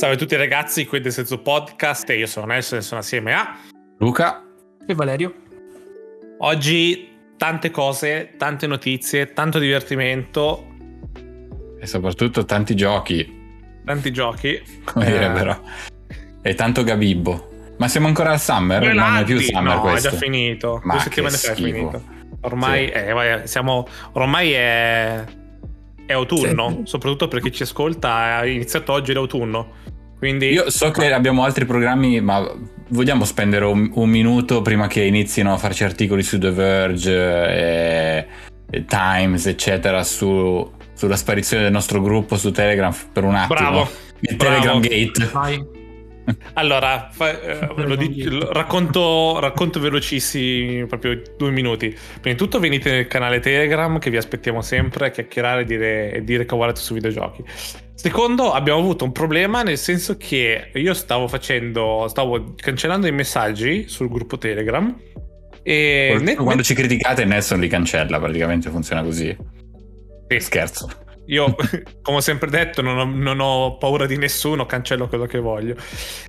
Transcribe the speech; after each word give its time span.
Salve 0.00 0.14
a 0.14 0.18
tutti 0.18 0.34
ragazzi, 0.34 0.86
qui 0.86 0.98
del 1.00 1.12
Senso 1.12 1.42
Podcast 1.42 2.08
e 2.08 2.16
io 2.16 2.26
sono 2.26 2.46
Nelson 2.46 2.78
e 2.78 2.80
sono 2.80 3.00
assieme 3.00 3.34
a 3.34 3.58
Luca 3.98 4.42
e 4.86 4.94
Valerio. 4.94 5.34
Oggi 6.38 7.34
tante 7.36 7.70
cose, 7.70 8.32
tante 8.38 8.66
notizie, 8.66 9.34
tanto 9.34 9.58
divertimento 9.58 10.68
e 11.78 11.86
soprattutto 11.86 12.46
tanti 12.46 12.74
giochi. 12.74 13.30
Tanti 13.84 14.10
giochi. 14.10 14.62
Come 14.84 15.06
eh... 15.06 15.10
direbbero. 15.10 15.60
E 16.40 16.54
tanto 16.54 16.82
Gabibbo. 16.82 17.74
Ma 17.76 17.86
siamo 17.86 18.06
ancora 18.06 18.30
al 18.30 18.40
summer? 18.40 18.80
Due 18.80 18.94
non 18.94 19.16
è 19.16 19.24
più 19.24 19.38
summer 19.38 19.74
no, 19.74 19.80
questo. 19.82 20.08
è 20.08 20.10
già 20.12 20.16
finito. 20.16 20.80
Ma 20.82 20.94
Due 20.94 21.02
settimane 21.02 21.36
fa 21.36 21.52
è 21.52 21.54
finito. 21.54 22.02
Ormai, 22.40 22.86
sì. 22.86 22.92
eh, 22.92 23.42
siamo, 23.44 23.86
ormai 24.12 24.52
è, 24.52 25.24
è 26.10 26.12
autunno, 26.12 26.68
sì. 26.70 26.80
soprattutto 26.84 27.28
per 27.28 27.40
chi 27.40 27.52
ci 27.52 27.62
ascolta. 27.62 28.38
Ha 28.38 28.46
iniziato 28.46 28.92
oggi 28.92 29.12
l'autunno. 29.12 29.74
Quindi... 30.18 30.46
Io 30.46 30.68
so 30.70 30.90
che 30.90 31.12
abbiamo 31.12 31.44
altri 31.44 31.64
programmi, 31.64 32.20
ma 32.20 32.46
vogliamo 32.88 33.24
spendere 33.24 33.64
un, 33.64 33.90
un 33.94 34.08
minuto 34.08 34.60
prima 34.60 34.86
che 34.86 35.02
inizino 35.02 35.52
a 35.52 35.56
farci 35.56 35.84
articoli 35.84 36.22
su 36.22 36.38
The 36.38 36.50
Verge 36.50 37.14
e, 37.14 38.26
e 38.70 38.84
Times, 38.84 39.46
eccetera, 39.46 40.02
su, 40.02 40.70
sulla 40.92 41.16
sparizione 41.16 41.62
del 41.62 41.72
nostro 41.72 42.02
gruppo 42.02 42.36
su 42.36 42.50
Telegram 42.50 42.94
per 43.12 43.24
un 43.24 43.36
attimo. 43.36 43.58
Bravo. 43.58 43.88
Il 44.20 44.36
bravo. 44.36 44.54
Telegram 44.60 44.80
Gate. 44.80 45.30
Vai. 45.32 45.78
Allora, 46.54 47.08
fa, 47.10 47.40
eh, 47.40 47.84
lo 47.84 47.96
dico, 47.96 48.52
racconto, 48.52 49.38
racconto 49.40 49.80
velocissimi, 49.80 50.86
proprio 50.86 51.20
due 51.36 51.50
minuti. 51.50 51.88
Prima 51.88 52.34
di 52.34 52.36
tutto 52.36 52.58
venite 52.58 52.90
nel 52.90 53.06
canale 53.06 53.40
Telegram 53.40 53.98
che 53.98 54.10
vi 54.10 54.16
aspettiamo 54.16 54.62
sempre 54.62 55.06
a 55.06 55.10
chiacchierare 55.10 55.62
e 55.62 55.64
dire, 55.64 56.12
e 56.12 56.24
dire 56.24 56.44
cavolate 56.44 56.80
su 56.80 56.94
videogiochi. 56.94 57.44
Secondo, 57.94 58.52
abbiamo 58.52 58.78
avuto 58.78 59.04
un 59.04 59.12
problema 59.12 59.62
nel 59.62 59.76
senso 59.76 60.16
che 60.16 60.70
io 60.72 60.94
stavo 60.94 61.28
facendo, 61.28 62.06
stavo 62.08 62.54
cancellando 62.56 63.06
i 63.06 63.12
messaggi 63.12 63.88
sul 63.88 64.08
gruppo 64.08 64.38
Telegram. 64.38 64.96
E 65.62 66.12
quando 66.36 66.54
net... 66.54 66.62
ci 66.62 66.74
criticate, 66.74 67.26
Nelson 67.26 67.60
li 67.60 67.68
cancella, 67.68 68.18
praticamente 68.18 68.70
funziona 68.70 69.02
così. 69.02 69.36
Sì. 70.28 70.40
Scherzo. 70.40 70.88
Io, 71.30 71.54
come 72.02 72.18
ho 72.18 72.20
sempre 72.20 72.50
detto, 72.50 72.82
non 72.82 72.98
ho, 72.98 73.04
non 73.04 73.40
ho, 73.40 73.76
paura 73.78 74.06
di 74.06 74.16
nessuno, 74.16 74.66
cancello 74.66 75.08
quello 75.08 75.26
che 75.26 75.38
voglio. 75.38 75.76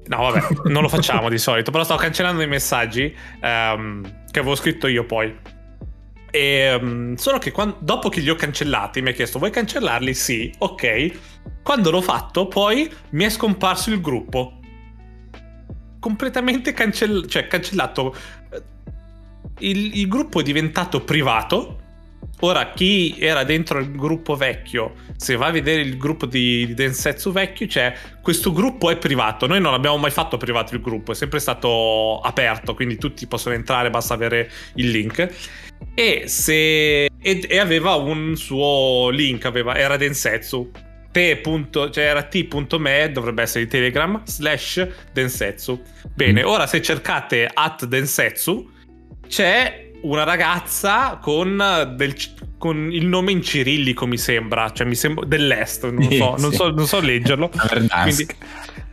No, 0.05 0.17
vabbè, 0.17 0.69
non 0.69 0.83
lo 0.83 0.89
facciamo 0.89 1.27
di 1.27 1.37
solito, 1.37 1.71
però 1.71 1.83
stavo 1.83 1.99
cancellando 1.99 2.41
i 2.41 2.47
messaggi 2.47 3.15
um, 3.41 4.01
che 4.29 4.39
avevo 4.39 4.55
scritto 4.55 4.87
io 4.87 5.05
poi. 5.05 5.35
E, 6.29 6.73
um, 6.79 7.15
solo 7.15 7.39
che 7.39 7.51
quando, 7.51 7.77
dopo 7.81 8.09
che 8.09 8.21
li 8.21 8.29
ho 8.29 8.35
cancellati 8.35 9.01
mi 9.01 9.09
ha 9.09 9.13
chiesto 9.13 9.39
vuoi 9.39 9.51
cancellarli? 9.51 10.13
Sì, 10.13 10.53
ok. 10.59 11.11
Quando 11.63 11.89
l'ho 11.89 12.01
fatto 12.01 12.47
poi 12.47 12.89
mi 13.11 13.23
è 13.23 13.29
scomparso 13.29 13.89
il 13.89 14.01
gruppo. 14.01 14.59
Completamente 15.99 16.73
cancell- 16.73 17.25
cioè, 17.27 17.47
cancellato. 17.47 18.15
Il, 19.59 19.99
il 19.99 20.07
gruppo 20.07 20.39
è 20.39 20.43
diventato 20.43 21.01
privato 21.01 21.80
Ora, 22.43 22.71
chi 22.71 23.17
era 23.19 23.43
dentro 23.43 23.77
il 23.79 23.91
gruppo 23.91 24.35
vecchio, 24.35 24.95
se 25.15 25.35
va 25.35 25.47
a 25.47 25.51
vedere 25.51 25.81
il 25.81 25.97
gruppo 25.97 26.25
di, 26.25 26.65
di 26.65 26.73
Densetsu 26.73 27.31
vecchio, 27.31 27.67
c'è 27.67 27.93
questo 28.21 28.51
gruppo 28.51 28.89
è 28.89 28.97
privato. 28.97 29.45
Noi 29.45 29.61
non 29.61 29.73
abbiamo 29.73 29.97
mai 29.97 30.09
fatto 30.09 30.37
privato 30.37 30.73
il 30.73 30.81
gruppo, 30.81 31.11
è 31.11 31.15
sempre 31.15 31.39
stato 31.39 32.19
aperto, 32.19 32.73
quindi 32.73 32.97
tutti 32.97 33.27
possono 33.27 33.53
entrare, 33.53 33.91
basta 33.91 34.15
avere 34.15 34.49
il 34.75 34.89
link. 34.89 35.29
E, 35.93 36.23
se, 36.25 37.05
e, 37.05 37.11
e 37.19 37.57
aveva 37.59 37.93
un 37.95 38.35
suo 38.35 39.09
link, 39.09 39.45
aveva, 39.45 39.75
era 39.75 39.97
Densetsu. 39.97 40.71
Te. 41.11 41.41
Cioè 41.43 41.91
era 42.03 42.23
t.me, 42.23 43.11
dovrebbe 43.11 43.41
essere 43.43 43.65
di 43.65 43.69
Telegram, 43.69 44.21
slash 44.23 44.87
Densetsu. 45.11 45.81
Bene, 46.15 46.41
mm. 46.41 46.47
ora 46.47 46.65
se 46.65 46.81
cercate 46.81 47.47
at 47.53 47.85
Densetsu, 47.85 48.71
c'è 49.27 49.90
una 50.01 50.23
ragazza 50.23 51.19
con, 51.21 51.93
del, 51.95 52.15
con, 52.57 52.91
il 52.91 53.05
nome 53.05 53.31
in 53.31 53.41
cirillico, 53.41 54.07
mi 54.07 54.17
sembra, 54.17 54.71
cioè 54.71 54.87
mi 54.87 54.95
sembra 54.95 55.25
dell'est, 55.25 55.89
non, 55.89 56.03
so, 56.03 56.09
sì. 56.09 56.17
non, 56.17 56.51
so, 56.53 56.69
non 56.71 56.87
so, 56.87 56.99
leggerlo. 56.99 57.49
Da 57.61 57.67
Verdansk. 57.69 58.15
Quindi, 58.15 58.35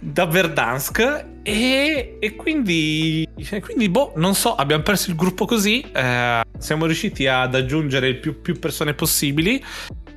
da 0.00 0.26
Verdansk 0.26 1.26
e, 1.42 2.16
e 2.20 2.36
quindi, 2.36 3.26
quindi, 3.60 3.88
boh, 3.88 4.12
non 4.16 4.34
so, 4.34 4.54
abbiamo 4.54 4.82
perso 4.82 5.10
il 5.10 5.16
gruppo 5.16 5.44
così, 5.44 5.80
eh, 5.92 6.42
siamo 6.58 6.86
riusciti 6.86 7.26
ad 7.26 7.54
aggiungere 7.54 8.14
più, 8.14 8.40
più 8.40 8.58
persone 8.58 8.94
possibili. 8.94 9.62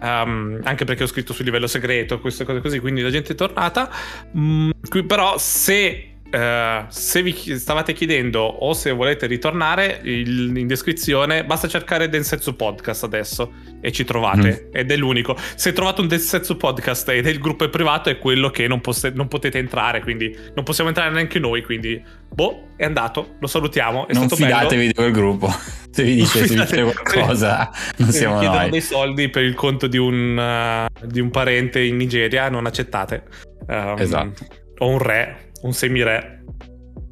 Um, 0.04 0.60
anche 0.64 0.84
perché 0.84 1.04
ho 1.04 1.08
scritto 1.08 1.32
sul 1.32 1.46
livello 1.46 1.68
segreto, 1.68 2.20
queste 2.20 2.44
cose 2.44 2.60
così, 2.60 2.80
quindi 2.80 3.02
la 3.02 3.12
gente 3.12 3.34
è 3.34 3.36
tornata. 3.36 3.90
Mm, 4.36 4.72
qui, 4.90 5.04
però, 5.04 5.38
se 5.38 6.11
Uh, 6.34 6.86
se 6.88 7.22
vi 7.22 7.34
stavate 7.60 7.92
chiedendo 7.92 8.40
o 8.40 8.74
se 8.74 8.92
volete 8.92 9.28
ritornare, 9.28 10.00
il, 10.04 10.56
in 10.56 10.66
descrizione 10.66 11.44
basta 11.44 11.68
cercare 11.68 12.08
Densetsu 12.08 12.56
Podcast 12.56 13.04
adesso 13.04 13.52
e 13.82 13.92
ci 13.92 14.06
trovate. 14.06 14.68
Mm. 14.68 14.76
Ed 14.76 14.92
è 14.92 14.96
l'unico. 14.96 15.36
Se 15.56 15.74
trovate 15.74 16.00
un 16.00 16.08
Densetsu 16.08 16.56
Podcast 16.56 17.10
ed 17.10 17.28
è 17.28 17.30
il 17.30 17.40
gruppo 17.40 17.66
è 17.66 17.70
privato, 17.70 18.10
è 18.10 18.18
quello 18.18 18.50
che 18.50 18.66
non, 18.68 18.80
posse, 18.80 19.10
non, 19.10 19.28
potete 19.28 19.58
entrare. 19.58 20.02
Quindi 20.02 20.34
non 20.56 20.64
possiamo 20.64 20.90
entrare 20.90 21.12
neanche 21.12 21.38
noi. 21.38 21.64
Quindi, 21.64 22.02
boh, 22.30 22.70
è 22.78 22.86
andato. 22.86 23.36
Lo 23.40 23.48
salutiamo. 23.48 24.08
È 24.08 24.14
non 24.14 24.28
stato 24.28 24.42
fidatevi 24.42 24.88
di 24.88 24.94
quel 24.94 25.12
gruppo. 25.12 25.50
Se 25.92 26.04
vi 26.04 26.16
dice, 26.16 26.48
se 26.48 26.56
vi 26.56 26.62
dice 26.62 26.84
qualcosa, 26.84 27.70
non 27.98 28.12
siamo 28.12 28.40
vi 28.40 28.46
noi. 28.46 28.70
dei 28.70 28.80
soldi 28.80 29.28
per 29.28 29.44
il 29.44 29.56
conto 29.56 29.88
di 29.88 29.98
un, 29.98 30.38
uh, 30.38 31.06
di 31.06 31.20
un 31.20 31.30
parente 31.30 31.82
in 31.82 31.98
Nigeria, 31.98 32.48
non 32.48 32.66
accettate. 32.66 33.24
Um, 33.68 33.96
esatto. 33.98 34.46
O 34.82 34.88
un 34.88 34.98
re 34.98 35.50
un 35.62 35.74
semi-re. 35.74 36.44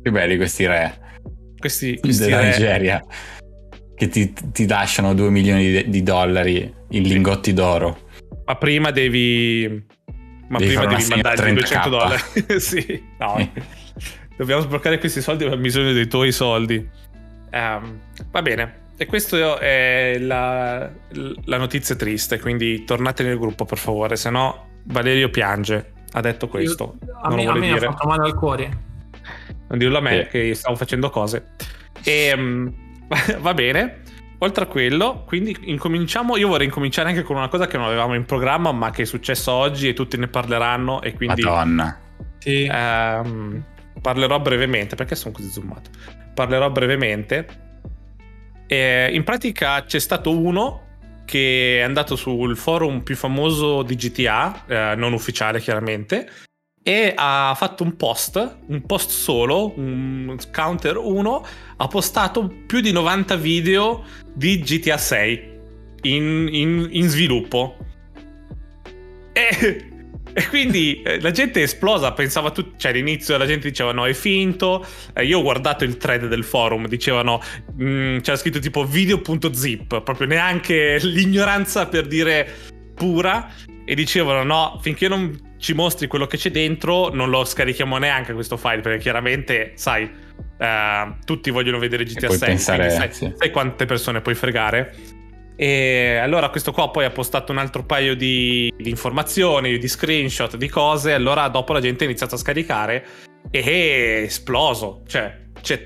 Che 0.02 0.12
belli 0.12 0.38
questi 0.38 0.66
re. 0.66 1.22
Questi, 1.57 1.97
questi 2.00 2.24
della 2.24 2.41
re. 2.41 2.50
Nigeria. 2.50 3.03
Che 3.96 4.07
ti, 4.07 4.34
ti 4.52 4.68
lasciano 4.68 5.13
2 5.13 5.30
milioni 5.30 5.69
di, 5.69 5.90
di, 5.90 6.03
dollari 6.03 6.74
in 6.90 7.03
lingotti 7.03 7.53
d'oro. 7.53 8.08
Ma 8.46 8.56
prima 8.56 8.91
devi... 8.91 9.85
Ma 10.47 10.58
devi 10.58 10.74
prima 10.74 10.85
devi 10.88 11.08
mandargli 11.09 11.53
200 11.53 11.90
dollari. 11.90 12.22
sì, 12.59 13.03
no. 13.19 13.52
Dobbiamo 14.38 14.62
sbloccare 14.62 14.97
questi 14.97 15.22
soldi, 15.22 15.44
abbiamo 15.44 15.62
bisogno 15.62 15.91
dei 15.91 16.08
tuoi 16.08 16.31
soldi. 16.31 16.90
Um, 17.52 18.00
va 18.31 18.41
bene. 18.41 18.88
E 18.97 19.06
questa 19.06 19.59
è 19.59 20.18
la, 20.19 20.90
la, 21.46 21.58
notizia 21.58 21.96
triste, 21.96 22.40
quindi 22.40 22.84
tornate 22.84 23.24
nel 23.24 23.38
gruppo 23.38 23.63
per 23.63 23.78
favore, 23.78 24.18
se 24.18 24.29
no 24.29 24.68
Valerio 24.85 25.29
piange 25.29 25.98
ha 26.12 26.22
detto 26.22 26.47
questo. 26.47 26.97
Io, 27.06 27.18
a 27.22 27.28
non 27.30 27.38
me, 27.38 27.44
lo 27.44 27.52
vuole 27.52 27.58
a 27.58 27.62
me 27.62 27.74
dire. 27.74 27.86
ha 27.86 27.92
fatto 27.92 28.08
male 28.08 28.25
al 28.25 28.36
cuore. 28.36 28.78
Non 29.68 29.78
dirlo 29.78 29.97
a 29.97 30.02
me, 30.02 30.22
eh. 30.22 30.28
che 30.28 30.53
stavo 30.56 30.75
facendo 30.75 31.09
cose. 31.09 31.52
E 32.03 32.34
um, 32.36 32.74
va 33.40 33.53
bene. 33.53 34.02
Oltre 34.42 34.64
a 34.64 34.68
quello, 34.68 35.24
quindi 35.25 35.56
incominciamo. 35.64 36.38
Io 36.38 36.47
vorrei 36.47 36.66
incominciare 36.66 37.09
anche 37.09 37.24
con 37.24 37.36
una 37.36 37.50
cosa 37.50 37.68
che 37.68 37.78
non 37.78 37.88
avevamo 37.88 38.16
in 38.16 38.25
programma, 38.25 38.72
ma 38.72 38.90
che 38.90 39.02
è 39.02 39.06
successo 39.06 39.52
oggi 39.52 39.90
e 39.90 39.94
tutti 39.94 40.18
ne 40.18 40.28
parleranno. 40.28 41.02
E 41.02 41.14
quindi. 41.14 41.42
Madonna. 41.42 42.00
Sì. 42.38 42.70
Um, 42.72 43.64
parlerò 44.02 44.40
brevemente. 44.40 44.96
Perché 44.96 45.16
sono 45.16 45.34
così 45.34 45.50
zoomato? 45.50 45.90
Parlerò 46.34 46.70
brevemente. 46.70 47.47
E 48.66 49.09
in 49.12 49.24
pratica 49.24 49.84
c'è 49.84 50.00
stato 50.00 50.31
uno 50.38 50.88
che 51.29 51.78
è 51.78 51.81
andato 51.81 52.16
sul 52.16 52.57
forum 52.57 53.01
più 53.01 53.16
famoso 53.16 53.84
di 53.84 53.95
GTA, 53.95 54.63
eh, 54.66 54.95
non 54.95 55.13
ufficiale 55.13 55.59
chiaramente, 55.59 56.28
e 56.81 57.13
ha 57.16 57.53
fatto 57.56 57.84
un 57.84 57.95
post, 57.95 58.57
un 58.66 58.81
post 58.88 59.12
solo, 59.12 59.78
un 59.78 60.35
counter 60.51 60.97
1, 60.97 61.46
ha 61.78 61.87
postato 61.87 62.52
più 62.66 62.81
di 62.81 62.91
90 62.91 63.35
video 63.35 64.03
di 64.34 64.59
GTA 64.59 64.97
6 64.97 65.59
in, 66.02 66.49
in, 66.52 66.87
in 66.90 67.08
sviluppo. 67.08 67.78
E 69.31 69.89
e 70.40 70.47
quindi 70.47 71.02
eh, 71.02 71.20
la 71.20 71.32
gente 71.32 71.59
è 71.59 71.64
esplosa, 71.64 72.14
pensava 72.14 72.52
tutti, 72.52 72.80
cioè 72.80 72.91
all'inizio 72.91 73.38
la 73.38 73.46
gente 73.46 73.68
diceva 73.68 73.91
no 73.91 74.08
è 74.08 74.14
finto, 74.14 74.86
eh, 75.14 75.26
io 75.26 75.40
ho 75.40 75.41
guardato 75.41 75.84
il 75.84 75.97
thread 75.97 76.28
del 76.28 76.46
forum, 76.46 76.88
dicevano, 76.88 77.41
mh, 77.76 77.84
mm, 77.84 78.18
c'era 78.20 78.38
scritto 78.38 78.59
tipo 78.59 78.86
video.zip, 78.86 80.02
proprio 80.02 80.28
neanche 80.28 80.97
l'ignoranza 81.03 81.88
per 81.88 82.08
dire 82.08 82.47
pura, 82.96 83.52
e 83.84 83.96
dicevano 83.96 84.44
no, 84.44 84.80
finché 84.82 85.09
non 85.09 85.56
ci 85.58 85.74
mostri 85.74 86.08
quello 86.08 86.26
che 86.26 86.38
c'è 86.38 86.52
dentro 86.52 87.09
non 87.14 87.30
lo 87.30 87.44
scarichiamo 87.44 87.97
neanche 87.97 88.32
questo 88.32 88.56
file, 88.56 88.80
perché 88.80 89.00
chiaramente 89.00 89.74
sai, 89.76 90.09
eh, 90.58 91.16
tutti 91.26 91.50
vogliono 91.50 91.80
vedere 91.80 92.06
GTA 92.06 92.30
6, 92.30 92.40
pensare, 92.40 92.90
sai, 92.91 93.34
sai 93.36 93.52
quante 93.52 93.86
persone 93.86 94.22
puoi 94.22 94.36
fregare? 94.36 95.18
E 95.61 96.16
allora 96.16 96.50
questo 96.50 96.72
qua 96.72 96.90
poi 96.90 97.03
ha 97.03 97.09
postato 97.09 97.52
un 97.52 97.58
altro 97.58 97.84
paio 97.84 98.16
di, 98.16 98.73
di, 98.78 98.90
informazioni, 98.90 99.78
di 99.78 99.88
screenshot, 99.90 100.56
di 100.56 100.70
cose. 100.70 101.11
Allora 101.11 101.50
dopo 101.50 101.73
la 101.73 101.82
gente 101.82 102.06
ha 102.06 102.08
iniziato 102.08 102.35
a 102.35 102.38
scaricare 102.38 103.06
e 103.52 103.61
è 103.61 104.22
esploso. 104.22 105.02
Cioè, 105.06 105.47
c'è 105.59 105.85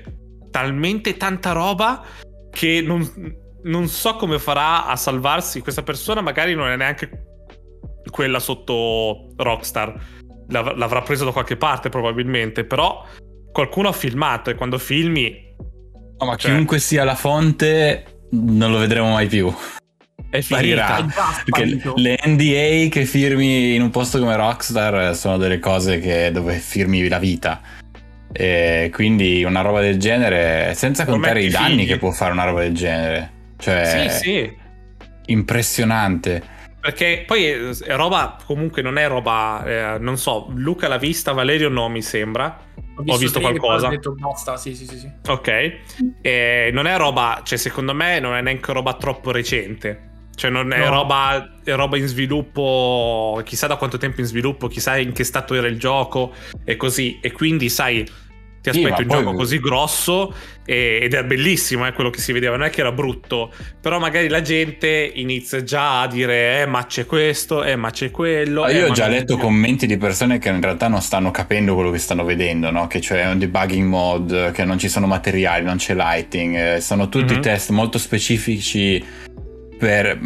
talmente 0.52 1.16
tanta 1.16 1.50
roba 1.50 2.04
che 2.52 2.82
non, 2.86 3.04
non 3.64 3.88
so 3.88 4.14
come 4.14 4.38
farà 4.38 4.86
a 4.86 4.94
salvarsi 4.94 5.60
questa 5.60 5.82
persona. 5.82 6.20
Magari 6.20 6.54
non 6.54 6.68
è 6.68 6.76
neanche 6.76 7.10
quella 8.08 8.38
sotto 8.38 9.32
Rockstar. 9.36 9.92
l'av- 10.50 10.76
l'avrà 10.76 11.02
preso 11.02 11.24
da 11.24 11.32
qualche 11.32 11.56
parte 11.56 11.88
probabilmente, 11.88 12.64
però 12.64 13.04
qualcuno 13.50 13.88
ha 13.88 13.92
filmato 13.92 14.50
e 14.50 14.54
quando 14.54 14.78
filmi... 14.78 15.52
No, 16.16 16.26
ma 16.26 16.36
cioè, 16.36 16.52
chiunque 16.52 16.78
sia 16.78 17.02
la 17.02 17.16
fonte 17.16 18.13
non 18.34 18.70
lo 18.70 18.78
vedremo 18.78 19.10
mai 19.10 19.26
più. 19.26 19.52
È 20.28 20.40
finita. 20.40 21.06
Perché 21.44 21.92
le 21.94 22.18
NDA 22.24 22.88
che 22.90 23.04
firmi 23.04 23.74
in 23.74 23.82
un 23.82 23.90
posto 23.90 24.18
come 24.18 24.34
Rockstar 24.34 25.14
sono 25.14 25.36
delle 25.36 25.60
cose 25.60 26.00
che, 26.00 26.30
dove 26.32 26.54
firmi 26.54 27.06
la 27.06 27.18
vita. 27.18 27.60
E 28.32 28.90
quindi 28.92 29.44
una 29.44 29.60
roba 29.60 29.80
del 29.80 29.96
genere, 29.98 30.74
senza 30.74 31.04
contare 31.04 31.42
i 31.42 31.50
danni 31.50 31.76
figli. 31.76 31.86
che 31.86 31.98
può 31.98 32.10
fare 32.10 32.32
una 32.32 32.44
roba 32.44 32.62
del 32.62 32.74
genere. 32.74 33.30
Cioè, 33.58 34.08
sì, 34.10 34.18
sì. 34.18 34.56
Impressionante. 35.26 36.42
Perché 36.84 37.24
poi 37.26 37.46
è 37.46 37.96
roba, 37.96 38.36
comunque 38.44 38.82
non 38.82 38.98
è 38.98 39.08
roba, 39.08 39.94
eh, 39.94 39.98
non 40.00 40.18
so, 40.18 40.48
Luca 40.54 40.86
l'ha 40.86 40.98
vista, 40.98 41.32
Valerio 41.32 41.70
no 41.70 41.88
mi 41.88 42.02
sembra. 42.02 42.58
Ho 42.96 43.02
visto, 43.02 43.14
Ho 43.14 43.16
visto 43.16 43.40
qualcosa. 43.40 43.86
Ho 43.86 43.90
detto 43.90 44.12
basta, 44.12 44.58
sì, 44.58 44.74
sì, 44.74 44.86
sì. 44.86 44.98
sì. 44.98 45.10
Ok. 45.28 45.78
E 46.20 46.68
non 46.74 46.86
è 46.86 46.94
roba, 46.98 47.40
cioè 47.42 47.56
secondo 47.56 47.94
me 47.94 48.20
non 48.20 48.34
è 48.34 48.42
neanche 48.42 48.70
roba 48.74 48.92
troppo 48.92 49.30
recente. 49.30 50.10
Cioè 50.34 50.50
non 50.50 50.74
è, 50.74 50.80
no. 50.80 50.90
roba, 50.90 51.54
è 51.64 51.74
roba 51.74 51.96
in 51.96 52.06
sviluppo, 52.06 53.40
chissà 53.46 53.66
da 53.66 53.76
quanto 53.76 53.96
tempo 53.96 54.20
in 54.20 54.26
sviluppo, 54.26 54.68
chissà 54.68 54.98
in 54.98 55.12
che 55.12 55.24
stato 55.24 55.54
era 55.54 55.68
il 55.68 55.78
gioco 55.78 56.34
e 56.66 56.76
così. 56.76 57.18
E 57.22 57.32
quindi 57.32 57.70
sai, 57.70 58.06
ti 58.64 58.70
aspetti 58.70 59.02
sì, 59.02 59.02
un 59.02 59.08
gioco 59.08 59.32
così 59.34 59.60
grosso 59.60 60.34
e, 60.64 61.00
ed 61.02 61.12
è 61.12 61.22
bellissimo 61.22 61.86
eh, 61.86 61.92
quello 61.92 62.08
che 62.08 62.18
si 62.20 62.32
vedeva, 62.32 62.56
non 62.56 62.64
è 62.64 62.70
che 62.70 62.80
era 62.80 62.92
brutto, 62.92 63.52
però 63.78 63.98
magari 63.98 64.28
la 64.28 64.40
gente 64.40 65.12
inizia 65.16 65.62
già 65.62 66.00
a 66.00 66.06
dire 66.06 66.62
eh 66.62 66.66
ma 66.66 66.86
c'è 66.86 67.04
questo, 67.04 67.62
eh 67.62 67.76
ma 67.76 67.90
c'è 67.90 68.10
quello. 68.10 68.62
Ah, 68.62 68.70
io 68.70 68.86
eh, 68.86 68.90
ho 68.90 68.92
già 68.92 69.06
letto 69.06 69.36
commenti 69.36 69.86
di 69.86 69.98
persone 69.98 70.38
che 70.38 70.48
in 70.48 70.62
realtà 70.62 70.88
non 70.88 71.02
stanno 71.02 71.30
capendo 71.30 71.74
quello 71.74 71.90
che 71.90 71.98
stanno 71.98 72.24
vedendo, 72.24 72.70
no? 72.70 72.86
che 72.86 73.00
c'è 73.00 73.26
un 73.26 73.38
debugging 73.38 73.86
mode, 73.86 74.50
che 74.52 74.64
non 74.64 74.78
ci 74.78 74.88
sono 74.88 75.06
materiali, 75.06 75.62
non 75.62 75.76
c'è 75.76 75.94
lighting, 75.94 76.56
eh, 76.56 76.80
sono 76.80 77.10
tutti 77.10 77.34
mm-hmm. 77.34 77.42
test 77.42 77.68
molto 77.68 77.98
specifici 77.98 79.04
per, 79.76 80.18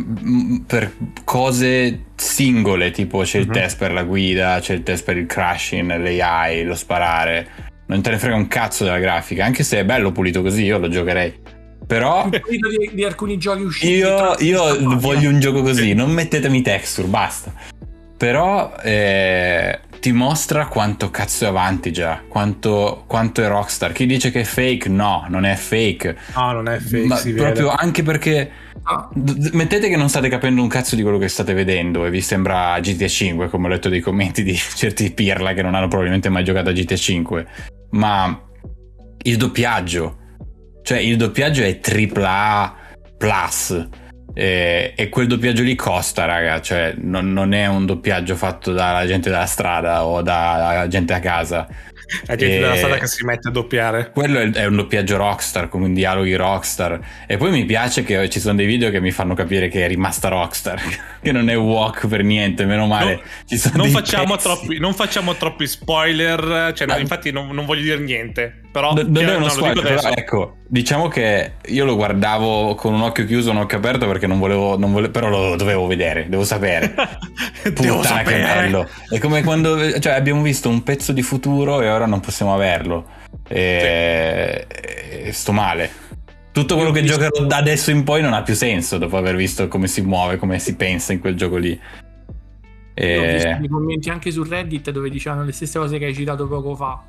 per, 0.64 0.92
cose 1.24 2.04
singole, 2.14 2.92
tipo 2.92 3.22
c'è 3.22 3.38
il 3.38 3.46
uh-huh. 3.46 3.52
test 3.52 3.78
per 3.78 3.92
la 3.92 4.04
guida, 4.04 4.60
c'è 4.60 4.74
il 4.74 4.84
test 4.84 5.02
per 5.02 5.16
il 5.16 5.26
crashing, 5.26 5.96
l'AI, 5.96 6.62
lo 6.62 6.76
sparare 6.76 7.66
non 7.88 8.02
te 8.02 8.10
ne 8.10 8.18
frega 8.18 8.36
un 8.36 8.48
cazzo 8.48 8.84
della 8.84 8.98
grafica, 8.98 9.44
anche 9.44 9.64
se 9.64 9.78
è 9.78 9.84
bello 9.84 10.12
pulito 10.12 10.42
così, 10.42 10.64
io 10.64 10.78
lo 10.78 10.88
giocherei. 10.88 11.56
Però 11.86 12.28
di, 12.28 12.90
di, 12.92 13.04
alcuni 13.04 13.38
giochi 13.38 13.62
usciti. 13.62 13.92
Io, 13.94 14.34
io 14.40 14.98
voglio 14.98 15.30
un 15.30 15.40
gioco 15.40 15.62
così, 15.62 15.94
non 15.94 16.10
mettetemi 16.10 16.60
texture, 16.60 17.08
basta. 17.08 17.50
Però 18.14 18.74
eh, 18.82 19.80
ti 19.98 20.12
mostra 20.12 20.66
quanto 20.66 21.10
cazzo 21.10 21.46
è 21.46 21.48
avanti 21.48 21.90
già, 21.90 22.20
quanto, 22.28 23.04
quanto, 23.06 23.42
è 23.42 23.48
Rockstar. 23.48 23.92
Chi 23.92 24.04
dice 24.04 24.30
che 24.30 24.40
è 24.40 24.44
fake, 24.44 24.90
no, 24.90 25.24
non 25.30 25.46
è 25.46 25.54
fake. 25.54 26.14
No, 26.34 26.52
non 26.52 26.68
è 26.68 26.78
fake. 26.78 27.06
Ma 27.06 27.16
proprio 27.16 27.68
vede. 27.70 27.76
anche 27.78 28.02
perché 28.02 28.50
ah. 28.82 29.08
mettete 29.52 29.88
che 29.88 29.96
non 29.96 30.10
state 30.10 30.28
capendo 30.28 30.60
un 30.60 30.68
cazzo 30.68 30.94
di 30.94 31.00
quello 31.00 31.16
che 31.16 31.28
state 31.28 31.54
vedendo 31.54 32.04
e 32.04 32.10
vi 32.10 32.20
sembra 32.20 32.78
GTA 32.80 33.08
5, 33.08 33.48
come 33.48 33.66
ho 33.66 33.70
letto 33.70 33.88
dei 33.88 34.00
commenti 34.00 34.42
di 34.42 34.54
certi 34.76 35.10
pirla 35.10 35.54
che 35.54 35.62
non 35.62 35.74
hanno 35.74 35.88
probabilmente 35.88 36.28
mai 36.28 36.44
giocato 36.44 36.68
a 36.68 36.72
GTA 36.72 36.96
5 36.96 37.46
ma 37.90 38.42
il 39.22 39.36
doppiaggio, 39.36 40.16
cioè 40.82 40.98
il 40.98 41.16
doppiaggio 41.16 41.62
è 41.62 41.80
AAA 41.82 42.76
plus 43.16 43.88
e, 44.34 44.92
e 44.96 45.08
quel 45.08 45.26
doppiaggio 45.26 45.62
lì 45.62 45.74
costa, 45.74 46.24
raga, 46.24 46.60
cioè 46.60 46.94
non, 46.96 47.32
non, 47.32 47.52
è 47.52 47.66
un 47.66 47.86
doppiaggio 47.86 48.36
fatto 48.36 48.72
dalla 48.72 49.06
gente 49.06 49.30
della 49.30 49.46
strada 49.46 50.04
o 50.04 50.22
dalla 50.22 50.86
gente 50.88 51.12
a 51.12 51.20
casa 51.20 51.66
la 52.26 52.36
gente 52.36 52.56
e... 52.56 52.60
della 52.60 52.76
strada 52.76 52.98
che 52.98 53.06
si 53.06 53.24
mette 53.24 53.48
a 53.48 53.50
doppiare. 53.50 54.10
Quello 54.10 54.38
è, 54.40 54.66
un 54.66 54.76
doppiaggio 54.76 55.16
rockstar, 55.16 55.68
come 55.68 55.86
un 55.86 55.94
dialoghi 55.94 56.34
rockstar. 56.34 57.00
E 57.26 57.36
poi 57.36 57.50
mi 57.50 57.64
piace 57.64 58.02
che 58.02 58.28
ci 58.28 58.40
sono 58.40 58.54
dei 58.54 58.66
video 58.66 58.90
che 58.90 59.00
mi 59.00 59.10
fanno 59.10 59.34
capire 59.34 59.68
che 59.68 59.84
è 59.84 59.88
rimasta 59.88 60.28
rockstar, 60.28 60.80
che 61.20 61.32
non 61.32 61.48
è 61.48 61.56
walk 61.56 62.06
per 62.06 62.22
niente, 62.22 62.64
meno 62.64 62.86
male. 62.86 63.22
No, 63.48 63.70
non, 63.74 63.90
facciamo 63.90 64.36
troppi, 64.36 64.78
non, 64.78 64.94
facciamo 64.94 65.34
troppi, 65.36 65.66
spoiler, 65.66 66.72
cioè, 66.74 66.86
no, 66.86 66.96
infatti 66.96 67.30
non, 67.30 67.48
non, 67.50 67.64
voglio 67.64 67.82
dire 67.82 67.98
niente. 67.98 68.62
Però, 68.70 68.92
non 68.92 69.16
è 69.16 69.34
uno 69.34 69.48
spoiler, 69.48 69.82
però 69.82 70.10
ecco, 70.10 70.56
diciamo 70.66 71.08
che 71.08 71.54
io 71.66 71.84
lo 71.86 71.96
guardavo 71.96 72.74
con 72.74 72.92
un 72.92 73.00
occhio 73.00 73.24
chiuso, 73.24 73.50
un 73.50 73.56
occhio 73.56 73.78
aperto 73.78 74.06
perché 74.06 74.26
non 74.26 74.38
volevo, 74.38 74.76
non 74.76 74.92
volevo 74.92 75.10
però 75.10 75.28
lo 75.28 75.56
dovevo 75.56 75.86
vedere, 75.86 76.28
devo 76.28 76.44
sapere. 76.44 76.90
Puttana 77.62 77.80
devo 77.80 78.02
sapere. 78.02 78.36
che 78.36 78.42
bello. 78.42 78.88
È 79.08 79.18
come 79.18 79.42
quando 79.42 79.98
cioè, 79.98 80.12
abbiamo 80.12 80.42
visto 80.42 80.68
un 80.68 80.82
pezzo 80.82 81.12
di 81.12 81.22
futuro 81.22 81.80
e 81.80 81.88
ora 81.88 82.06
non 82.06 82.20
possiamo 82.20 82.52
averlo. 82.52 83.06
E, 83.48 84.66
sì. 84.68 85.28
e 85.28 85.32
sto 85.32 85.52
male. 85.52 85.90
Tutto 86.52 86.74
quello 86.74 86.90
che 86.90 87.00
visto... 87.00 87.16
giocherò 87.16 87.46
da 87.46 87.56
adesso 87.56 87.90
in 87.90 88.04
poi 88.04 88.20
non 88.20 88.34
ha 88.34 88.42
più 88.42 88.54
senso 88.54 88.98
dopo 88.98 89.16
aver 89.16 89.34
visto 89.34 89.66
come 89.68 89.86
si 89.86 90.02
muove, 90.02 90.36
come 90.36 90.58
si 90.58 90.76
pensa 90.76 91.14
in 91.14 91.20
quel 91.20 91.36
gioco 91.36 91.56
lì. 91.56 91.78
E... 92.92 93.18
Ho 93.18 93.32
visto 93.32 93.56
dei 93.60 93.68
commenti 93.68 94.10
anche 94.10 94.30
su 94.30 94.42
Reddit 94.42 94.90
dove 94.90 95.08
dicevano 95.08 95.44
le 95.44 95.52
stesse 95.52 95.78
cose 95.78 95.98
che 95.98 96.04
hai 96.04 96.14
citato 96.14 96.46
poco 96.46 96.74
fa. 96.74 97.02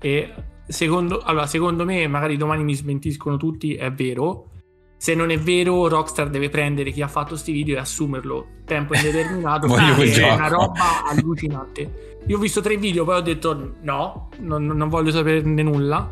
E 0.00 0.32
secondo, 0.66 1.20
allora, 1.20 1.46
secondo 1.46 1.84
me, 1.84 2.06
magari 2.06 2.36
domani 2.36 2.64
mi 2.64 2.74
smentiscono 2.74 3.36
tutti, 3.36 3.74
è 3.74 3.90
vero. 3.92 4.48
Se 4.96 5.14
non 5.14 5.30
è 5.30 5.38
vero, 5.38 5.88
Rockstar 5.88 6.30
deve 6.30 6.48
prendere 6.48 6.92
chi 6.92 7.02
ha 7.02 7.08
fatto 7.08 7.30
questi 7.30 7.50
video 7.50 7.76
e 7.76 7.80
assumerlo 7.80 8.46
tempo 8.64 8.94
indeterminato. 8.94 9.66
è 9.76 10.32
una 10.32 10.48
roba 10.48 11.04
allucinante. 11.08 12.20
Io 12.26 12.36
ho 12.36 12.40
visto 12.40 12.60
tre 12.60 12.76
video, 12.76 13.04
poi 13.04 13.16
ho 13.16 13.20
detto 13.20 13.74
no, 13.80 14.28
non, 14.38 14.64
non 14.64 14.88
voglio 14.88 15.10
saperne 15.10 15.62
nulla. 15.62 16.10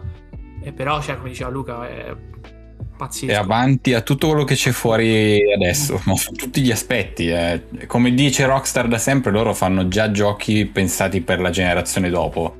E 0.62 0.72
però, 0.72 1.00
cioè, 1.00 1.16
come 1.16 1.28
diceva 1.28 1.50
Luca, 1.50 1.88
è 1.88 2.16
pazzesco. 3.00 3.32
È 3.32 3.34
avanti 3.34 3.94
a 3.94 4.02
tutto 4.02 4.28
quello 4.28 4.44
che 4.44 4.54
c'è 4.54 4.72
fuori 4.72 5.40
adesso, 5.52 6.00
ma 6.04 6.14
su 6.16 6.32
tutti 6.32 6.60
gli 6.60 6.70
aspetti. 6.70 7.28
Eh. 7.28 7.62
Come 7.86 8.12
dice 8.12 8.44
Rockstar 8.44 8.88
da 8.88 8.98
sempre, 8.98 9.32
loro 9.32 9.54
fanno 9.54 9.88
già 9.88 10.10
giochi 10.10 10.66
pensati 10.66 11.22
per 11.22 11.40
la 11.40 11.50
generazione 11.50 12.10
dopo. 12.10 12.56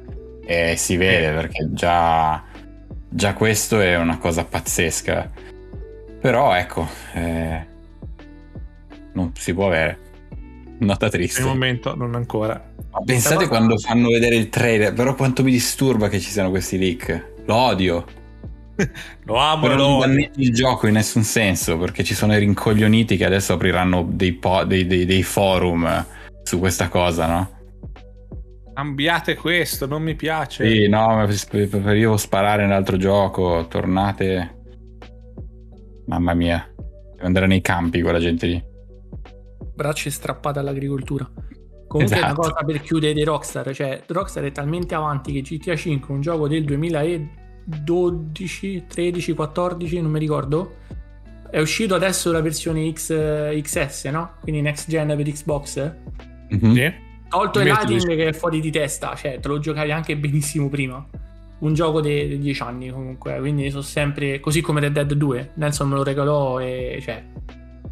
E 0.51 0.75
si 0.77 0.97
vede 0.97 1.31
perché 1.33 1.69
già, 1.71 2.43
già 3.09 3.35
questo 3.35 3.79
è 3.79 3.97
una 3.97 4.19
cosa 4.19 4.45
pazzesca. 4.45 5.31
Però 6.21 6.53
ecco, 6.57 6.89
eh, 7.15 7.67
non 9.13 9.31
si 9.37 9.55
può 9.55 9.69
avere. 9.69 9.99
Nota 10.79 11.09
triste. 11.09 11.39
Per 11.39 11.49
il 11.49 11.55
momento 11.55 11.95
non 11.95 12.17
ancora. 12.17 12.61
Ma 12.91 13.01
pensate 13.05 13.47
quando 13.47 13.79
fanno 13.79 14.09
vedere 14.09 14.35
il 14.35 14.49
trailer, 14.49 14.93
però 14.93 15.15
quanto 15.15 15.45
mi 15.45 15.53
disturba 15.53 16.09
che 16.09 16.19
ci 16.19 16.31
siano 16.31 16.51
questi 16.51 16.79
leak. 16.79 17.35
Lo 17.45 17.55
odio. 17.55 18.05
lo 19.27 19.37
amo. 19.37 19.69
Però 19.69 19.77
non 19.77 20.01
dannetti 20.01 20.43
il 20.43 20.53
gioco 20.53 20.89
in 20.89 20.95
nessun 20.95 21.23
senso, 21.23 21.79
perché 21.79 22.03
ci 22.03 22.15
sono 22.15 22.35
i 22.35 22.41
rincoglioniti 22.41 23.17
che 23.17 23.25
adesso 23.25 23.53
apriranno 23.53 24.05
dei, 24.11 24.33
po- 24.33 24.65
dei, 24.65 24.85
dei, 24.85 25.05
dei 25.07 25.23
forum 25.23 26.05
su 26.43 26.59
questa 26.59 26.89
cosa, 26.89 27.27
no? 27.29 27.60
Cambiate 28.73 29.35
questo, 29.37 29.87
non 29.87 30.03
mi 30.03 30.15
piace. 30.15 30.67
Sì, 30.69 30.89
no, 30.89 31.27
preferivo 31.49 32.17
sparare 32.17 32.63
nell'altro 32.63 32.97
gioco. 32.97 33.67
Tornate. 33.69 34.59
Mamma 36.07 36.33
mia. 36.35 36.73
Devo 36.77 37.27
andare 37.27 37.47
nei 37.47 37.61
campi 37.61 38.01
quella 38.01 38.19
gente 38.19 38.47
lì. 38.47 38.61
Braccia 39.75 40.09
strappate 40.11 40.59
all'agricoltura. 40.59 41.31
Comunque 41.87 42.17
esatto. 42.17 42.33
una 42.33 42.35
cosa 42.35 42.65
per 42.65 42.81
chiudere 42.83 43.13
di 43.13 43.23
Rockstar, 43.25 43.75
cioè 43.75 44.03
Rockstar 44.07 44.45
è 44.45 44.53
talmente 44.53 44.95
avanti 44.95 45.33
che 45.33 45.41
GTA 45.41 45.75
5, 45.75 46.15
un 46.15 46.21
gioco 46.21 46.47
del 46.47 46.65
2012, 46.65 48.85
13, 48.87 49.35
14, 49.35 50.01
non 50.01 50.13
mi 50.13 50.21
ricordo, 50.21 50.77
è 51.51 51.59
uscito 51.59 51.97
adesso 51.97 52.31
la 52.31 52.41
versione 52.41 52.93
X, 52.93 53.13
XS, 53.61 54.05
no? 54.05 54.35
Quindi 54.41 54.61
next 54.61 54.89
gen 54.89 55.09
per 55.09 55.23
Xbox. 55.23 55.93
Mm-hmm. 56.55 56.75
Sì 56.75 57.09
Tolto 57.31 57.61
il 57.61 57.67
lighting 57.67 58.17
che 58.17 58.29
è 58.29 58.33
fuori 58.33 58.61
di 58.61 58.73
testa, 58.73 59.15
cioè 59.15 59.39
te 59.39 59.47
lo 59.47 59.61
giocavi 59.61 59.93
anche 59.93 60.17
benissimo 60.17 60.69
prima. 60.69 61.07
Un 61.61 61.75
gioco 61.75 62.01
di 62.01 62.39
10 62.41 62.63
anni 62.63 62.91
comunque, 62.91 63.39
quindi 63.39 63.71
sono 63.71 63.83
sempre 63.83 64.41
così 64.41 64.61
come 64.61 64.81
Red 64.81 64.93
Dead 64.93 65.13
2. 65.13 65.53
Nelson 65.55 65.89
me 65.89 65.95
lo 65.95 66.03
regalò 66.03 66.59
e 66.59 66.99
cioè... 67.01 67.23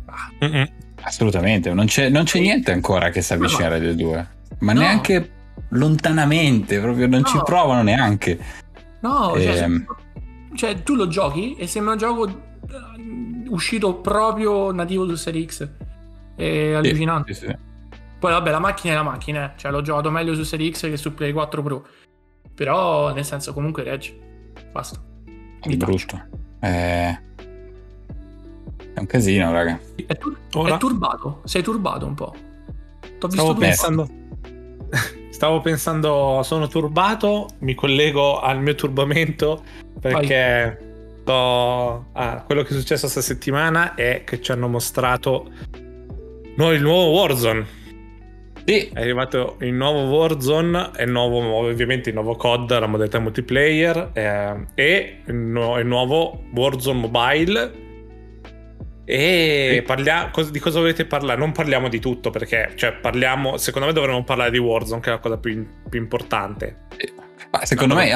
Ah. 0.06 0.68
Assolutamente, 1.02 1.72
non 1.72 1.86
c'è, 1.86 2.08
non 2.08 2.24
c'è, 2.24 2.40
niente 2.40 2.72
ancora 2.72 3.10
che 3.10 3.22
si 3.22 3.32
avvicina 3.32 3.66
a 3.66 3.68
Red 3.68 3.82
Dead 3.82 3.94
2. 3.94 4.28
Ma 4.60 4.72
no. 4.72 4.80
neanche 4.80 5.30
lontanamente, 5.70 6.80
proprio 6.80 7.06
non 7.06 7.20
no. 7.20 7.26
ci 7.26 7.40
provano 7.44 7.82
neanche. 7.82 8.38
No, 9.00 9.34
e... 9.36 9.42
cioè, 9.42 9.62
ehm. 9.62 9.86
cioè, 10.54 10.82
tu 10.82 10.96
lo 10.96 11.06
giochi 11.06 11.54
e 11.54 11.68
sembra 11.68 11.92
un 11.92 11.98
gioco 11.98 12.26
eh, 12.26 13.48
uscito 13.50 13.94
proprio 14.00 14.72
nativo 14.72 15.06
su 15.06 15.14
Serie 15.14 15.46
X. 15.46 15.68
È 16.34 16.72
allucinante. 16.72 17.34
Sì, 17.34 17.40
sì, 17.40 17.46
sì. 17.46 17.67
Poi 18.18 18.32
vabbè, 18.32 18.50
la 18.50 18.58
macchina 18.58 18.94
è 18.94 18.96
la 18.96 19.02
macchina, 19.02 19.52
eh. 19.52 19.58
cioè 19.58 19.70
l'ho 19.70 19.82
giocato 19.82 20.10
meglio 20.10 20.34
su 20.34 20.42
Serie 20.42 20.70
X 20.72 20.88
che 20.88 20.96
su 20.96 21.14
Play 21.14 21.32
4 21.32 21.62
Pro. 21.62 21.86
Però 22.54 23.12
nel 23.12 23.24
senso 23.24 23.52
comunque 23.52 23.82
regge. 23.82 24.18
Basta. 24.72 25.00
È 25.60 25.76
brutto. 25.76 26.20
È... 26.58 27.20
è 28.94 28.98
un 28.98 29.06
casino, 29.06 29.52
raga. 29.52 29.78
È, 29.94 30.16
tur- 30.16 30.38
è, 30.66 30.76
turbato, 30.76 31.42
sei 31.44 31.62
turbato 31.62 32.06
un 32.06 32.14
po'. 32.14 32.34
T'ho 33.18 33.28
visto 33.28 33.44
Stavo 33.44 33.54
pensando 33.54 34.08
stavo 35.30 35.60
pensando, 35.60 36.40
sono 36.42 36.66
turbato, 36.66 37.48
mi 37.60 37.74
collego 37.74 38.40
al 38.40 38.60
mio 38.60 38.74
turbamento 38.74 39.62
perché 40.00 41.20
sto, 41.20 42.06
ah, 42.12 42.42
quello 42.44 42.62
che 42.62 42.70
è 42.70 42.72
successo 42.72 43.02
questa 43.02 43.20
settimana 43.20 43.94
è 43.94 44.24
che 44.24 44.40
ci 44.40 44.50
hanno 44.50 44.66
mostrato 44.66 45.50
no, 46.56 46.72
il 46.72 46.82
nuovo 46.82 47.10
Warzone. 47.12 47.66
Sì. 48.68 48.90
È 48.92 49.00
arrivato 49.00 49.56
il 49.60 49.72
nuovo 49.72 50.14
Warzone, 50.14 50.90
è 50.94 51.06
nuovo, 51.06 51.38
ovviamente 51.54 52.10
il 52.10 52.14
nuovo 52.14 52.36
COD, 52.36 52.78
la 52.78 52.86
modalità 52.86 53.18
multiplayer 53.18 54.10
eh, 54.12 54.66
e 54.74 55.22
il, 55.24 55.34
nu- 55.34 55.78
il 55.78 55.86
nuovo 55.86 56.42
Warzone 56.54 57.00
Mobile 57.00 57.72
e 59.06 59.82
parliamo, 59.86 60.30
di 60.50 60.58
cosa 60.58 60.80
volete 60.80 61.06
parlare? 61.06 61.38
Non 61.38 61.52
parliamo 61.52 61.88
di 61.88 61.98
tutto 61.98 62.28
perché, 62.28 62.72
cioè, 62.74 62.92
parliamo. 62.92 63.56
Secondo 63.56 63.86
me 63.86 63.94
dovremmo 63.94 64.22
parlare 64.22 64.50
di 64.50 64.58
Warzone, 64.58 65.00
che 65.00 65.08
è 65.08 65.12
la 65.12 65.18
cosa 65.18 65.38
più, 65.38 65.66
più 65.88 65.98
importante. 65.98 66.80
Ma 67.50 67.64
secondo 67.64 67.94
me 67.94 68.12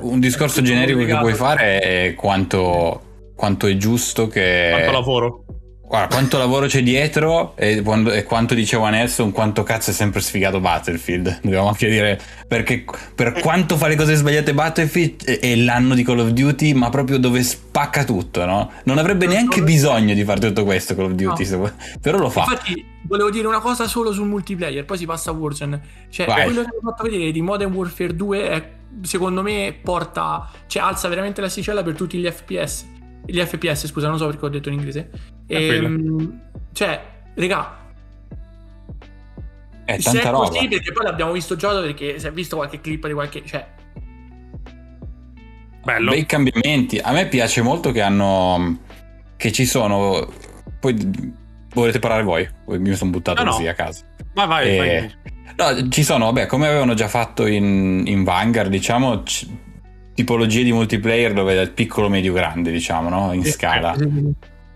un 0.00 0.18
discorso 0.18 0.62
generico 0.62 1.04
che 1.04 1.18
puoi 1.18 1.34
fare 1.34 1.78
è 1.78 2.14
quanto, 2.14 3.32
quanto 3.36 3.66
è 3.66 3.76
giusto 3.76 4.28
che. 4.28 4.68
Quanto 4.70 4.92
lavoro. 4.92 5.44
Guarda, 5.94 6.12
quanto 6.12 6.38
lavoro 6.38 6.66
c'è 6.66 6.82
dietro 6.82 7.54
e, 7.54 7.80
quando, 7.80 8.10
e 8.10 8.24
quanto 8.24 8.54
diceva 8.54 8.90
Nelson, 8.90 9.30
quanto 9.30 9.62
cazzo 9.62 9.90
è 9.90 9.92
sempre 9.92 10.20
sfigato 10.20 10.58
Battlefield. 10.58 11.38
Dobbiamo 11.42 11.68
anche 11.68 11.88
dire, 11.88 12.20
perché 12.48 12.84
per 13.14 13.34
quanto 13.34 13.76
fa 13.76 13.86
le 13.86 13.94
cose 13.94 14.16
sbagliate 14.16 14.52
Battlefield 14.54 15.24
è 15.24 15.54
l'anno 15.54 15.94
di 15.94 16.02
Call 16.02 16.18
of 16.18 16.30
Duty, 16.30 16.72
ma 16.72 16.90
proprio 16.90 17.16
dove 17.18 17.44
spacca 17.44 18.02
tutto, 18.02 18.44
no? 18.44 18.72
Non 18.82 18.98
avrebbe 18.98 19.26
neanche 19.26 19.62
bisogno 19.62 20.14
di 20.14 20.24
fare 20.24 20.40
tutto 20.40 20.64
questo 20.64 20.96
Call 20.96 21.04
of 21.04 21.12
Duty, 21.12 21.48
no. 21.50 21.72
però 22.00 22.18
lo 22.18 22.28
fa. 22.28 22.40
Infatti, 22.40 22.84
volevo 23.02 23.30
dire 23.30 23.46
una 23.46 23.60
cosa 23.60 23.86
solo 23.86 24.10
sul 24.10 24.26
multiplayer, 24.26 24.84
poi 24.84 24.98
si 24.98 25.06
passa 25.06 25.30
a 25.30 25.34
Warzone. 25.34 25.80
Cioè, 26.10 26.26
Vai. 26.26 26.42
quello 26.42 26.62
che 26.62 26.70
hanno 26.70 26.90
fatto 26.90 27.04
vedere 27.04 27.30
di 27.30 27.40
Modern 27.40 27.72
Warfare 27.72 28.16
2 28.16 28.48
è, 28.50 28.70
secondo 29.02 29.42
me, 29.42 29.72
porta, 29.80 30.50
cioè 30.66 30.82
alza 30.82 31.06
veramente 31.06 31.40
l'asticella 31.40 31.84
per 31.84 31.94
tutti 31.94 32.18
gli 32.18 32.28
FPS 32.28 32.86
gli 33.26 33.40
FPS, 33.40 33.86
scusa, 33.86 34.08
non 34.08 34.18
so 34.18 34.26
perché 34.26 34.44
ho 34.44 34.48
detto 34.48 34.68
in 34.68 34.74
inglese. 34.74 35.08
E, 35.46 35.66
ehm, 35.66 36.40
cioè, 36.72 37.02
regà. 37.34 37.82
È 39.84 39.98
tanta 39.98 40.10
se 40.10 40.20
è 40.20 40.30
roba. 40.30 40.48
così, 40.48 40.68
perché 40.68 40.92
poi 40.92 41.04
l'abbiamo 41.04 41.32
visto 41.32 41.56
già 41.56 41.78
perché 41.80 42.18
si 42.18 42.26
è 42.26 42.32
visto 42.32 42.56
qualche 42.56 42.80
clip 42.80 43.06
di 43.06 43.12
qualche. 43.12 43.44
Cioè. 43.44 43.66
Bello. 45.84 46.10
Bei 46.10 46.24
cambiamenti. 46.26 46.98
A 46.98 47.12
me 47.12 47.26
piace 47.28 47.62
molto 47.62 47.92
che 47.92 48.00
hanno. 48.00 48.78
Che 49.36 49.52
ci 49.52 49.66
sono. 49.66 50.32
Poi 50.80 50.96
volete 51.74 51.98
parlare 51.98 52.22
voi? 52.22 52.48
Mi 52.66 52.94
sono 52.94 53.10
buttato 53.10 53.44
no, 53.44 53.50
così 53.50 53.64
no. 53.64 53.70
a 53.70 53.74
caso. 53.74 54.04
Ma 54.34 54.46
vai, 54.46 54.68
e... 54.68 54.76
vai. 54.76 55.22
No, 55.56 55.88
ci 55.88 56.02
sono, 56.02 56.24
vabbè, 56.26 56.46
come 56.46 56.66
avevano 56.66 56.94
già 56.94 57.06
fatto 57.06 57.46
in, 57.46 58.02
in 58.06 58.24
Vanguard, 58.24 58.70
diciamo, 58.70 59.22
c- 59.22 59.46
tipologie 60.12 60.64
di 60.64 60.72
multiplayer 60.72 61.32
dove 61.32 61.56
è 61.56 61.60
il 61.60 61.70
piccolo, 61.70 62.08
medio, 62.08 62.32
grande, 62.32 62.72
diciamo, 62.72 63.08
no? 63.08 63.32
in 63.32 63.44
scala. 63.44 63.94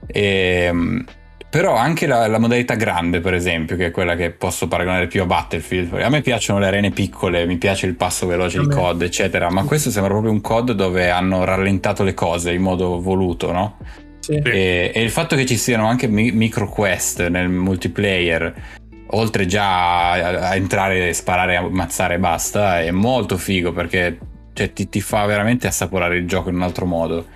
E, 0.08 0.64
ehm, 0.68 1.04
però 1.50 1.76
anche 1.76 2.06
la, 2.06 2.26
la, 2.26 2.38
modalità 2.38 2.74
grande, 2.74 3.20
per 3.20 3.32
esempio, 3.32 3.76
che 3.76 3.86
è 3.86 3.90
quella 3.90 4.16
che 4.16 4.30
posso 4.30 4.68
paragonare 4.68 5.06
più 5.06 5.22
a 5.22 5.26
Battlefield. 5.26 5.94
A 5.94 6.10
me 6.10 6.20
piacciono 6.20 6.58
le 6.58 6.66
arene 6.66 6.90
piccole, 6.90 7.46
mi 7.46 7.56
piace 7.56 7.86
il 7.86 7.94
passo 7.94 8.26
veloce 8.26 8.60
di 8.60 8.68
COD, 8.68 9.02
eccetera. 9.02 9.50
Ma 9.50 9.64
questo 9.64 9.90
sembra 9.90 10.10
proprio 10.10 10.30
un 10.30 10.42
COD 10.42 10.72
dove 10.72 11.08
hanno 11.08 11.44
rallentato 11.44 12.02
le 12.02 12.12
cose 12.12 12.52
in 12.52 12.60
modo 12.60 13.00
voluto, 13.00 13.50
no? 13.52 13.78
Sì. 14.20 14.34
E, 14.34 14.92
e, 14.94 15.02
il 15.02 15.08
fatto 15.08 15.36
che 15.36 15.46
ci 15.46 15.56
siano 15.56 15.86
anche 15.86 16.06
mi- 16.06 16.32
micro 16.32 16.68
quest 16.68 17.26
nel 17.28 17.48
multiplayer, 17.48 18.54
oltre 19.12 19.46
già 19.46 20.10
a, 20.12 20.48
a 20.50 20.54
entrare, 20.54 21.14
sparare, 21.14 21.56
ammazzare 21.56 22.16
e 22.16 22.18
basta, 22.18 22.82
è 22.82 22.90
molto 22.90 23.38
figo 23.38 23.72
perché 23.72 24.18
cioè 24.52 24.72
ti, 24.74 24.88
ti, 24.90 25.00
fa 25.00 25.24
veramente 25.24 25.66
assaporare 25.66 26.18
il 26.18 26.26
gioco 26.26 26.50
in 26.50 26.56
un 26.56 26.62
altro 26.62 26.84
modo. 26.84 27.26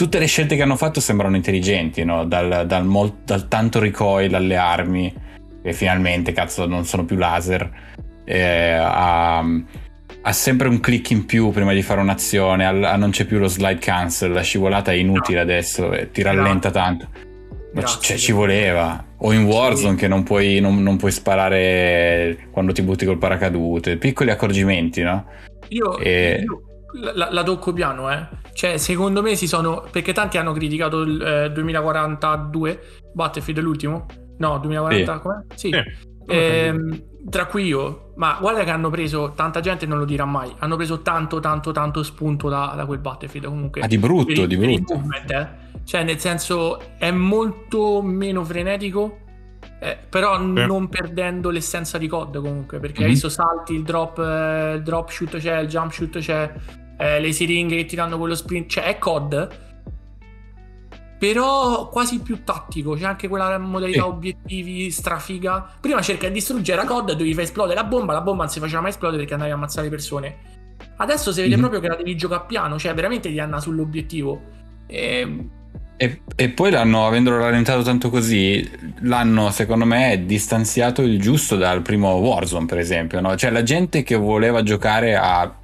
Tutte 0.00 0.18
le 0.18 0.24
scelte 0.24 0.56
che 0.56 0.62
hanno 0.62 0.76
fatto 0.76 0.98
sembrano 0.98 1.36
intelligenti, 1.36 2.04
no? 2.04 2.24
dal, 2.24 2.64
dal, 2.66 2.86
mol, 2.86 3.18
dal, 3.22 3.48
tanto 3.48 3.80
recoil 3.80 4.34
alle 4.34 4.56
armi, 4.56 5.14
che 5.62 5.74
finalmente 5.74 6.32
cazzo 6.32 6.64
non 6.64 6.86
sono 6.86 7.04
più 7.04 7.18
laser, 7.18 7.70
eh, 8.24 8.72
a, 8.80 9.40
ha 9.40 10.32
sempre 10.32 10.68
un 10.68 10.80
click 10.80 11.10
in 11.10 11.26
più 11.26 11.50
prima 11.50 11.74
di 11.74 11.82
fare 11.82 12.00
un'azione, 12.00 12.64
a, 12.64 12.92
a 12.92 12.96
non 12.96 13.10
c'è 13.10 13.26
più 13.26 13.38
lo 13.38 13.46
slide 13.46 13.78
cancel, 13.78 14.32
la 14.32 14.40
scivolata 14.40 14.90
è 14.90 14.94
inutile 14.94 15.38
adesso, 15.38 15.92
eh, 15.92 16.10
ti 16.10 16.22
rallenta 16.22 16.70
tanto. 16.70 17.06
Ma 17.74 17.82
c- 17.82 17.98
cioè, 17.98 18.16
ci 18.16 18.32
voleva. 18.32 19.04
O 19.18 19.34
in 19.34 19.44
Warzone 19.44 19.92
sì. 19.92 19.96
che 19.96 20.08
non 20.08 20.22
puoi, 20.22 20.60
non, 20.60 20.82
non 20.82 20.96
puoi, 20.96 21.12
sparare 21.12 22.48
quando 22.50 22.72
ti 22.72 22.80
butti 22.80 23.04
col 23.04 23.18
paracadute. 23.18 23.98
Piccoli 23.98 24.30
accorgimenti, 24.30 25.02
no? 25.02 25.26
Io, 25.68 25.98
e... 25.98 26.42
io 26.42 26.69
la, 26.94 27.28
la, 27.30 27.42
tocco 27.42 27.72
piano, 27.72 28.10
eh. 28.10 28.26
Cioè, 28.52 28.76
secondo 28.76 29.22
me 29.22 29.34
si 29.34 29.46
sono. 29.46 29.84
Perché 29.90 30.12
tanti 30.12 30.38
hanno 30.38 30.52
criticato 30.52 31.00
il 31.00 31.22
eh, 31.22 31.52
2042 31.52 32.80
Battlefield 33.12 33.60
l'ultimo. 33.60 34.06
No, 34.38 34.58
2040, 34.58 35.12
sì. 35.12 35.20
com'è? 35.20 35.36
Sì. 35.54 35.70
sì. 35.70 35.82
Ehm, 36.26 37.02
tra 37.28 37.46
cui 37.46 37.64
io, 37.64 38.12
ma 38.16 38.38
guarda 38.40 38.64
che 38.64 38.70
hanno 38.70 38.88
preso, 38.88 39.32
tanta 39.34 39.60
gente 39.60 39.84
non 39.86 39.98
lo 39.98 40.04
dirà 40.04 40.24
mai, 40.24 40.50
hanno 40.58 40.76
preso 40.76 41.02
tanto, 41.02 41.40
tanto, 41.40 41.72
tanto 41.72 42.02
spunto 42.02 42.48
da, 42.48 42.72
da 42.74 42.86
quel 42.86 42.98
Battlefield 42.98 43.46
comunque. 43.46 43.82
Ah, 43.82 43.86
di 43.86 43.98
brutto, 43.98 44.46
di 44.46 44.56
brutto. 44.56 44.94
Movement, 44.94 45.30
eh. 45.30 45.48
Cioè, 45.84 46.04
nel 46.04 46.18
senso, 46.18 46.96
è 46.98 47.10
molto 47.10 48.00
meno 48.02 48.44
frenetico, 48.44 49.18
eh, 49.80 49.98
però 50.08 50.38
sì. 50.38 50.52
non 50.66 50.88
perdendo 50.88 51.50
l'essenza 51.50 51.98
di 51.98 52.06
COD 52.06 52.40
comunque, 52.40 52.78
perché 52.78 53.00
mm-hmm. 53.00 53.08
hai 53.08 53.10
visto 53.10 53.28
salti, 53.28 53.74
il 53.74 53.82
drop, 53.82 54.18
eh, 54.18 54.74
il 54.76 54.82
drop 54.82 55.10
shoot 55.10 55.36
c'è, 55.38 55.58
il 55.60 55.68
jump 55.68 55.90
shoot 55.90 56.18
c'è, 56.18 56.52
eh, 57.00 57.18
le 57.18 57.32
siringhe 57.32 57.76
che 57.76 57.84
ti 57.86 57.96
danno 57.96 58.18
quello 58.18 58.34
sprint, 58.34 58.68
cioè 58.68 58.84
è 58.84 58.98
COD, 58.98 59.48
però 61.18 61.88
quasi 61.88 62.20
più 62.20 62.44
tattico, 62.44 62.94
c'è 62.94 63.04
anche 63.04 63.26
quella 63.26 63.58
modalità 63.58 64.02
sì. 64.02 64.08
obiettivi 64.08 64.90
strafiga. 64.90 65.66
Prima 65.80 66.02
cerca 66.02 66.26
di 66.28 66.34
distruggere 66.34 66.82
la 66.82 66.86
COD, 66.86 67.12
dovevi 67.12 67.34
far 67.34 67.44
esplodere 67.44 67.80
la 67.80 67.86
bomba, 67.86 68.12
la 68.12 68.20
bomba 68.20 68.44
non 68.44 68.52
si 68.52 68.60
faceva 68.60 68.82
mai 68.82 68.90
esplodere 68.90 69.18
perché 69.18 69.34
andavi 69.34 69.52
a 69.52 69.54
ammazzare 69.54 69.84
le 69.84 69.90
persone. 69.90 70.36
Adesso 70.96 71.32
si 71.32 71.40
vede 71.40 71.52
mm-hmm. 71.52 71.60
proprio 71.60 71.80
che 71.80 71.88
la 71.88 71.96
devi 71.96 72.16
giocare 72.16 72.44
piano, 72.46 72.78
cioè 72.78 72.92
veramente 72.94 73.30
ti 73.30 73.38
anna 73.38 73.60
sull'obiettivo. 73.60 74.40
E 74.86 75.48
e, 76.02 76.22
e, 76.34 76.48
poi 76.48 76.70
l'hanno, 76.70 77.06
avendolo 77.06 77.36
rallentato 77.36 77.82
tanto 77.82 78.08
così, 78.08 78.66
l'hanno 79.00 79.50
secondo 79.50 79.84
me 79.84 80.22
distanziato 80.24 81.02
il 81.02 81.20
giusto 81.20 81.56
dal 81.56 81.82
primo 81.82 82.14
Warzone, 82.14 82.64
per 82.64 82.78
esempio. 82.78 83.20
No? 83.20 83.36
Cioè 83.36 83.50
la 83.50 83.62
gente 83.62 84.02
che 84.02 84.16
voleva 84.16 84.62
giocare 84.62 85.14
a, 85.14 85.59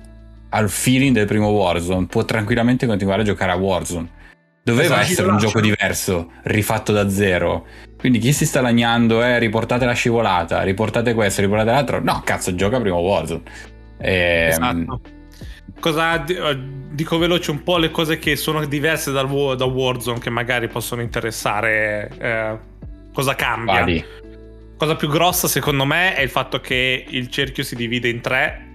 al 0.57 0.71
feeling 0.71 1.15
del 1.15 1.27
primo 1.27 1.49
Warzone 1.49 2.07
può 2.07 2.25
tranquillamente 2.25 2.87
continuare 2.87 3.23
a 3.23 3.25
giocare 3.25 3.53
a 3.53 3.57
Warzone. 3.57 4.15
Doveva 4.63 4.97
esatto, 4.97 5.13
essere 5.13 5.29
un 5.29 5.39
gioco 5.39 5.61
diverso, 5.61 6.33
rifatto 6.45 6.93
da 6.93 7.09
zero. 7.09 7.67
Quindi 7.97 8.19
chi 8.19 8.33
si 8.33 8.45
sta 8.45 8.61
lagnando 8.61 9.23
è 9.23 9.35
eh, 9.35 9.39
riportate 9.39 9.85
la 9.85 9.93
scivolata, 9.93 10.63
riportate 10.63 11.15
questo, 11.15 11.41
riportate 11.41 11.71
l'altro. 11.71 12.03
No, 12.03 12.23
cazzo, 12.25 12.55
gioca 12.55 12.81
primo 12.81 12.99
Warzone. 12.99 13.43
E, 13.99 14.13
ehm, 14.13 14.49
esatto 14.49 15.01
cosa 15.79 16.25
eh, 16.25 16.59
dico 16.91 17.19
veloce 17.19 17.51
un 17.51 17.63
po' 17.63 17.77
le 17.77 17.91
cose 17.91 18.19
che 18.19 18.35
sono 18.37 18.65
diverse 18.65 19.13
dal, 19.13 19.29
da 19.57 19.65
Warzone 19.65 20.19
che 20.19 20.31
magari 20.31 20.69
possono 20.69 21.03
interessare 21.03 22.11
eh, 22.19 22.59
cosa 23.13 23.35
cambia 23.35 23.81
Vadi. 23.81 24.05
cosa 24.79 24.97
più 24.97 25.09
grossa 25.09 25.49
secondo 25.49 25.85
me 25.85 26.15
è 26.15 26.23
il 26.23 26.31
fatto 26.31 26.61
che 26.61 27.05
il 27.07 27.29
cerchio 27.29 27.63
si 27.63 27.77
divide 27.77 28.09
in 28.09 28.21
tre 28.21 28.66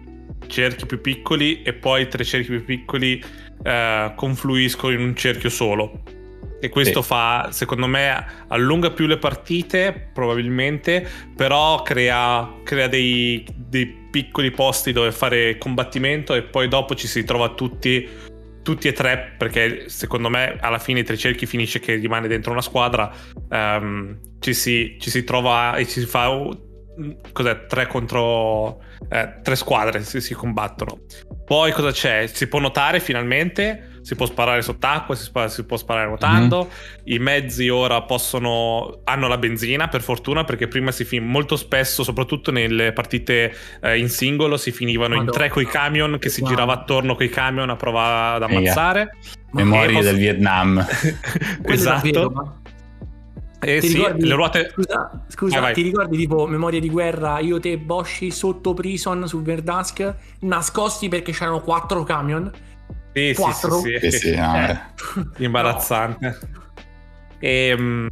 cerchi 0.47 0.85
più 0.85 1.01
piccoli 1.01 1.61
e 1.61 1.73
poi 1.73 2.07
tre 2.07 2.23
cerchi 2.23 2.47
più 2.47 2.65
piccoli 2.65 3.23
eh, 3.63 4.11
confluiscono 4.15 4.93
in 4.93 5.01
un 5.01 5.15
cerchio 5.15 5.49
solo 5.49 6.19
e 6.63 6.69
questo 6.69 7.01
sì. 7.01 7.07
fa, 7.07 7.49
secondo 7.51 7.87
me, 7.87 8.23
allunga 8.49 8.91
più 8.91 9.07
le 9.07 9.17
partite, 9.17 10.09
probabilmente, 10.13 11.05
però 11.35 11.81
crea, 11.81 12.59
crea 12.63 12.87
dei, 12.87 13.43
dei, 13.55 13.99
piccoli 14.11 14.51
posti 14.51 14.91
dove 14.91 15.11
fare 15.11 15.57
combattimento 15.57 16.35
e 16.35 16.43
poi 16.43 16.67
dopo 16.67 16.93
ci 16.95 17.07
si 17.07 17.23
trova 17.23 17.55
tutti, 17.55 18.07
tutti 18.61 18.87
e 18.89 18.93
tre, 18.93 19.33
perché 19.37 19.85
secondo 19.87 20.29
me 20.29 20.57
alla 20.59 20.77
fine 20.77 20.99
i 20.99 21.03
tre 21.03 21.17
cerchi 21.17 21.47
finisce 21.47 21.79
che 21.79 21.95
rimane 21.95 22.27
dentro 22.27 22.51
una 22.51 22.61
squadra, 22.61 23.11
um, 23.49 24.19
ci, 24.39 24.53
si, 24.53 24.97
ci, 24.99 25.09
si, 25.09 25.23
trova 25.23 25.75
e 25.77 25.87
ci 25.87 26.01
si 26.01 26.05
fa... 26.05 26.29
Cos'è? 27.31 27.65
Tre 27.65 27.87
contro... 27.87 28.81
Eh, 29.09 29.39
tre 29.41 29.55
squadre 29.55 30.03
si, 30.03 30.21
si 30.21 30.33
combattono. 30.33 31.01
Poi 31.45 31.71
cosa 31.71 31.91
c'è? 31.91 32.27
Si 32.27 32.47
può 32.47 32.59
notare 32.59 32.99
finalmente 32.99 33.89
si 34.01 34.15
può 34.15 34.25
sparare 34.25 34.61
sott'acqua, 34.61 35.15
si, 35.15 35.23
spara, 35.23 35.47
si 35.47 35.63
può 35.63 35.77
sparare 35.77 36.07
nuotando. 36.07 36.65
Mm-hmm. 36.65 37.15
I 37.15 37.19
mezzi 37.19 37.69
ora 37.69 38.01
possono. 38.01 39.01
hanno 39.03 39.27
la 39.27 39.37
benzina 39.37 39.87
per 39.87 40.01
fortuna, 40.01 40.43
perché 40.43 40.67
prima 40.67 40.91
si 40.91 41.05
fin 41.05 41.25
molto 41.25 41.55
spesso, 41.55 42.03
soprattutto 42.03 42.51
nelle 42.51 42.93
partite 42.93 43.53
eh, 43.81 43.97
in 43.97 44.09
singolo, 44.09 44.57
si 44.57 44.71
finivano 44.71 45.15
Madonna. 45.15 45.31
in 45.31 45.37
tre 45.37 45.49
coi 45.49 45.65
camion 45.65 46.17
che 46.19 46.29
si 46.29 46.41
wow. 46.41 46.49
girava 46.49 46.73
attorno 46.73 47.15
coi 47.15 47.29
camion 47.29 47.69
a 47.69 47.75
provare 47.75 48.35
ad 48.37 48.43
ammazzare. 48.43 48.99
Yeah. 48.99 49.65
Memorie 49.65 50.01
del 50.01 50.17
Vietnam. 50.17 50.85
esatto. 51.65 52.60
Eh 53.63 53.79
Ti 53.79 53.87
sì, 53.89 53.93
ricordi- 53.97 54.25
le 54.27 54.33
ruote... 54.33 54.69
Scusa, 54.73 55.23
scusa, 55.27 55.53
Vai, 55.55 55.63
vai. 55.65 55.73
ti 55.75 55.81
ricordi 55.83 56.17
tipo 56.17 56.47
memoria 56.47 56.79
di 56.79 56.89
guerra, 56.89 57.37
io 57.39 57.59
te 57.59 57.77
Boshi 57.77 58.31
sotto 58.31 58.73
prison 58.73 59.27
su 59.27 59.41
Verdansk, 59.43 60.15
nascosti 60.39 61.07
perché 61.09 61.31
c'erano 61.31 61.61
quattro 61.61 62.03
camion? 62.03 62.51
Sì, 63.13 63.33
Quattro? 63.35 63.71
sì, 63.79 63.97
Sì, 64.01 64.11
sì. 64.11 64.17
sì, 64.17 64.35
no, 64.35 64.55
Eh. 64.55 64.69
eh. 64.71 65.43
Imbarazzante. 65.43 66.39
E, 67.39 68.07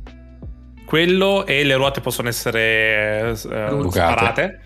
quello 0.86 1.46
e 1.46 1.64
le 1.64 1.76
ruote 1.76 2.02
possono 2.02 2.28
essere 2.28 3.30
eh, 3.32 3.70
Bucate. 3.72 3.90
sparate, 3.90 4.60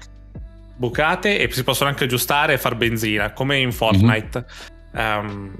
bucate 0.75 1.38
e 1.40 1.52
si 1.52 1.63
possono 1.63 1.90
anche 1.90 2.06
aggiustare 2.06 2.54
e 2.54 2.58
far 2.58 2.75
benzina, 2.75 3.32
come 3.32 3.58
in 3.60 3.72
Fortnite. 3.72 4.46
Ehm, 4.96 5.54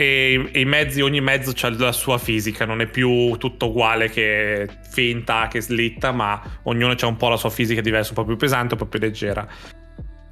e, 0.00 0.50
e 0.52 0.64
mezzi, 0.64 1.00
ogni 1.00 1.20
mezzo 1.20 1.52
ha 1.66 1.70
la 1.70 1.90
sua 1.90 2.18
fisica, 2.18 2.64
non 2.64 2.80
è 2.80 2.86
più 2.86 3.36
tutto 3.36 3.66
uguale 3.66 4.08
che 4.08 4.68
finta, 4.88 5.48
che 5.50 5.60
slitta, 5.60 6.12
ma 6.12 6.40
ognuno 6.62 6.94
ha 6.96 7.06
un 7.08 7.16
po' 7.16 7.28
la 7.28 7.36
sua 7.36 7.50
fisica 7.50 7.80
diversa, 7.80 8.10
un 8.10 8.14
po' 8.14 8.24
più 8.24 8.36
pesante, 8.36 8.74
un 8.74 8.80
po' 8.80 8.86
più 8.86 9.00
leggera. 9.00 9.44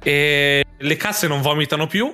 E 0.01 0.63
le 0.77 0.95
casse 0.95 1.27
non 1.27 1.41
vomitano 1.41 1.85
più 1.85 2.09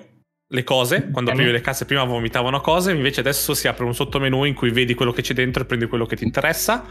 le 0.54 0.64
cose, 0.64 1.10
quando 1.12 1.32
aprì 1.32 1.50
le 1.52 1.62
casse 1.62 1.86
prima 1.86 2.04
vomitavano 2.04 2.62
cose, 2.62 2.92
invece 2.92 3.22
adesso 3.22 3.56
si 3.56 3.68
apre 3.68 3.86
un 3.86 3.96
sottomenu 3.96 4.44
in 4.44 4.54
cui 4.54 4.70
vedi 4.70 4.94
quello 4.94 5.12
che 5.12 5.24
c'è 5.24 5.34
dentro 5.34 5.64
e 5.64 5.66
prendi 5.66 5.88
quello 5.88 6.06
che 6.06 6.16
ti 6.16 6.24
interessa. 6.24 6.84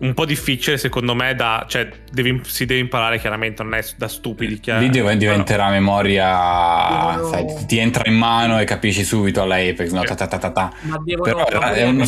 Un 0.00 0.12
po' 0.12 0.26
difficile 0.26 0.76
secondo 0.76 1.14
me 1.14 1.34
da... 1.34 1.64
cioè 1.66 1.88
devi- 2.12 2.42
si 2.44 2.66
deve 2.66 2.80
imparare 2.80 3.18
chiaramente, 3.18 3.62
non 3.62 3.72
è 3.74 3.82
da 3.96 4.08
stupidi. 4.08 4.60
chiar- 4.60 4.80
Lì 4.80 4.90
div- 4.90 5.10
diventerà 5.14 5.70
memoria, 5.70 7.14
Devono- 7.16 7.28
sai, 7.30 7.66
ti 7.66 7.78
entra 7.78 8.02
in 8.10 8.16
mano 8.18 8.60
e 8.60 8.64
capisci 8.64 9.02
subito 9.04 9.40
alla 9.40 9.54
Apex, 9.56 9.90
no? 9.90 10.02
Ta 10.02 10.14
ta 10.14 10.26
ta 10.26 10.36
ta 10.38 10.50
ta. 10.50 10.72
Ma 10.82 11.00
devono 11.02 11.44
Però 11.44 11.60
è 11.60 11.84
uno- 11.84 12.04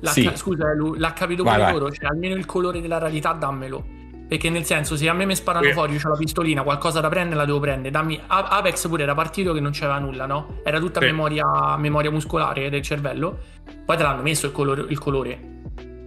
l'ha, 0.00 0.10
sì. 0.10 0.30
Scusa, 0.34 0.66
l'ha 0.94 1.12
capito 1.14 1.42
pure 1.42 1.56
vai. 1.56 1.72
loro, 1.72 1.90
cioè 1.90 2.06
almeno 2.10 2.34
il 2.34 2.44
colore 2.44 2.82
della 2.82 2.98
rarità 2.98 3.32
dammelo. 3.32 4.00
Perché 4.32 4.48
nel 4.48 4.64
senso, 4.64 4.96
se 4.96 5.06
a 5.10 5.12
me 5.12 5.26
mi 5.26 5.36
sparano 5.36 5.66
Sì. 5.66 5.72
fuori, 5.72 5.92
io 5.92 6.00
ho 6.02 6.08
la 6.08 6.16
pistolina, 6.16 6.62
qualcosa 6.62 7.00
da 7.00 7.10
prendere, 7.10 7.36
la 7.36 7.44
devo 7.44 7.60
prendere. 7.60 7.90
Dammi 7.90 8.18
Apex 8.28 8.88
pure 8.88 9.02
era 9.02 9.14
partito 9.14 9.52
che 9.52 9.60
non 9.60 9.72
c'era 9.72 9.98
nulla, 9.98 10.24
no? 10.24 10.60
Era 10.64 10.78
tutta 10.78 11.00
Sì. 11.00 11.04
memoria, 11.04 11.76
memoria 11.76 12.10
muscolare 12.10 12.70
del 12.70 12.80
cervello. 12.80 13.38
Poi 13.84 13.94
te 13.94 14.02
l'hanno 14.02 14.22
messo 14.22 14.46
il 14.46 14.52
colore. 14.52 14.86
Il 14.88 14.98
colore. 14.98 15.38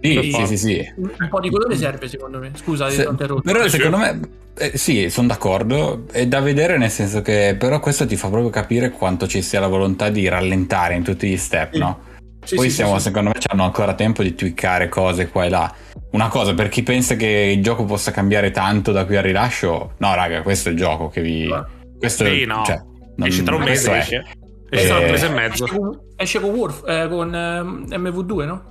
Sì, 0.02 0.32
Sì. 0.32 0.46
sì, 0.46 0.56
sì. 0.56 0.92
Un 0.96 1.28
po' 1.30 1.38
di 1.38 1.50
colore 1.50 1.76
serve, 1.76 2.08
secondo 2.08 2.40
me. 2.40 2.50
Scusa, 2.54 2.88
Se- 2.90 3.02
ti 3.02 3.06
ho 3.06 3.10
interrotto. 3.10 3.42
però 3.42 3.68
secondo 3.68 3.96
me 3.98 4.20
eh, 4.58 4.76
sì, 4.76 5.08
sono 5.08 5.28
d'accordo. 5.28 6.06
È 6.10 6.26
da 6.26 6.40
vedere 6.40 6.78
nel 6.78 6.90
senso 6.90 7.22
che 7.22 7.54
però 7.56 7.78
questo 7.78 8.06
ti 8.06 8.16
fa 8.16 8.28
proprio 8.28 8.50
capire 8.50 8.90
quanto 8.90 9.28
ci 9.28 9.40
sia 9.40 9.60
la 9.60 9.68
volontà 9.68 10.08
di 10.08 10.26
rallentare 10.26 10.94
in 10.94 11.04
tutti 11.04 11.28
gli 11.28 11.36
step, 11.36 11.74
Sì. 11.74 11.78
no? 11.78 12.00
Sì, 12.46 12.54
Poi 12.54 12.68
sì, 12.68 12.74
siamo, 12.76 12.96
sì, 12.98 13.02
secondo 13.04 13.30
me, 13.30 13.36
hanno 13.48 13.64
ancora 13.64 13.94
tempo 13.94 14.22
di 14.22 14.34
tweakare 14.34 14.88
cose 14.88 15.28
qua 15.28 15.44
e 15.44 15.48
là. 15.48 15.74
Una 16.12 16.28
cosa, 16.28 16.54
per 16.54 16.68
chi 16.68 16.82
pensa 16.84 17.16
che 17.16 17.52
il 17.56 17.62
gioco 17.62 17.84
possa 17.84 18.12
cambiare 18.12 18.52
tanto 18.52 18.92
da 18.92 19.04
qui 19.04 19.16
al 19.16 19.24
rilascio, 19.24 19.94
no, 19.96 20.14
raga, 20.14 20.42
questo 20.42 20.68
è 20.68 20.72
il 20.72 20.78
gioco 20.78 21.08
che 21.08 21.20
vi. 21.22 21.52
Questo 21.98 22.24
Sì, 22.24 22.42
è, 22.42 22.46
no. 22.46 22.62
cioè, 22.64 22.80
non- 23.16 23.26
esce 23.28 23.42
tra 23.42 23.56
un 23.56 23.62
questo 23.62 23.90
mese, 23.90 24.14
è. 24.16 24.18
esce. 24.20 24.24
Esce 24.70 24.86
tra 24.86 24.96
un 24.98 25.02
Eh, 25.04 25.10
mese 25.10 25.26
e 25.26 25.28
mezzo. 25.30 25.64
Esce 25.64 25.76
con, 25.76 26.00
esce 26.16 26.40
con 26.40 26.50
Warf, 26.50 26.82
eh, 26.88 27.08
con 27.08 27.34
ehm, 27.34 27.84
MV2, 27.88 28.44
no? 28.46 28.62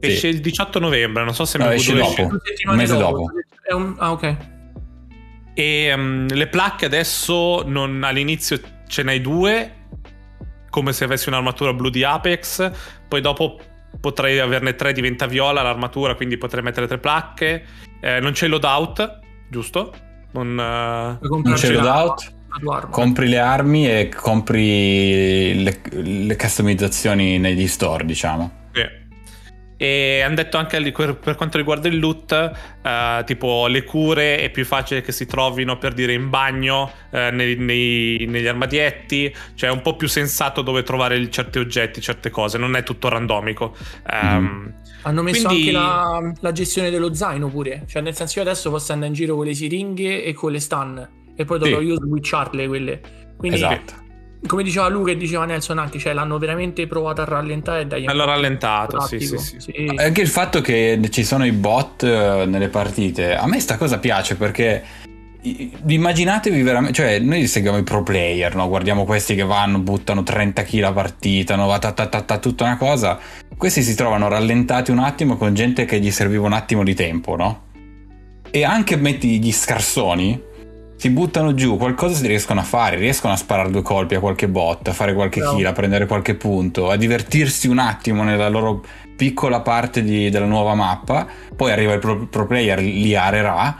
Sì. 0.00 0.10
Esce 0.12 0.28
il 0.28 0.40
18 0.40 0.78
novembre, 0.78 1.24
non 1.24 1.34
so 1.34 1.44
se 1.44 1.58
No, 1.58 1.64
MV2 1.64 1.72
esce 1.74 2.00
esce. 2.00 2.22
dopo. 2.22 2.28
Due 2.28 2.40
settimane 2.44 2.76
mese 2.78 2.96
dopo. 2.96 3.30
È 3.62 3.72
un- 3.72 3.94
Ah, 3.98 4.12
ok. 4.12 4.36
E 5.54 5.84
ehm, 5.86 6.28
le 6.32 6.46
placche 6.48 6.84
adesso 6.86 7.62
non- 7.66 8.02
all'inizio 8.04 8.60
ce 8.86 9.02
n'hai 9.02 9.20
due, 9.20 9.72
come 10.76 10.92
se 10.92 11.04
avessi 11.04 11.30
un'armatura 11.30 11.72
blu 11.72 11.88
di 11.88 12.04
Apex, 12.04 12.70
poi 13.08 13.22
dopo 13.22 13.58
potrei 13.98 14.38
averne 14.40 14.74
tre, 14.74 14.92
diventa 14.92 15.24
viola 15.24 15.62
l'armatura, 15.62 16.14
quindi 16.14 16.36
potrei 16.36 16.62
mettere 16.62 16.86
tre 16.86 16.98
placche. 16.98 17.64
Eh, 17.98 18.20
non 18.20 18.32
c'è 18.32 18.44
il 18.44 18.50
loadout, 18.50 19.20
giusto? 19.48 19.94
Non, 20.32 21.16
Puoi 21.18 21.42
Non 21.42 21.54
c'è 21.54 21.72
loadout, 21.72 22.30
compri 22.90 23.26
le 23.26 23.38
armi 23.38 23.88
e 23.88 24.10
compri 24.10 25.64
le, 25.64 25.80
le 25.90 26.36
customizzazioni 26.36 27.38
negli 27.38 27.66
store, 27.66 28.04
diciamo. 28.04 28.64
E 29.78 30.22
hanno 30.22 30.36
detto 30.36 30.56
anche 30.56 30.80
per 30.90 31.34
quanto 31.36 31.58
riguarda 31.58 31.86
il 31.88 31.98
loot, 31.98 32.32
eh, 32.82 33.22
tipo 33.26 33.66
le 33.66 33.84
cure 33.84 34.38
è 34.38 34.48
più 34.50 34.64
facile 34.64 35.02
che 35.02 35.12
si 35.12 35.26
trovino 35.26 35.76
per 35.76 35.92
dire 35.92 36.14
in 36.14 36.30
bagno, 36.30 36.90
eh, 37.10 37.30
nei- 37.30 37.56
nei- 37.56 38.24
negli 38.26 38.46
armadietti, 38.46 39.34
cioè 39.54 39.68
è 39.68 39.72
un 39.72 39.82
po' 39.82 39.94
più 39.96 40.08
sensato 40.08 40.62
dove 40.62 40.82
trovare 40.82 41.28
certi 41.30 41.58
oggetti, 41.58 42.00
certe 42.00 42.30
cose, 42.30 42.56
non 42.56 42.74
è 42.74 42.82
tutto 42.84 43.08
randomico. 43.08 43.76
Ehm, 44.10 44.74
Hanno 45.02 45.22
messo 45.22 45.46
Quindi- 45.48 45.68
anche 45.68 45.72
la, 45.72 46.32
la 46.40 46.52
gestione 46.52 46.90
dello 46.90 47.14
zaino 47.14 47.48
pure. 47.48 47.84
Cioè, 47.86 48.02
nel 48.02 48.14
senso, 48.16 48.40
io 48.40 48.44
adesso 48.44 48.70
posso 48.70 48.92
andare 48.92 49.10
in 49.10 49.14
giro 49.16 49.36
con 49.36 49.44
le 49.44 49.54
siringhe 49.54 50.24
e 50.24 50.32
con 50.32 50.50
le 50.50 50.58
stun. 50.58 51.08
E 51.36 51.44
poi 51.44 51.58
dovrò 51.60 51.78
Sì. 51.78 51.84
io 51.84 51.94
switcharle 51.96 52.66
quelle. 52.66 53.00
Quindi, 53.36 53.58
Esatto. 53.58 53.92
Come 54.46 54.62
diceva 54.62 54.88
Luca 54.88 55.10
e 55.10 55.16
diceva 55.16 55.44
Nelson 55.44 55.78
anche, 55.78 55.98
cioè, 55.98 56.12
l'hanno 56.12 56.38
veramente 56.38 56.86
provato 56.86 57.20
a 57.20 57.24
rallentare 57.24 57.82
e 57.82 57.86
dai. 57.86 58.04
L'hanno 58.04 58.24
rallentato, 58.24 59.00
sì, 59.02 59.20
sì, 59.20 59.34
Tattico. 59.34 59.60
sì. 59.60 59.92
Anche 59.96 60.20
il 60.20 60.28
fatto 60.28 60.60
che 60.60 61.00
ci 61.10 61.24
sono 61.24 61.44
i 61.44 61.52
bot 61.52 62.02
eh, 62.02 62.44
nelle 62.46 62.68
partite, 62.68 63.36
a 63.36 63.46
me 63.46 63.60
sta 63.60 63.76
cosa 63.76 63.98
piace 63.98 64.36
perché 64.36 65.04
immaginatevi 65.86 66.62
veramente, 66.62 66.94
cioè 66.94 67.18
noi 67.20 67.46
seguiamo 67.46 67.78
i 67.78 67.82
pro 67.82 68.02
player, 68.02 68.54
no? 68.56 68.68
guardiamo 68.68 69.04
questi 69.04 69.34
che 69.34 69.44
vanno, 69.44 69.78
buttano 69.78 70.22
30 70.22 70.62
kg 70.64 70.82
a 70.82 70.92
partita, 70.92 71.54
no? 71.54 71.66
Va 71.66 71.78
ta 71.78 71.92
ta 71.92 72.06
ta 72.06 72.22
ta, 72.22 72.38
tutta 72.38 72.64
una 72.64 72.76
cosa, 72.76 73.18
questi 73.56 73.82
si 73.82 73.94
trovano 73.94 74.28
rallentati 74.28 74.90
un 74.90 74.98
attimo 74.98 75.36
con 75.36 75.54
gente 75.54 75.84
che 75.84 76.00
gli 76.00 76.10
serviva 76.10 76.46
un 76.46 76.52
attimo 76.52 76.82
di 76.82 76.94
tempo, 76.94 77.36
no? 77.36 77.64
E 78.50 78.64
anche 78.64 78.96
metti 78.96 79.40
gli 79.40 79.52
scarsoni, 79.52 80.40
si 80.96 81.10
buttano 81.10 81.54
giù, 81.54 81.76
qualcosa 81.76 82.14
si 82.14 82.26
riescono 82.26 82.60
a 82.60 82.64
fare, 82.64 82.96
riescono 82.96 83.32
a 83.32 83.36
sparare 83.36 83.70
due 83.70 83.82
colpi 83.82 84.14
a 84.14 84.20
qualche 84.20 84.48
bot, 84.48 84.88
a 84.88 84.92
fare 84.92 85.14
qualche 85.14 85.40
Bravo. 85.40 85.56
kill, 85.56 85.66
a 85.66 85.72
prendere 85.72 86.06
qualche 86.06 86.34
punto, 86.34 86.90
a 86.90 86.96
divertirsi 86.96 87.68
un 87.68 87.78
attimo 87.78 88.22
nella 88.22 88.48
loro 88.48 88.82
piccola 89.14 89.60
parte 89.60 90.02
di- 90.02 90.30
della 90.30 90.46
nuova 90.46 90.74
mappa, 90.74 91.26
poi 91.54 91.70
arriva 91.70 91.92
il 91.92 92.00
pro, 92.00 92.26
pro 92.26 92.46
player, 92.46 92.80
li 92.80 93.14
arerà, 93.14 93.76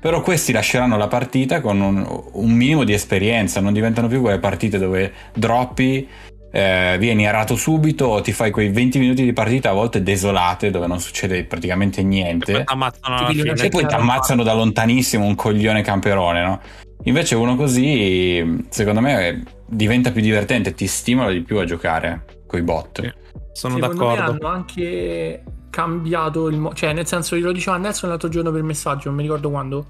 però 0.00 0.20
questi 0.20 0.52
lasceranno 0.52 0.96
la 0.96 1.08
partita 1.08 1.60
con 1.60 1.80
un, 1.80 2.22
un 2.32 2.50
minimo 2.50 2.84
di 2.84 2.92
esperienza, 2.92 3.60
non 3.60 3.72
diventano 3.72 4.06
più 4.06 4.20
quelle 4.20 4.38
partite 4.38 4.78
dove 4.78 5.12
droppi, 5.34 6.06
eh, 6.50 6.96
vieni 6.98 7.26
arato 7.26 7.56
subito 7.56 8.20
ti 8.22 8.32
fai 8.32 8.50
quei 8.50 8.70
20 8.70 8.98
minuti 8.98 9.22
di 9.22 9.32
partita 9.32 9.70
a 9.70 9.74
volte 9.74 10.02
desolate 10.02 10.70
dove 10.70 10.86
non 10.86 10.98
succede 11.00 11.44
praticamente 11.44 12.00
E 12.00 12.04
poi 12.04 12.10
niente 12.14 12.52
e 12.52 13.68
poi 13.68 13.82
ti 13.82 13.88
Certo. 13.88 13.96
ammazzano 13.96 14.42
da 14.42 14.54
lontanissimo 14.54 15.24
un 15.24 15.34
coglione 15.34 15.82
camperone, 15.82 16.42
no? 16.42 16.60
Invece 17.04 17.34
uno 17.36 17.54
così, 17.54 18.64
secondo 18.70 19.00
me, 19.00 19.44
diventa 19.66 20.10
più 20.10 20.20
divertente, 20.20 20.74
ti 20.74 20.86
stimola 20.86 21.30
di 21.30 21.42
più 21.42 21.58
a 21.58 21.64
giocare 21.64 22.24
coi 22.46 22.62
bot. 22.62 23.02
Sì. 23.02 23.12
Sono 23.52 23.74
Secondo 23.74 24.04
d'accordo. 24.04 24.32
me 24.32 24.38
hanno 24.38 24.48
anche 24.48 25.42
cambiato 25.70 26.48
il 26.48 26.58
mo- 26.58 26.72
cioè 26.74 26.92
nel 26.92 27.06
senso 27.06 27.36
io 27.36 27.46
lo 27.46 27.52
diceva 27.52 27.76
Nelson 27.76 28.08
l'altro 28.08 28.28
giorno 28.28 28.50
per 28.50 28.62
messaggio 28.62 29.08
non 29.08 29.16
mi 29.16 29.22
ricordo 29.22 29.50
quando 29.50 29.86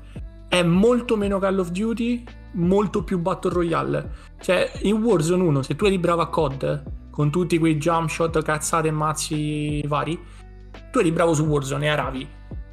è 0.48 0.62
molto 0.62 1.16
meno 1.16 1.38
Call 1.38 1.58
of 1.58 1.70
Duty 1.70 2.24
molto 2.52 3.04
più 3.04 3.18
Battle 3.18 3.52
Royale. 3.52 4.10
Cioè 4.40 4.70
in 4.82 5.02
Warzone 5.02 5.42
1 5.42 5.62
se 5.62 5.76
tu 5.76 5.84
eri 5.84 5.98
bravo 5.98 6.22
a 6.22 6.28
COD 6.28 6.82
con 7.10 7.30
tutti 7.30 7.58
quei 7.58 7.76
jump 7.76 8.08
shot 8.08 8.42
cazzate 8.42 8.88
e 8.88 8.92
mazzi 8.92 9.82
vari 9.86 10.18
tu 10.90 10.98
eri 11.00 11.12
bravo 11.12 11.34
su 11.34 11.44
Warzone 11.44 11.86
e 11.86 11.88
aravi. 11.88 12.28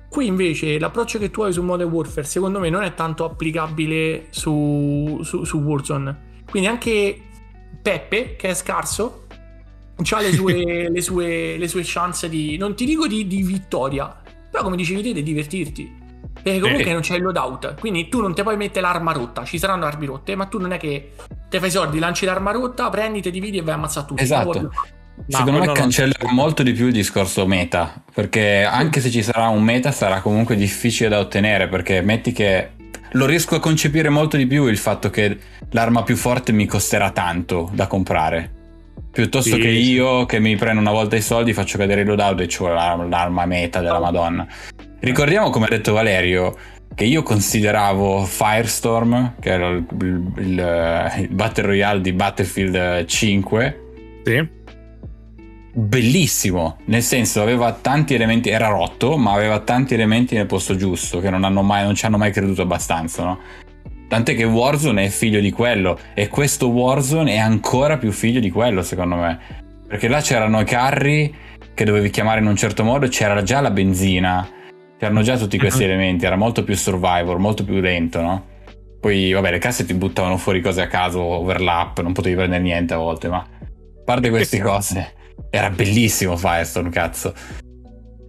Qui 0.09 0.27
invece 0.27 0.79
l'approccio 0.79 1.19
che 1.19 1.29
tu 1.29 1.41
hai 1.41 1.51
su 1.51 1.61
Modern 1.61 1.89
Warfare 1.89 2.25
secondo 2.25 2.59
me 2.59 2.69
non 2.69 2.83
è 2.83 2.93
tanto 2.93 3.25
applicabile 3.25 4.27
su, 4.29 5.19
su, 5.23 5.43
su 5.43 5.57
Warzone. 5.57 6.43
Quindi 6.49 6.69
anche 6.69 7.19
Peppe 7.81 8.35
che 8.35 8.49
è 8.49 8.53
scarso 8.53 9.25
ha 9.97 10.21
le 10.21 10.31
sue, 10.33 10.89
le, 10.89 11.01
sue, 11.01 11.57
le 11.57 11.67
sue 11.67 11.81
chance 11.83 12.29
di, 12.29 12.57
non 12.57 12.75
ti 12.75 12.85
dico 12.85 13.07
di, 13.07 13.27
di 13.27 13.41
vittoria, 13.41 14.21
però 14.49 14.63
come 14.63 14.75
dicevi 14.75 15.01
te, 15.01 15.13
di 15.13 15.23
divertirti. 15.23 16.03
Perché 16.45 16.59
comunque 16.59 16.85
Eh. 16.91 16.93
non 16.93 17.01
c'è 17.01 17.15
il 17.15 17.23
loadout, 17.23 17.73
quindi 17.79 18.07
tu 18.07 18.21
non 18.21 18.35
ti 18.35 18.43
puoi 18.43 18.55
mettere 18.55 18.81
l'arma 18.81 19.11
rotta, 19.13 19.43
ci 19.45 19.57
saranno 19.57 19.85
armi 19.85 20.05
rotte, 20.05 20.35
ma 20.35 20.45
tu 20.45 20.59
non 20.59 20.73
è 20.73 20.77
che 20.77 21.13
te 21.49 21.57
fai 21.57 21.69
i 21.69 21.71
soldi, 21.71 21.97
lanci 21.97 22.23
l'arma 22.25 22.51
rotta, 22.51 22.87
prendi, 22.91 23.19
te 23.19 23.31
dividi 23.31 23.57
e 23.57 23.61
vai 23.63 23.73
a 23.73 23.77
ammazzare 23.77 24.05
tutti. 24.05 24.21
Esatto. 24.21 24.49
Più. 24.51 24.69
Secondo 25.27 25.59
me 25.59 25.71
cancellerà 25.71 26.31
molto 26.31 26.61
di 26.61 26.73
più 26.73 26.85
il 26.85 26.93
discorso 26.93 27.47
meta, 27.47 27.95
perché 28.13 28.63
anche 28.63 29.01
se 29.01 29.09
ci 29.09 29.23
sarà 29.23 29.47
un 29.47 29.63
meta 29.63 29.91
sarà 29.91 30.21
comunque 30.21 30.55
difficile 30.55 31.09
da 31.09 31.17
ottenere, 31.17 31.67
perché 31.67 32.01
metti 32.01 32.31
che 32.31 32.69
lo 33.13 33.25
riesco 33.25 33.55
a 33.55 33.59
concepire 33.59 34.09
molto 34.09 34.37
di 34.37 34.45
più 34.45 34.67
il 34.67 34.77
fatto 34.77 35.09
che 35.09 35.39
l'arma 35.71 36.03
più 36.03 36.15
forte 36.15 36.51
mi 36.51 36.67
costerà 36.67 37.09
tanto 37.09 37.71
da 37.73 37.87
comprare. 37.87 38.51
Piuttosto 39.11 39.55
Sì, 39.55 39.61
che 39.61 39.69
sì. 39.69 39.91
io 39.93 40.25
che 40.25 40.39
mi 40.39 40.55
prendo 40.57 40.81
una 40.81 40.91
volta 40.91 41.15
i 41.15 41.21
soldi, 41.21 41.53
faccio 41.53 41.77
cadere 41.79 42.01
il 42.01 42.07
loadout 42.07 42.41
e 42.41 42.47
c'ho 42.47 42.67
l'ar- 42.67 43.07
l'arma 43.07 43.45
meta 43.45 43.79
della 43.79 43.99
Madonna. 43.99 44.45
Ricordiamo, 45.05 45.51
come 45.51 45.65
ha 45.65 45.69
detto 45.69 45.93
Valerio, 45.93 46.55
che 46.95 47.03
io 47.03 47.21
consideravo 47.21 48.25
Firestorm, 48.25 49.35
che 49.39 49.49
era 49.51 49.67
il, 49.67 49.85
il- 50.01 50.31
il- 50.37 51.11
il 51.19 51.27
Battle 51.29 51.67
Royale 51.67 52.01
di 52.01 52.11
Battlefield 52.11 53.05
5, 53.05 53.81
Sì. 54.23 54.47
bellissimo, 55.73 56.77
nel 56.85 57.03
senso 57.03 57.43
aveva 57.43 57.71
tanti 57.73 58.15
elementi, 58.15 58.49
era 58.49 58.67
rotto, 58.69 59.15
ma 59.15 59.33
aveva 59.33 59.59
tanti 59.59 59.93
elementi 59.93 60.33
nel 60.33 60.47
posto 60.47 60.75
giusto 60.75 61.19
che 61.19 61.29
non, 61.29 61.43
hanno 61.43 61.61
mai, 61.61 61.83
non 61.83 61.93
ci 61.93 62.07
hanno 62.07 62.17
mai 62.17 62.31
creduto 62.31 62.63
abbastanza, 62.63 63.23
no? 63.23 63.39
Tant'è 64.07 64.33
che 64.35 64.43
Warzone 64.45 65.05
è 65.05 65.09
figlio 65.09 65.39
di 65.39 65.51
quello 65.51 65.99
e 66.15 66.29
questo 66.29 66.69
Warzone 66.69 67.33
è 67.33 67.37
ancora 67.37 67.97
più 67.99 68.11
figlio 68.11 68.39
di 68.39 68.49
quello, 68.49 68.81
secondo 68.81 69.17
me. 69.17 69.39
Perché 69.87 70.07
là 70.07 70.19
c'erano 70.21 70.61
i 70.61 70.65
carri 70.65 71.31
che 71.75 71.83
dovevi 71.85 72.09
chiamare 72.09 72.39
in 72.39 72.47
un 72.47 72.55
certo 72.55 72.83
modo, 72.83 73.07
c'era 73.07 73.43
già 73.43 73.61
la 73.61 73.69
benzina, 73.69 74.47
c'erano 74.97 75.21
già 75.21 75.37
tutti 75.37 75.57
questi 75.57 75.83
elementi, 75.83 76.25
era 76.25 76.35
molto 76.35 76.63
più 76.63 76.75
survivor, 76.75 77.37
molto 77.37 77.63
più 77.63 77.79
lento, 77.79 78.21
no? 78.21 78.45
Poi, 78.99 79.31
vabbè, 79.31 79.51
le 79.51 79.59
casse 79.59 79.85
ti 79.85 79.93
buttavano 79.93 80.37
fuori 80.37 80.61
cose 80.61 80.81
a 80.81 80.87
caso, 80.87 81.21
overlap, 81.21 82.01
non 82.01 82.13
potevi 82.13 82.35
prendere 82.35 82.61
niente 82.61 82.93
a 82.93 82.97
volte, 82.97 83.27
ma 83.27 83.37
a 83.37 84.03
parte 84.03 84.29
queste 84.29 84.59
cose, 84.59 85.13
era 85.49 85.69
bellissimo 85.69 86.35
Firestone, 86.35 86.89
cazzo. 86.89 87.33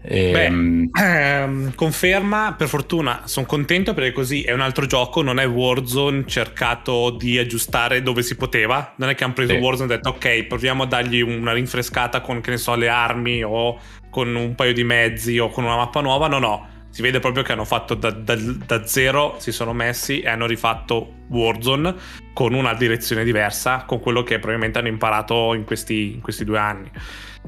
E, 0.09 0.31
Beh, 0.31 0.45
ehm, 0.45 0.91
ehm, 0.93 1.75
conferma, 1.75 2.55
per 2.57 2.69
fortuna 2.69 3.23
sono 3.25 3.45
contento 3.45 3.93
perché 3.93 4.13
così 4.13 4.43
è 4.43 4.53
un 4.53 4.61
altro 4.61 4.87
gioco, 4.87 5.21
non 5.21 5.41
è 5.41 5.49
Warzone 5.49 6.25
cercato 6.27 7.11
di 7.11 7.39
aggiustare 7.39 8.03
dove 8.03 8.23
si 8.23 8.37
poteva, 8.37 8.95
non 8.99 9.09
è 9.09 9.17
che 9.17 9.25
hanno 9.25 9.33
preso 9.33 9.55
sì. 9.55 9.59
Warzone 9.59 9.93
e 9.93 9.97
detto 9.97 10.11
ok 10.11 10.45
proviamo 10.45 10.85
a 10.85 10.87
dargli 10.87 11.21
una 11.21 11.53
rinfrescata 11.53 12.21
con 12.21 12.41
che 12.41 12.51
ne 12.51 12.57
so 12.57 12.77
le 12.77 12.89
armi 12.89 13.43
o 13.43 13.81
con 14.09 14.33
un 14.33 14.55
paio 14.55 14.73
di 14.73 14.85
mezzi 14.85 15.39
o 15.39 15.49
con 15.51 15.65
una 15.65 15.77
mappa 15.77 16.01
nuova, 16.01 16.29
no 16.29 16.39
no, 16.39 16.69
si 16.91 17.03
vede 17.03 17.19
proprio 17.19 17.43
che 17.43 17.51
hanno 17.51 17.65
fatto 17.65 17.95
da, 17.95 18.11
da, 18.13 18.37
da 18.37 18.87
zero, 18.87 19.35
si 19.39 19.51
sono 19.51 19.73
messi 19.73 20.21
e 20.21 20.29
hanno 20.29 20.47
rifatto 20.47 21.15
Warzone 21.29 21.95
con 22.33 22.55
una 22.55 22.75
direzione 22.75 23.25
diversa, 23.25 23.83
con 23.85 23.99
quello 23.99 24.23
che 24.23 24.39
probabilmente 24.39 24.79
hanno 24.79 24.89
imparato 24.89 25.53
in 25.55 25.65
questi, 25.65 26.13
in 26.15 26.21
questi 26.21 26.45
due 26.45 26.59
anni 26.59 26.91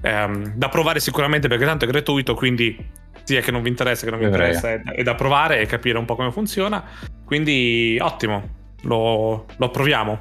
ehm, 0.00 0.54
da 0.54 0.68
provare 0.68 1.00
sicuramente 1.00 1.48
perché 1.48 1.64
tanto 1.64 1.84
è 1.84 1.88
gratuito, 1.88 2.34
quindi 2.34 2.76
sia 3.22 3.40
che 3.40 3.50
non 3.50 3.62
vi 3.62 3.68
interessa 3.68 4.04
che 4.04 4.10
non 4.10 4.20
vi 4.20 4.24
interessa 4.24 4.72
è, 4.72 4.82
è, 4.82 5.02
da 5.02 5.14
provare 5.14 5.60
e 5.60 5.66
capire 5.66 5.98
un 5.98 6.04
po' 6.04 6.16
come 6.16 6.32
funziona. 6.32 6.82
Quindi 7.24 7.98
ottimo, 8.00 8.48
lo, 8.82 9.46
lo 9.56 9.66
approviamo. 9.66 10.18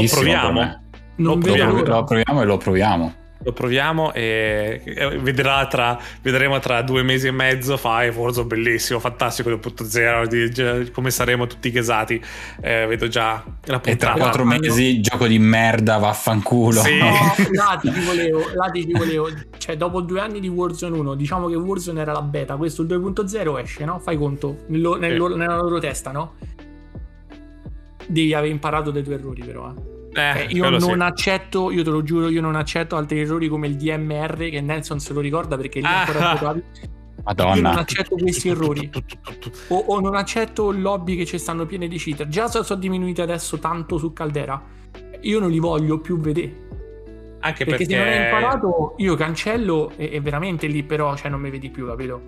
Lo 0.00 0.04
proviamo. 0.08 0.80
Lo 1.16 1.36
proviamo. 1.38 1.82
lo 1.82 1.98
approviamo 1.98 2.42
e 2.42 2.44
lo 2.44 2.56
proviamo 2.56 3.14
lo 3.42 3.52
proviamo 3.52 4.12
e 4.12 4.82
vedrà 5.20 5.66
tra, 5.66 5.98
vedremo 6.20 6.58
tra 6.58 6.82
due 6.82 7.02
mesi 7.02 7.28
e 7.28 7.30
mezzo 7.30 7.76
fai 7.78 8.12
Forza 8.12 8.44
bellissimo 8.44 8.98
fantastico 8.98 9.48
2.0 9.48 10.90
come 10.92 11.10
saremo 11.10 11.46
tutti 11.46 11.70
gasati 11.70 12.20
eh, 12.60 12.84
vedo 12.86 13.08
già 13.08 13.42
la 13.64 13.80
puntata 13.80 13.90
e 13.90 13.96
tra 13.96 14.12
quattro 14.12 14.44
mesi 14.44 15.00
gioco 15.00 15.26
di 15.26 15.38
merda 15.38 15.96
vaffanculo 15.96 16.82
sì. 16.82 16.98
no, 16.98 17.08
là 17.52 17.78
ti 17.80 17.90
volevo, 18.04 18.44
là 18.54 18.68
ti 18.70 18.92
volevo 18.92 19.28
cioè 19.56 19.76
dopo 19.76 20.02
due 20.02 20.20
anni 20.20 20.40
di 20.40 20.48
Warzone 20.48 20.98
1 20.98 21.14
diciamo 21.14 21.48
che 21.48 21.54
Warzone 21.54 22.00
era 22.00 22.12
la 22.12 22.22
beta 22.22 22.56
questo 22.56 22.82
il 22.82 22.88
2.0 22.88 23.58
esce 23.58 23.84
no? 23.86 23.98
fai 24.00 24.18
conto 24.18 24.64
nello, 24.66 24.96
nello, 24.96 25.30
sì. 25.30 25.36
nella 25.36 25.56
loro 25.56 25.78
testa 25.78 26.10
no? 26.10 26.34
devi 28.06 28.34
aver 28.34 28.50
imparato 28.50 28.90
dai 28.90 29.02
tuoi 29.02 29.14
errori 29.14 29.42
però 29.42 29.70
eh 29.70 29.89
eh, 30.12 30.40
eh, 30.40 30.46
io 30.50 30.68
non 30.68 30.80
sì. 30.80 30.90
accetto, 30.90 31.70
io 31.70 31.84
te 31.84 31.90
lo 31.90 32.02
giuro, 32.02 32.28
io 32.28 32.40
non 32.40 32.56
accetto 32.56 32.96
altri 32.96 33.20
errori 33.20 33.48
come 33.48 33.68
il 33.68 33.76
DMR 33.76 34.48
che 34.50 34.60
Nelson 34.60 34.98
se 34.98 35.12
lo 35.12 35.20
ricorda 35.20 35.56
perché 35.56 35.80
lì 35.80 35.86
ah, 35.86 36.00
ancora 36.00 36.32
votavi. 36.32 36.62
Madonna. 37.22 37.54
Io 37.54 37.62
non 37.62 37.76
accetto 37.76 38.16
questi 38.16 38.48
errori. 38.48 38.90
o, 39.68 39.76
o, 39.76 40.00
non 40.00 40.14
accetto 40.14 40.70
lobby 40.70 41.16
che 41.16 41.26
ci 41.26 41.38
stanno 41.38 41.66
piene 41.66 41.86
di 41.86 41.98
cheater. 41.98 42.26
Già 42.28 42.48
sono 42.48 42.80
diminuite 42.80 43.22
adesso 43.22 43.58
tanto 43.58 43.98
su 43.98 44.12
Caldera. 44.12 44.60
Io 45.20 45.38
non 45.38 45.50
li 45.50 45.58
voglio 45.58 45.98
più 45.98 46.18
vedere. 46.18 46.68
Anche 47.40 47.64
perché, 47.64 47.84
perché 47.86 47.94
se 47.94 47.96
non 47.96 48.06
hai 48.06 48.24
imparato, 48.24 48.94
io 48.98 49.14
cancello 49.14 49.92
e, 49.96 50.10
e, 50.12 50.20
veramente 50.20 50.66
lì 50.66 50.82
però 50.82 51.16
cioè, 51.16 51.30
non 51.30 51.40
mi 51.40 51.50
vedi 51.50 51.70
più, 51.70 51.86
capito? 51.86 52.20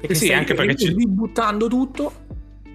Perché 0.00 0.14
sì, 0.14 0.32
anche 0.32 0.54
perché 0.54 0.76
ci... 0.76 0.92
ributtando 0.92 1.68
tutto 1.68 2.21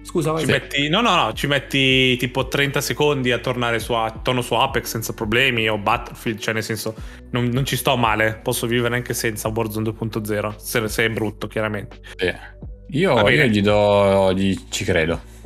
Scusa, 0.02 0.32
vai. 0.32 0.44
Ci 0.44 0.50
metti, 0.50 0.88
no, 0.88 1.00
no, 1.00 1.14
no, 1.14 1.32
ci 1.34 1.46
metti 1.46 2.16
tipo 2.16 2.48
30 2.48 2.80
secondi 2.80 3.30
a 3.30 3.38
tornare 3.38 3.78
su, 3.78 3.94
torno 4.22 4.40
su 4.40 4.54
Apex 4.54 4.84
senza 4.84 5.12
problemi 5.12 5.68
o 5.68 5.78
Battlefield, 5.78 6.38
cioè 6.38 6.54
nel 6.54 6.62
senso 6.62 6.94
non, 7.30 7.46
non 7.46 7.64
ci 7.64 7.76
sto 7.76 7.96
male, 7.96 8.40
posso 8.42 8.66
vivere 8.66 8.94
anche 8.94 9.14
senza 9.14 9.48
Warzone 9.48 9.90
2.0, 9.90 10.56
se, 10.56 10.88
se 10.88 11.04
è 11.04 11.10
brutto 11.10 11.46
chiaramente. 11.46 12.00
Sì. 12.16 12.32
Io, 12.90 13.28
io 13.28 13.44
gli 13.44 13.60
do, 13.60 14.32
gli, 14.32 14.58
ci 14.70 14.84
credo. 14.84 15.36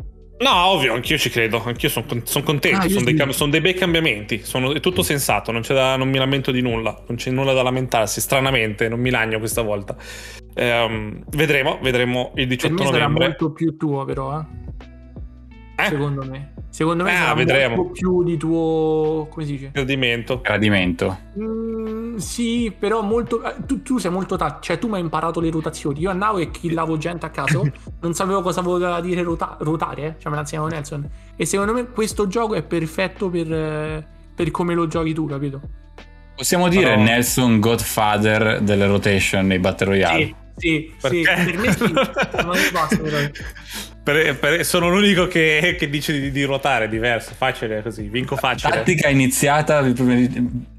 No, 0.42 0.66
ovvio, 0.66 0.92
anch'io 0.92 1.16
ci 1.18 1.30
credo, 1.30 1.62
anch'io 1.64 1.88
sono 1.88 2.06
son 2.24 2.42
contento, 2.42 2.86
ah, 2.86 2.88
sono, 2.88 3.04
dei, 3.04 3.32
son, 3.32 3.50
dei, 3.50 3.60
bei 3.60 3.74
cambiamenti, 3.74 4.42
sono, 4.44 4.74
è 4.74 4.80
tutto 4.80 5.02
sensato, 5.02 5.52
non, 5.52 5.62
da, 5.68 5.94
non, 5.96 6.08
mi 6.08 6.18
lamento 6.18 6.50
di 6.50 6.60
nulla, 6.60 7.00
non 7.06 7.16
c'è 7.16 7.30
nulla 7.30 7.52
da 7.52 7.62
lamentarsi, 7.62 8.20
stranamente, 8.20 8.88
non 8.88 8.98
mi 8.98 9.10
lagno 9.10 9.38
questa 9.38 9.62
volta. 9.62 9.96
Um, 10.54 11.24
vedremo, 11.30 11.78
vedremo 11.80 12.32
il 12.34 12.46
18 12.46 12.74
per 12.74 12.84
me 12.84 12.90
novembre. 12.90 13.22
Sarà 13.22 13.28
molto 13.28 13.52
più 13.52 13.76
tuo, 13.76 14.04
però, 14.04 14.38
eh? 14.38 14.44
eh? 15.82 15.86
Secondo 15.88 16.24
me. 16.24 16.52
Secondo 16.68 17.04
me 17.04 17.14
sarà 17.14 17.34
vedremo. 17.34 17.76
molto 17.76 17.92
più 17.92 18.24
di 18.24 18.36
tuo. 18.38 19.26
come 19.30 19.44
si 19.44 19.52
dice? 19.52 19.70
Gradimento. 19.72 20.40
Gradimento. 20.40 21.18
Mm, 21.38 22.16
sì, 22.16 22.74
però 22.76 23.02
molto. 23.02 23.42
Eh, 23.42 23.56
tu, 23.66 23.82
tu 23.82 23.98
sei 23.98 24.10
molto 24.10 24.36
tattico. 24.36 24.60
Cioè, 24.62 24.78
tu 24.78 24.88
mi 24.88 24.94
hai 24.94 25.00
imparato 25.00 25.40
le 25.40 25.50
rotazioni. 25.50 26.00
Io 26.00 26.08
andavo 26.08 26.38
e 26.38 26.50
killavo 26.50 26.96
gente 26.96 27.26
a 27.26 27.30
caso. 27.30 27.70
non 28.00 28.14
sapevo 28.14 28.40
cosa 28.40 28.62
voleva 28.62 29.00
dire 29.02 29.22
rota- 29.22 29.56
rotare. 29.60 30.02
Eh? 30.02 30.14
Cioè, 30.18 30.30
me 30.30 30.36
l'ha 30.36 30.40
insegnato 30.40 30.68
Nelson. 30.68 31.10
E 31.36 31.44
secondo 31.44 31.74
me 31.74 31.86
questo 31.90 32.26
gioco 32.26 32.54
è 32.54 32.62
perfetto 32.62 33.28
per, 33.28 33.52
eh, 33.52 34.06
per 34.34 34.50
come 34.50 34.72
lo 34.72 34.86
giochi 34.86 35.12
tu, 35.12 35.26
capito? 35.26 35.60
Possiamo 36.34 36.68
dire 36.68 36.90
però... 36.90 37.02
Nelson 37.02 37.60
Godfather 37.60 38.60
delle 38.62 38.86
rotation 38.86 39.46
nei 39.46 39.58
Battle 39.58 39.86
Royale. 39.86 40.24
Sì. 40.24 40.34
Sì, 40.56 40.92
sì, 40.98 41.22
per 41.22 41.56
me 41.58 41.72
sì, 41.72 41.92
non 42.42 42.58
basta 42.72 42.98
per, 44.02 44.38
per, 44.38 44.64
sono 44.64 44.88
l'unico 44.88 45.26
che, 45.28 45.76
che 45.78 45.88
dice 45.88 46.18
di, 46.18 46.30
di, 46.30 46.42
ruotare, 46.44 46.88
diverso, 46.88 47.32
facile 47.36 47.82
così, 47.82 48.02
vinco 48.08 48.36
facile. 48.36 48.72
Tattica 48.72 49.08
iniziata 49.08 49.80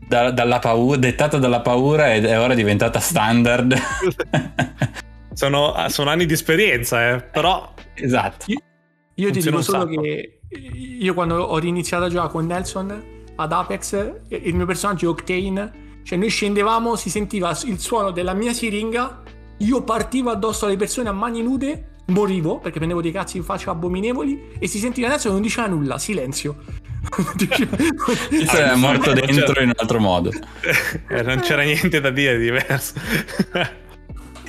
da, 0.08 0.32
dalla 0.32 0.60
paura, 0.60 0.98
dettata 0.98 1.38
dalla 1.38 1.62
paura 1.62 2.14
ed 2.14 2.26
è 2.26 2.38
ora 2.38 2.54
diventata 2.54 3.00
standard. 3.00 3.76
sono, 5.34 5.74
sono, 5.88 6.10
anni 6.10 6.26
di 6.26 6.34
esperienza, 6.34 7.14
eh, 7.14 7.22
però... 7.22 7.74
Esatto. 7.94 8.46
Io, 8.48 8.60
io 9.16 9.32
ti 9.32 9.40
dico 9.40 9.62
solo 9.62 9.86
che 9.86 10.40
io 11.00 11.14
quando 11.14 11.42
ho 11.42 11.58
riniziato 11.58 12.06
a 12.06 12.10
giocare 12.10 12.30
con 12.30 12.46
Nelson 12.46 13.04
ad 13.36 13.52
Apex, 13.52 14.12
il 14.28 14.54
mio 14.54 14.66
personaggio 14.66 15.06
è 15.06 15.10
Octane, 15.10 15.72
cioè 16.04 16.18
noi 16.18 16.30
scendevamo, 16.30 16.96
si 16.96 17.10
sentiva 17.10 17.58
il 17.66 17.80
suono 17.80 18.12
della 18.12 18.34
mia 18.34 18.54
siringa 18.54 19.23
io 19.58 19.84
partivo 19.84 20.30
addosso 20.30 20.66
alle 20.66 20.76
persone 20.76 21.10
a 21.10 21.12
mani 21.12 21.42
nude, 21.42 21.92
morivo 22.08 22.60
perché 22.60 22.78
prendevo 22.78 23.02
dei 23.02 23.12
cazzi 23.12 23.38
in 23.38 23.44
faccia 23.44 23.72
abominevoli 23.72 24.52
e 24.60 24.68
si 24.68 24.80
sentiva 24.80 25.08
adesso 25.08 25.28
che 25.28 25.34
non 25.34 25.42
diceva 25.42 25.68
nulla, 25.68 25.98
silenzio. 25.98 26.58
Cioè, 28.48 28.72
è 28.72 28.76
morto 28.76 29.14
dentro 29.14 29.62
in 29.62 29.70
un 29.70 29.74
altro 29.76 30.00
modo. 30.00 30.32
Eh, 31.10 31.22
non 31.22 31.40
c'era 31.42 31.64
niente 31.64 32.00
da 32.00 32.10
dire 32.10 32.38
diverso. 32.38 32.94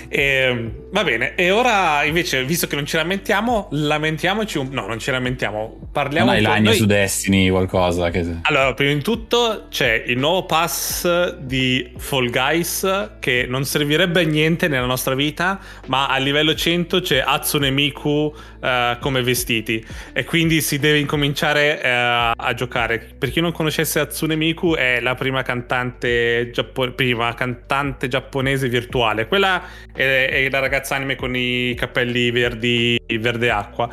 E, 0.09 0.23
ehm, 0.23 0.73
va 0.95 1.03
bene, 1.03 1.35
e 1.35 1.51
ora 1.51 2.05
invece, 2.05 2.45
visto 2.45 2.69
che 2.69 2.77
non 2.77 2.87
ci 2.87 2.95
lamentiamo, 2.95 3.67
lamentiamoci 3.73 4.59
un... 4.59 4.69
No, 4.71 4.87
non 4.87 5.01
ci 5.01 5.11
lamentiamo, 5.11 5.89
parliamo... 5.91 6.33
Non 6.33 6.47
hai 6.47 6.63
Noi... 6.63 6.77
su 6.77 6.87
Destiny, 6.87 7.51
qualcosa 7.51 8.11
che... 8.11 8.25
Allora, 8.43 8.73
prima 8.75 8.93
di 8.93 9.03
tutto 9.03 9.67
c'è 9.69 10.05
il 10.07 10.19
nuovo 10.19 10.47
pass 10.47 11.35
di 11.39 11.93
Fall 11.97 12.31
Guys 12.31 13.11
che 13.19 13.45
non 13.49 13.65
servirebbe 13.65 14.23
a 14.23 14.25
niente 14.25 14.69
nella 14.69 14.87
nostra 14.87 15.17
vita, 15.17 15.59
ma 15.87 16.07
a 16.07 16.19
livello 16.19 16.55
100 16.55 17.01
c'è 17.01 17.25
Hatsune 17.27 17.71
Miku 17.71 18.11
uh, 18.11 18.99
come 19.01 19.21
vestiti 19.23 19.85
e 20.13 20.23
quindi 20.23 20.61
si 20.61 20.79
deve 20.79 21.01
incominciare 21.01 21.81
uh, 21.83 22.41
a 22.41 22.55
giocare. 22.55 23.15
Per 23.19 23.31
chi 23.31 23.41
non 23.41 23.51
conoscesse 23.51 23.99
Hatsune 23.99 24.37
Miku 24.37 24.75
è 24.75 25.01
la 25.01 25.17
prima 25.17 25.43
cantante, 25.43 26.51
giappo... 26.53 26.93
prima 26.93 27.35
cantante 27.35 28.07
giapponese 28.07 28.69
virtuale. 28.69 29.27
Quella 29.27 29.61
è 29.93 30.29
e, 30.31 30.51
la 30.51 30.61
ragazza 30.61 30.83
anime 30.92 31.16
con 31.16 31.35
i 31.37 31.75
capelli 31.77 32.31
verdi, 32.31 33.01
verde 33.18 33.51
acqua. 33.51 33.88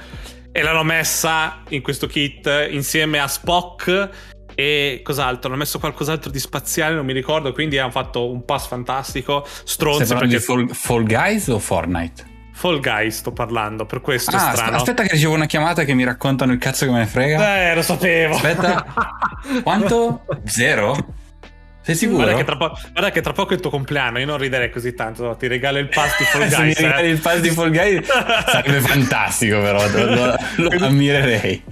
E 0.51 0.61
l'hanno 0.61 0.83
messa 0.83 1.63
in 1.69 1.81
questo 1.81 2.07
kit 2.07 2.49
insieme 2.69 3.19
a 3.19 3.27
Spock 3.27 4.09
e 4.53 5.01
cos'altro? 5.03 5.49
Hanno 5.49 5.59
messo 5.59 5.79
qualcos'altro 5.79 6.29
di 6.29 6.39
spaziale, 6.39 6.95
non 6.95 7.05
mi 7.05 7.13
ricordo. 7.13 7.53
Quindi 7.53 7.77
hanno 7.77 7.91
fatto 7.91 8.29
un 8.29 8.43
pass 8.43 8.67
fantastico. 8.67 9.45
Stronzo. 9.63 10.15
Perché... 10.15 10.39
Fall, 10.39 10.67
Fall 10.69 11.05
Guys 11.05 11.47
o 11.47 11.59
Fortnite? 11.59 12.29
Fall 12.53 12.79
Guys 12.79 13.17
sto 13.17 13.31
parlando, 13.31 13.85
per 13.85 14.01
questo 14.01 14.35
ah, 14.35 14.51
è 14.51 14.55
strano. 14.55 14.75
Aspetta 14.75 15.03
che 15.03 15.13
ricevo 15.13 15.33
una 15.33 15.47
chiamata 15.47 15.83
che 15.83 15.93
mi 15.93 16.03
raccontano 16.03 16.51
il 16.51 16.59
cazzo 16.59 16.85
che 16.85 16.91
me 16.91 16.99
ne 16.99 17.07
frega. 17.07 17.71
Eh, 17.71 17.75
lo 17.75 17.81
sapevo. 17.81 18.35
Aspetta. 18.35 18.85
Quanto? 19.63 20.25
Zero? 20.45 20.95
Sei 21.83 21.95
sicuro? 21.95 22.23
Guarda 22.23 22.37
che, 22.37 22.43
tra 22.43 22.57
po- 22.57 22.77
guarda 22.91 23.11
che, 23.11 23.21
tra 23.21 23.33
poco 23.33 23.51
è 23.51 23.55
il 23.55 23.61
tuo 23.61 23.71
compleanno, 23.71 24.19
io 24.19 24.25
non 24.25 24.37
riderei 24.37 24.69
così 24.69 24.93
tanto. 24.93 25.35
Ti 25.35 25.47
regalo 25.47 25.79
il 25.79 25.87
pass 25.87 26.17
di 26.17 26.23
Fall 26.25 26.47
Guys. 26.47 26.53
Se 26.53 26.63
mi 26.63 26.73
regali 26.73 27.07
eh. 27.07 27.11
il 27.11 27.19
pass 27.19 27.39
di 27.39 27.49
Fall 27.49 27.71
Guys 27.71 28.07
sarebbe 28.47 28.79
fantastico, 28.87 29.59
però 29.61 29.87
lo, 29.89 30.35
lo, 30.55 30.67
quindi, 30.67 30.85
ammirerei. 30.85 31.63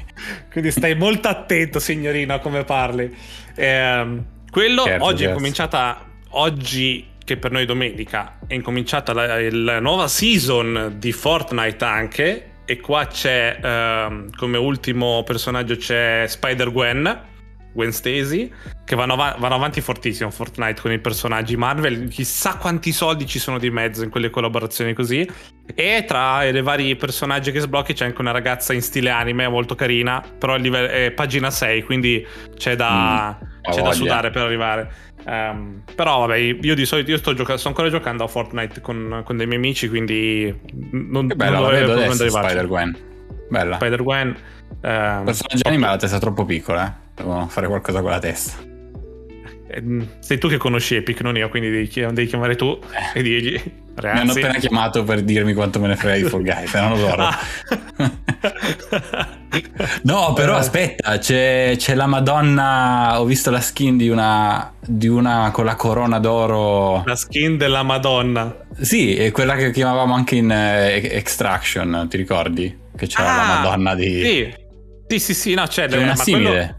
Quindi 0.52 0.72
stai 0.72 0.96
molto 0.96 1.28
attento, 1.28 1.80
signorino, 1.80 2.34
a 2.34 2.40
come 2.40 2.64
parli. 2.64 3.16
Eh, 3.56 4.18
quello 4.50 4.84
certo, 4.84 5.06
oggi 5.06 5.18
certo. 5.18 5.34
è 5.34 5.36
cominciata 5.36 6.06
oggi 6.32 7.08
che 7.24 7.38
per 7.38 7.52
noi 7.52 7.64
è 7.64 7.66
domenica 7.66 8.40
è 8.48 8.56
incominciata 8.56 9.14
la, 9.14 9.40
la 9.52 9.80
nuova 9.80 10.08
season 10.08 10.96
di 10.98 11.12
Fortnite 11.12 11.86
anche 11.86 12.50
e 12.66 12.80
qua 12.80 13.06
c'è 13.06 13.60
uh, 13.62 14.30
come 14.36 14.58
ultimo 14.58 15.24
personaggio 15.24 15.76
c'è 15.76 16.26
Spider-Gwen 16.28 17.28
Gwen 17.74 17.92
Stacy 17.92 18.52
che 18.84 18.96
vanno, 18.96 19.14
av- 19.14 19.40
vanno, 19.40 19.56
avanti 19.56 19.82
fortissimo 19.82 20.30
Fortnite 20.32 20.82
con 20.82 20.92
i 20.92 21.00
personaggi 21.00 21.56
Marvel. 21.56 22.08
Chissà 22.08 22.56
quanti 22.56 22.92
soldi 22.92 23.26
ci 23.26 23.40
sono 23.40 23.60
di 23.60 23.70
mezzo 23.70 24.04
in 24.04 24.10
quelle 24.10 24.30
collaborazioni 24.30 24.94
così. 24.94 25.30
E 25.76 26.04
tra 26.08 26.44
i 26.44 26.62
vari 26.62 26.96
personaggi 26.96 27.52
che 27.52 27.60
sblocchi 27.60 27.94
c'è 27.94 28.06
anche 28.06 28.22
una 28.22 28.32
ragazza 28.32 28.74
in 28.74 28.82
stile 28.82 29.12
anime 29.12 29.48
molto 29.48 29.76
carina 29.76 30.24
però 30.40 30.56
è 30.56 31.12
pagina 31.12 31.52
6 31.52 31.84
quindi 31.84 32.26
c'è 32.56 32.76
da, 32.76 33.38
mm, 33.40 33.72
c'è 33.72 33.82
da 33.82 33.92
sudare 33.92 34.32
per 34.32 34.42
arrivare. 34.44 34.92
Um, 35.26 35.84
però 35.94 36.22
vabbè 36.22 36.38
io 36.38 36.74
di 36.74 36.86
solito 36.86 37.12
io 37.12 37.18
sto, 37.18 37.34
gioca- 37.34 37.58
sto 37.58 37.68
ancora 37.68 37.90
giocando 37.90 38.24
a 38.24 38.28
Fortnite 38.28 38.80
con, 38.82 39.22
con, 39.26 39.36
dei 39.36 39.46
miei 39.46 39.60
amici 39.60 39.90
quindi 39.90 40.58
non, 40.92 41.28
che 41.28 41.36
bella, 41.36 41.60
non 41.60 41.64
la 41.64 41.78
vedo 41.78 41.92
adesso 41.92 42.30
Spider-Gwen. 42.30 42.98
Bella. 43.50 43.76
Spider-Gwen 43.76 44.38
Um, 44.82 45.26
personaggio 45.26 45.68
anime 45.68 45.88
ha 45.88 45.90
la 45.90 45.98
testa 45.98 46.20
troppo 46.20 46.46
piccola, 46.46 46.88
eh? 46.88 47.09
Devono 47.24 47.48
fare 47.48 47.68
qualcosa 47.68 48.02
con 48.02 48.12
la 48.12 48.20
testa. 48.20 48.68
Eh, 49.72 50.08
sei 50.20 50.38
tu 50.40 50.48
che 50.48 50.58
conosci 50.58 50.96
Epic, 50.96 51.22
non 51.22 51.38
io, 51.38 51.48
quindi 51.50 51.70
devi, 51.70 51.90
devi 51.94 52.26
chiamare 52.26 52.56
tu 52.56 52.80
e 53.14 53.22
dirgli. 53.22 53.62
Ragazzi. 53.94 54.24
Mi 54.24 54.30
hanno 54.30 54.32
appena 54.32 54.60
chiamato 54.60 55.04
per 55.04 55.22
dirmi 55.22 55.54
quanto 55.54 55.80
me 55.80 55.88
ne 55.88 55.96
frega 55.98 56.24
di 56.24 56.30
Fall 56.30 56.42
Guys, 56.42 56.74
non 56.74 56.90
lo 56.92 56.98
so. 56.98 57.16
Ah. 57.16 57.38
no, 60.04 60.34
però 60.34 60.56
eh. 60.56 60.60
aspetta, 60.60 61.18
c'è, 61.18 61.76
c'è, 61.78 61.96
la 61.96 62.08
Madonna. 62.08 63.20
Ho 63.20 63.26
visto 63.26 63.52
la 63.52 63.60
skin 63.60 63.98
di 63.98 64.08
una, 64.08 64.74
di 64.80 65.08
una 65.08 65.52
con 65.52 65.66
la 65.66 65.76
corona 65.76 66.18
d'oro. 66.20 67.04
La 67.06 67.18
skin 67.18 67.58
della 67.58 67.84
Madonna. 67.84 68.56
Sì, 68.80 69.18
è 69.18 69.32
quella 69.32 69.56
che 69.56 69.72
chiamavamo 69.72 70.14
anche 70.14 70.36
in 70.36 70.50
uh, 70.50 71.06
Extraction, 71.06 72.08
ti 72.10 72.16
ricordi? 72.16 72.88
Che 72.96 73.06
c'era 73.06 73.34
ah, 73.34 73.36
la 73.36 73.44
Madonna 73.60 73.96
di. 73.96 74.22
Sì, 74.24 74.54
sì, 75.08 75.20
sì, 75.20 75.34
sì 75.34 75.54
no, 75.56 75.68
c'è, 75.68 75.88
c'è 75.88 75.98
una 75.98 76.16
simile. 76.16 76.50
Quello... 76.50 76.79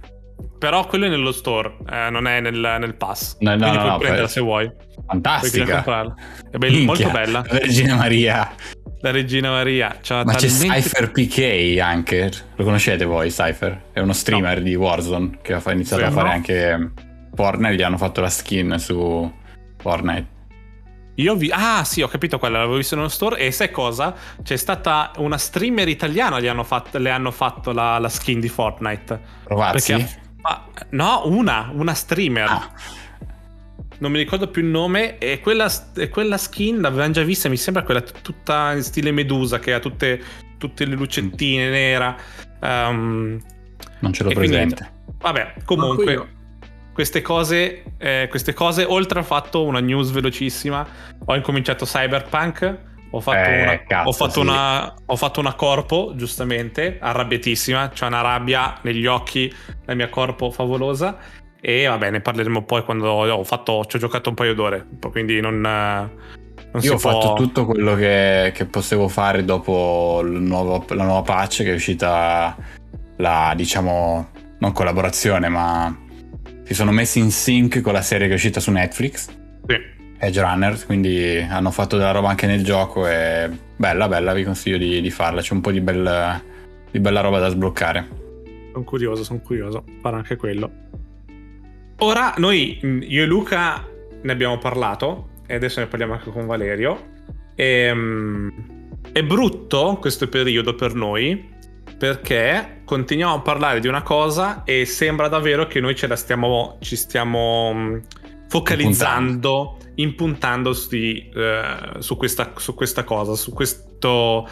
Però 0.61 0.87
quello 0.87 1.07
è 1.07 1.09
nello 1.09 1.33
store, 1.33 1.75
eh, 1.90 2.11
non 2.11 2.27
è 2.27 2.38
nel, 2.38 2.77
nel 2.79 2.94
pass. 2.94 3.38
No, 3.38 3.53
no, 3.53 3.57
Quindi 3.57 3.77
no, 3.77 3.83
puoi 3.83 3.92
no, 3.92 3.99
prenderla 3.99 4.29
se 4.29 4.40
vuoi. 4.42 4.70
Fantastica. 5.07 6.14
È 6.51 6.59
be- 6.59 6.85
molto 6.85 7.09
bella. 7.09 7.42
La 7.49 7.59
Regina 7.59 7.94
Maria. 7.94 8.55
La 9.01 9.11
Regina 9.11 9.51
Maria. 9.53 9.88
Ma 9.88 10.01
talmente... 10.03 10.46
c'è 10.46 10.49
Cypher 10.49 11.12
PK 11.12 11.79
anche. 11.81 12.31
Lo 12.57 12.64
conoscete 12.64 13.07
voi, 13.07 13.31
Cypher? 13.31 13.85
È 13.90 14.01
uno 14.01 14.12
streamer 14.12 14.59
no. 14.59 14.64
di 14.64 14.75
Warzone 14.75 15.38
che 15.40 15.55
ha 15.55 15.62
iniziato 15.73 16.03
sì, 16.03 16.09
a 16.09 16.12
fare 16.12 16.29
no. 16.29 16.35
anche 16.35 16.92
Fortnite. 17.35 17.75
Gli 17.77 17.83
hanno 17.83 17.96
fatto 17.96 18.20
la 18.20 18.29
skin 18.29 18.79
su 18.79 19.33
Fortnite. 19.79 20.27
Io 21.14 21.37
vi... 21.37 21.51
Ah, 21.51 21.85
sì, 21.85 22.03
ho 22.03 22.09
capito 22.09 22.38
quella, 22.38 22.59
l'avevo 22.59 22.77
visto 22.77 22.96
nello 22.96 23.09
store. 23.09 23.38
E 23.38 23.51
sai 23.51 23.70
cosa? 23.70 24.14
C'è 24.42 24.57
stata 24.57 25.12
una 25.16 25.38
streamer 25.38 25.88
italiana, 25.88 26.38
gli 26.38 26.49
hanno 26.49 26.64
fatto, 26.64 26.99
le 26.99 27.09
hanno 27.09 27.31
fatto 27.31 27.73
la, 27.73 27.99
la 27.99 28.11
skin 28.11 28.40
di 28.40 28.49
Fortnite. 28.51 29.20
Provazzi? 29.44 29.92
Perché... 29.94 30.29
Ah, 30.42 30.66
no, 30.90 31.22
una, 31.26 31.70
una 31.72 31.94
streamer. 31.94 32.48
Ah. 32.48 32.72
Non 33.98 34.11
mi 34.11 34.18
ricordo 34.18 34.48
più 34.48 34.62
il 34.62 34.68
nome. 34.68 35.18
E 35.18 35.40
quella, 35.40 35.70
e 35.94 36.09
quella 36.09 36.38
skin 36.38 36.81
l'avevamo 36.81 37.12
già 37.12 37.22
vista, 37.22 37.48
mi 37.48 37.57
sembra 37.57 37.83
quella 37.83 38.00
tutta 38.00 38.72
in 38.72 38.83
stile 38.83 39.11
Medusa, 39.11 39.59
che 39.59 39.74
ha 39.74 39.79
tutte, 39.79 40.22
tutte 40.59 40.85
le 40.87 40.94
lucettine 40.94 41.68
mm. 41.68 41.72
nera. 41.72 42.16
Um, 42.61 43.38
non 44.00 44.12
ce 44.12 44.24
l'ho 44.24 44.31
presente. 44.31 44.90
Quindi, 45.05 45.18
vabbè, 45.18 45.55
comunque 45.64 46.38
queste 46.92 47.22
cose, 47.22 47.85
eh, 47.98 48.26
queste 48.29 48.53
cose, 48.53 48.85
oltre 48.85 49.20
al 49.20 49.24
fatto 49.24 49.64
una 49.64 49.81
news 49.81 50.11
velocissima, 50.11 50.87
ho 51.24 51.35
incominciato 51.35 51.85
Cyberpunk, 51.85 52.79
ho 53.11 53.20
fatto, 53.20 53.49
eh, 53.49 53.62
una, 53.62 53.83
cazzo, 53.83 54.09
ho, 54.09 54.12
fatto 54.12 54.33
sì. 54.33 54.40
una, 54.40 54.94
ho 55.05 55.16
fatto, 55.16 55.40
una, 55.40 55.55
corpo, 55.55 56.12
giustamente, 56.14 56.99
arrabbiatissima, 57.01 57.88
c'è 57.88 58.07
una 58.07 58.20
rabbia 58.20 58.79
negli 58.83 59.07
occhi, 59.07 59.53
la 59.87 59.94
mia 59.94 60.09
corpo 60.09 60.51
favolosa. 60.51 61.18
E 61.61 61.87
vabbè, 61.87 62.11
ne 62.11 62.20
parleremo 62.20 62.64
poi 62.64 62.85
quando 62.85 63.09
ho 63.09 63.44
fatto, 63.44 63.85
ci 63.85 63.96
ho 63.96 63.99
giocato 63.99 64.31
un 64.31 64.35
paio 64.35 64.55
d'ore, 64.55 64.87
quindi 65.11 65.40
non... 65.40 65.61
non 65.61 66.11
Io 66.81 66.94
ho 66.94 66.99
può... 66.99 67.20
fatto 67.20 67.35
tutto 67.35 67.66
quello 67.66 67.94
che, 67.96 68.53
che 68.55 68.64
potevo 68.64 69.09
fare 69.09 69.44
dopo 69.44 70.23
nuovo, 70.25 70.85
la 70.88 71.05
nuova 71.05 71.23
patch 71.23 71.64
che 71.64 71.73
è 71.73 71.75
uscita 71.75 72.57
la, 73.16 73.53
diciamo, 73.55 74.31
non 74.59 74.73
collaborazione, 74.73 75.49
ma 75.49 75.94
si 76.64 76.75
sono 76.75 76.92
messi 76.92 77.18
in 77.18 77.31
sync 77.31 77.81
con 77.81 77.92
la 77.92 78.03
serie 78.03 78.27
che 78.27 78.33
è 78.33 78.37
uscita 78.37 78.61
su 78.61 78.70
Netflix. 78.70 79.29
Sì. 79.66 80.00
Edge 80.22 80.40
Runners, 80.40 80.85
quindi 80.85 81.38
hanno 81.38 81.70
fatto 81.70 81.96
della 81.96 82.11
roba 82.11 82.28
anche 82.28 82.46
nel 82.46 82.62
gioco 82.62 83.09
e 83.09 83.48
bella, 83.74 84.06
bella, 84.06 84.35
vi 84.35 84.44
consiglio 84.44 84.76
di, 84.76 85.00
di 85.00 85.11
farla, 85.11 85.40
c'è 85.40 85.54
un 85.54 85.62
po' 85.62 85.70
di, 85.70 85.80
bel, 85.80 86.42
di 86.90 87.00
bella 87.00 87.20
roba 87.22 87.38
da 87.38 87.48
sbloccare. 87.48 88.09
Sono 88.72 88.85
curioso, 88.85 89.24
sono 89.24 89.40
curioso, 89.40 89.83
farà 90.02 90.18
anche 90.18 90.37
quello. 90.37 90.70
Ora 92.00 92.35
noi, 92.37 92.78
io 92.83 93.22
e 93.22 93.26
Luca, 93.26 93.83
ne 94.20 94.33
abbiamo 94.33 94.59
parlato 94.59 95.30
e 95.46 95.54
adesso 95.54 95.80
ne 95.80 95.87
parliamo 95.87 96.12
anche 96.12 96.30
con 96.30 96.46
Valerio. 96.46 97.09
E, 97.54 97.90
um, 97.90 98.52
è 99.12 99.22
brutto 99.22 99.96
questo 100.00 100.28
periodo 100.28 100.74
per 100.74 100.94
noi 100.94 101.48
perché 101.96 102.83
continuiamo 102.85 103.35
a 103.35 103.40
parlare 103.40 103.80
di 103.80 103.88
una 103.88 104.02
cosa 104.02 104.64
e 104.64 104.85
sembra 104.85 105.28
davvero 105.28 105.66
che 105.66 105.80
noi 105.80 105.94
ce 105.94 106.06
la 106.06 106.16
stiamo, 106.16 106.78
ci 106.80 106.96
stiamo 106.96 107.72
mm, 107.74 107.98
focalizzando, 108.51 109.77
impuntando 109.95 110.71
eh, 110.71 111.63
su, 112.01 112.17
questa, 112.17 112.53
su, 112.57 112.75
questa, 112.75 113.05
cosa, 113.05 113.37
su 113.37 113.53
questo 113.53 114.49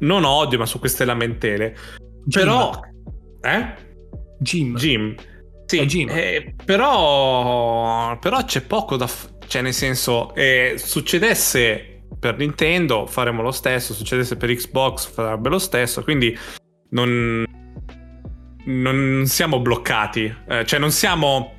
non 0.00 0.24
odio, 0.24 0.58
ma 0.58 0.66
su 0.66 0.80
queste 0.80 1.04
lamentele. 1.04 1.76
Jim. 2.24 2.44
Però, 2.44 2.80
eh? 3.40 3.74
Jim. 4.40 4.74
Jim. 4.74 5.14
Sì, 5.66 5.86
Jim. 5.86 6.08
Eh, 6.10 6.56
però, 6.64 8.18
però 8.18 8.44
c'è 8.44 8.62
poco 8.62 8.96
da... 8.96 9.06
F- 9.06 9.34
cioè, 9.46 9.62
nel 9.62 9.74
senso, 9.74 10.34
eh, 10.34 10.74
succedesse 10.76 12.02
per 12.18 12.36
Nintendo 12.38 13.06
faremo 13.06 13.42
lo 13.42 13.52
stesso, 13.52 13.94
succedesse 13.94 14.36
per 14.36 14.52
Xbox 14.52 15.06
farebbe 15.06 15.48
lo 15.50 15.60
stesso, 15.60 16.02
quindi 16.02 16.36
non, 16.90 17.44
non 18.64 19.22
siamo 19.26 19.60
bloccati, 19.60 20.34
eh, 20.48 20.64
cioè 20.66 20.80
non 20.80 20.90
siamo 20.90 21.55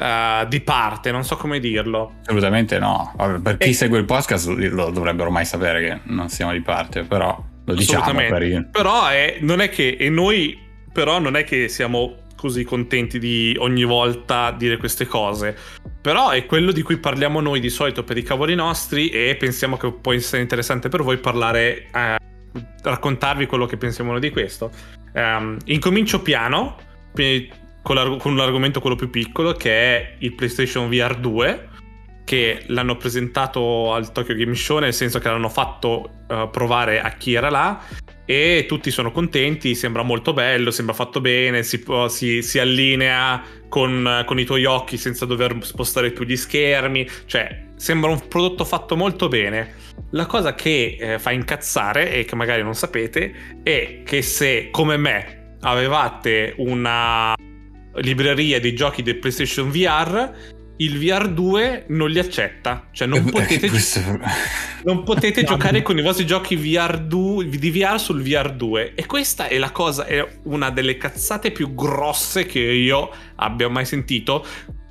uh, 0.00 0.48
di 0.48 0.60
parte, 0.60 1.12
non 1.12 1.24
so 1.24 1.36
come 1.36 1.60
dirlo. 1.60 2.14
Assolutamente 2.22 2.78
no, 2.78 3.14
per 3.42 3.58
chi 3.58 3.68
e... 3.68 3.72
segue 3.72 3.98
il 3.98 4.04
podcast 4.04 4.48
lo 4.48 4.90
dovrebbero 4.90 5.30
mai 5.30 5.44
sapere 5.44 5.80
che 5.82 6.00
non 6.04 6.28
siamo 6.28 6.52
di 6.52 6.62
parte, 6.62 7.02
però 7.02 7.42
lo 7.64 7.74
diciamo. 7.74 8.12
Per 8.12 8.42
il... 8.42 8.68
Però 8.70 9.06
è, 9.06 9.38
non 9.40 9.60
è 9.60 9.68
che, 9.68 9.96
e 9.98 10.08
noi 10.08 10.58
però 10.92 11.18
non 11.18 11.36
è 11.36 11.44
che 11.44 11.68
siamo 11.68 12.16
così 12.40 12.64
contenti 12.64 13.18
di 13.18 13.54
ogni 13.58 13.84
volta 13.84 14.50
dire 14.50 14.78
queste 14.78 15.06
cose. 15.06 15.54
Però 16.00 16.30
è 16.30 16.46
quello 16.46 16.72
di 16.72 16.80
cui 16.80 16.96
parliamo 16.96 17.40
noi 17.40 17.60
di 17.60 17.68
solito 17.68 18.02
per 18.02 18.16
i 18.16 18.22
cavoli 18.22 18.54
nostri 18.54 19.10
e 19.10 19.36
pensiamo 19.38 19.76
che 19.76 19.92
può 19.92 20.14
essere 20.14 20.40
interessante 20.40 20.88
per 20.88 21.02
voi 21.02 21.18
parlare 21.18 21.88
eh, 21.92 22.16
raccontarvi 22.82 23.44
quello 23.44 23.66
che 23.66 23.76
pensiamo 23.76 24.18
di 24.18 24.30
questo. 24.30 24.70
Um, 25.12 25.58
incomincio 25.64 26.22
piano, 26.22 26.76
con, 27.82 28.18
con 28.18 28.36
l'argomento 28.36 28.80
quello 28.80 28.96
più 28.96 29.10
piccolo, 29.10 29.52
che 29.52 29.70
è 29.70 30.14
il 30.18 30.34
PlayStation 30.34 30.88
VR 30.88 31.16
2, 31.16 31.68
che 32.24 32.62
l'hanno 32.68 32.96
presentato 32.96 33.92
al 33.92 34.12
Tokyo 34.12 34.36
Game 34.36 34.54
Show, 34.54 34.78
nel 34.78 34.94
senso 34.94 35.18
che 35.18 35.28
l'hanno 35.28 35.48
fatto 35.48 36.10
uh, 36.28 36.48
provare 36.50 37.00
a 37.00 37.10
chi 37.10 37.34
era 37.34 37.50
là. 37.50 37.82
E 38.24 38.66
tutti 38.68 38.92
sono 38.92 39.10
contenti, 39.10 39.74
sembra 39.74 40.02
molto 40.02 40.32
bello, 40.32 40.70
sembra 40.70 40.94
fatto 40.94 41.20
bene, 41.20 41.64
si, 41.64 41.82
si, 42.06 42.42
si 42.42 42.58
allinea 42.60 43.42
con, 43.68 44.22
con, 44.24 44.38
i 44.38 44.44
tuoi 44.44 44.64
occhi 44.64 44.96
senza 44.96 45.26
dover 45.26 45.56
spostare 45.62 46.12
più 46.12 46.24
gli 46.24 46.36
schermi, 46.36 47.08
cioè 47.26 47.66
sembra 47.74 48.10
un 48.10 48.28
prodotto 48.28 48.64
fatto 48.64 48.94
molto 48.94 49.26
bene. 49.26 49.74
La 50.10 50.26
cosa 50.26 50.54
che 50.54 50.98
eh, 51.00 51.18
fa 51.18 51.32
incazzare 51.32 52.12
e 52.12 52.24
che 52.24 52.36
magari 52.36 52.62
non 52.62 52.74
sapete 52.74 53.58
è 53.64 54.02
che 54.04 54.22
se 54.22 54.68
come 54.70 54.96
me 54.96 55.56
avevate 55.62 56.54
una 56.58 57.34
libreria 57.96 58.60
di 58.60 58.74
giochi 58.74 59.02
del 59.02 59.18
PlayStation 59.18 59.70
VR, 59.70 60.32
il 60.76 60.98
VR2 60.98 61.84
non 61.88 62.10
li 62.10 62.18
accetta. 62.18 62.88
Cioè 62.92 63.06
non 63.06 63.26
eh, 63.26 63.30
potete, 63.30 63.68
questo... 63.68 64.00
non 64.84 65.02
potete 65.02 65.42
giocare 65.44 65.82
con 65.82 65.98
i 65.98 66.02
vostri 66.02 66.26
giochi 66.26 66.56
VR2, 66.56 67.44
di 67.44 67.70
VR 67.70 67.98
sul 67.98 68.22
VR2. 68.22 68.92
E 68.94 69.06
questa 69.06 69.48
è 69.48 69.58
la 69.58 69.70
cosa, 69.70 70.06
è 70.06 70.26
una 70.44 70.70
delle 70.70 70.96
cazzate 70.96 71.50
più 71.50 71.74
grosse 71.74 72.46
che 72.46 72.60
io 72.60 73.10
abbia 73.36 73.68
mai 73.68 73.84
sentito. 73.84 74.44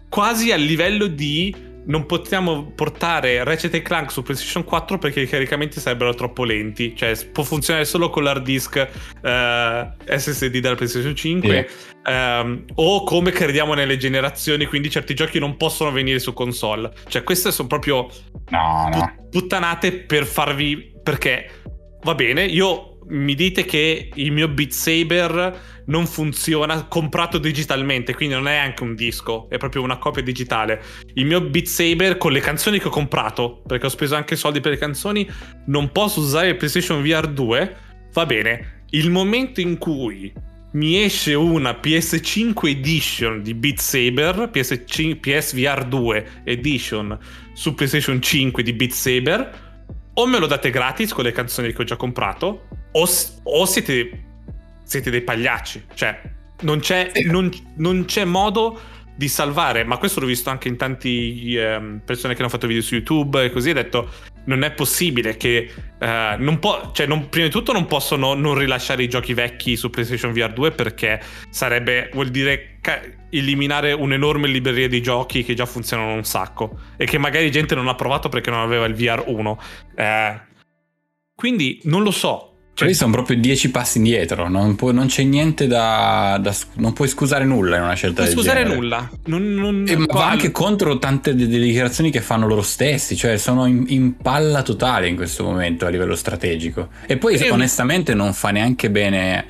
Quasi 0.08 0.52
a 0.52 0.56
livello 0.56 1.08
di 1.08 1.68
non 1.86 2.06
possiamo 2.06 2.72
portare 2.76 3.44
Ratchet 3.44 3.82
Clank 3.82 4.12
su 4.12 4.22
PlayStation 4.22 4.64
4 4.64 4.98
perché 4.98 5.22
i 5.22 5.28
caricamenti 5.28 5.80
sarebbero 5.80 6.14
troppo 6.14 6.44
lenti. 6.44 6.96
Cioè, 6.96 7.16
può 7.32 7.44
funzionare 7.44 7.86
solo 7.86 8.10
con 8.10 8.24
l'hard 8.24 8.44
disk 8.44 8.76
eh, 9.22 9.92
SSD 10.06 10.58
della 10.58 10.76
PlayStation 10.76 11.16
5. 11.16 11.50
Yeah. 11.50 12.40
Ehm, 12.40 12.66
o 12.76 13.04
come 13.04 13.32
crediamo 13.32 13.74
nelle 13.74 13.98
generazioni, 13.98 14.66
quindi 14.66 14.90
certi 14.90 15.14
giochi 15.14 15.40
non 15.40 15.58
possono 15.58 15.92
venire 15.92 16.20
su 16.20 16.34
console. 16.34 16.92
Cioè, 17.08 17.24
queste 17.24 17.52
sono 17.52 17.68
proprio 17.68 18.10
no, 18.50 18.90
no. 18.92 19.28
puttanate 19.30 19.94
per 19.94 20.26
farvi. 20.26 20.98
Perché 21.02 21.50
va 22.04 22.14
bene, 22.14 22.46
io 22.46 22.99
mi 23.10 23.36
dite 23.36 23.66
che 23.66 24.10
il 24.14 24.32
mio 24.32 24.48
Beat 24.48 24.72
Saber 24.72 25.82
non 25.86 26.06
funziona 26.06 26.86
comprato 26.86 27.38
digitalmente, 27.38 28.14
quindi 28.14 28.36
non 28.36 28.48
è 28.48 28.56
anche 28.56 28.84
un 28.84 28.96
disco, 28.96 29.48
è 29.50 29.58
proprio 29.58 29.82
una 29.82 29.98
copia 29.98 30.22
digitale. 30.22 30.82
Il 31.14 31.26
mio 31.26 31.42
Beat 31.42 31.66
Saber 31.66 32.18
con 32.18 32.32
le 32.32 32.40
canzoni 32.40 32.80
che 32.80 32.88
ho 32.88 32.92
comprato, 32.92 33.62
perché 33.66 33.88
ho 33.88 33.90
speso 33.90 34.16
anche 34.16 34.36
soldi 34.36 34.60
per 34.60 34.72
le 34.72 34.78
canzoni, 34.78 35.30
non 35.66 35.92
posso 35.92 36.20
usare 36.20 36.50
il 36.50 36.58
PlayStation 36.58 37.02
VR 37.02 37.28
2. 37.28 37.76
Va 38.14 38.26
bene, 38.26 38.84
il 38.92 39.10
momento 39.10 39.62
in 39.62 39.78
cui 39.78 40.32
mi 40.72 41.02
esce 41.04 41.34
una 41.34 41.72
PS5 41.72 42.68
Edition 42.68 43.42
di 43.42 43.56
Beat 43.56 43.80
Saber, 43.80 44.52
PS5, 44.54 45.20
PSVR 45.20 45.86
2 45.86 46.28
Edition 46.44 47.18
su 47.54 47.74
PlayStation 47.74 48.22
5 48.22 48.62
di 48.62 48.74
Beat 48.74 48.92
Saber, 48.92 49.69
o 50.20 50.26
me 50.26 50.38
lo 50.38 50.48
date 50.48 50.70
gratis 50.70 51.14
con 51.14 51.24
le 51.24 51.32
canzoni 51.32 51.72
che 51.72 51.82
ho 51.82 51.86
già 51.86 51.96
comprato, 51.96 52.68
o, 52.92 53.08
o 53.44 53.66
siete, 53.66 54.24
siete, 54.84 55.10
dei 55.10 55.22
pagliacci. 55.22 55.86
Cioè, 55.94 56.22
non 56.62 56.80
c'è, 56.80 57.12
non, 57.26 57.50
non 57.76 58.04
c'è 58.04 58.26
modo 58.26 58.80
di 59.20 59.28
salvare, 59.28 59.84
ma 59.84 59.98
questo 59.98 60.22
l'ho 60.22 60.26
visto 60.26 60.50
anche 60.50 60.70
in 60.70 60.78
tanti 60.78 61.54
eh, 61.54 62.00
persone 62.06 62.34
che 62.36 62.40
hanno 62.40 62.50
fatto 62.50 62.68
video 62.68 62.82
su 62.82 62.96
YouTube 62.96 63.44
e 63.44 63.52
così, 63.52 63.72
ho 63.72 63.74
detto 63.74 64.10
non 64.46 64.64
è 64.64 64.72
possibile 64.72 65.36
che 65.36 65.70
eh, 66.00 66.36
non 66.40 66.58
può, 66.60 66.92
cioè 66.94 67.06
non, 67.06 67.28
prima 67.28 67.48
di 67.48 67.52
tutto 67.52 67.74
non 67.74 67.86
possono 67.86 68.34
non 68.34 68.58
rilasciare 68.58 69.04
i 69.04 69.10
giochi 69.10 69.34
vecchi 69.34 69.76
su 69.76 69.90
PlayStation 69.90 70.32
VR 70.32 70.54
2 70.54 70.72
perché 70.72 71.22
sarebbe, 71.50 72.10
vuol 72.14 72.30
dire 72.30 72.78
ca- 72.80 73.02
eliminare 73.30 73.92
un'enorme 73.92 74.48
libreria 74.48 74.88
di 74.88 75.02
giochi 75.02 75.44
che 75.44 75.54
già 75.54 75.66
funzionano 75.66 76.14
un 76.14 76.24
sacco 76.24 76.80
e 76.96 77.04
che 77.04 77.18
magari 77.18 77.52
gente 77.52 77.76
non 77.76 77.90
ha 77.90 77.96
provato 77.96 78.30
perché 78.30 78.50
non 78.50 78.62
aveva 78.62 78.86
il 78.86 78.96
VR 78.96 79.26
1. 79.28 79.60
Eh, 79.96 80.40
quindi 81.36 81.82
non 81.84 82.04
lo 82.04 82.12
so, 82.12 82.49
cioè, 82.86 82.94
sono 82.94 83.12
proprio 83.12 83.38
dieci 83.38 83.72
passi 83.72 83.98
indietro, 83.98 84.48
non, 84.48 84.76
può, 84.76 84.92
non 84.92 85.08
c'è 85.08 85.24
niente 85.24 85.68
da, 85.68 86.40
da, 86.42 86.56
Non 86.76 86.94
puoi 86.94 87.08
scusare 87.10 87.44
nulla 87.44 87.76
in 87.76 87.84
una 87.84 87.94
scelta 87.94 88.24
non 88.24 88.34
del 88.34 88.40
scusare 88.40 88.64
nulla. 88.64 89.10
Non, 89.26 89.54
non, 89.54 89.86
e, 89.88 89.98
ma 89.98 90.06
va 90.08 90.30
anche 90.30 90.52
contro 90.52 90.98
tante 90.98 91.36
delle 91.36 91.66
dichiarazioni 91.66 92.10
che 92.10 92.22
fanno 92.22 92.48
loro 92.48 92.62
stessi, 92.62 93.18
cioè 93.18 93.38
sono 93.38 93.66
in, 93.66 93.84
in 93.88 94.16
palla 94.16 94.62
totale 94.62 95.08
in 95.08 95.16
questo 95.16 95.44
momento 95.44 95.86
a 95.86 95.90
livello 95.90 96.16
strategico. 96.16 96.88
E 97.06 97.18
poi 97.18 97.36
e 97.36 97.50
onestamente 97.50 98.14
non 98.14 98.34
fa 98.34 98.52
neanche 98.52 98.90
bene 98.90 99.46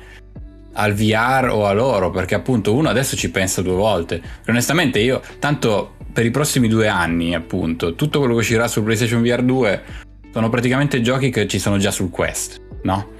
al 0.72 0.92
VR 0.94 1.50
o 1.52 1.66
a 1.66 1.72
loro, 1.72 2.10
perché 2.10 2.34
appunto 2.34 2.74
uno 2.74 2.88
adesso 2.88 3.16
ci 3.16 3.30
pensa 3.30 3.62
due 3.62 3.74
volte. 3.74 4.18
Perché 4.18 4.50
onestamente 4.50 4.98
io, 4.98 5.22
tanto 5.38 5.94
per 6.12 6.24
i 6.26 6.30
prossimi 6.30 6.66
due 6.66 6.88
anni, 6.88 7.34
appunto, 7.34 7.94
tutto 7.94 8.18
quello 8.18 8.34
che 8.34 8.40
uscirà 8.40 8.66
su 8.66 8.82
PlayStation 8.82 9.22
VR 9.22 9.42
2 9.42 9.82
sono 10.32 10.48
praticamente 10.48 11.00
giochi 11.00 11.30
che 11.30 11.46
ci 11.46 11.58
sono 11.58 11.78
già 11.78 11.90
sul 11.90 12.10
Quest, 12.10 12.60
no? 12.82 13.18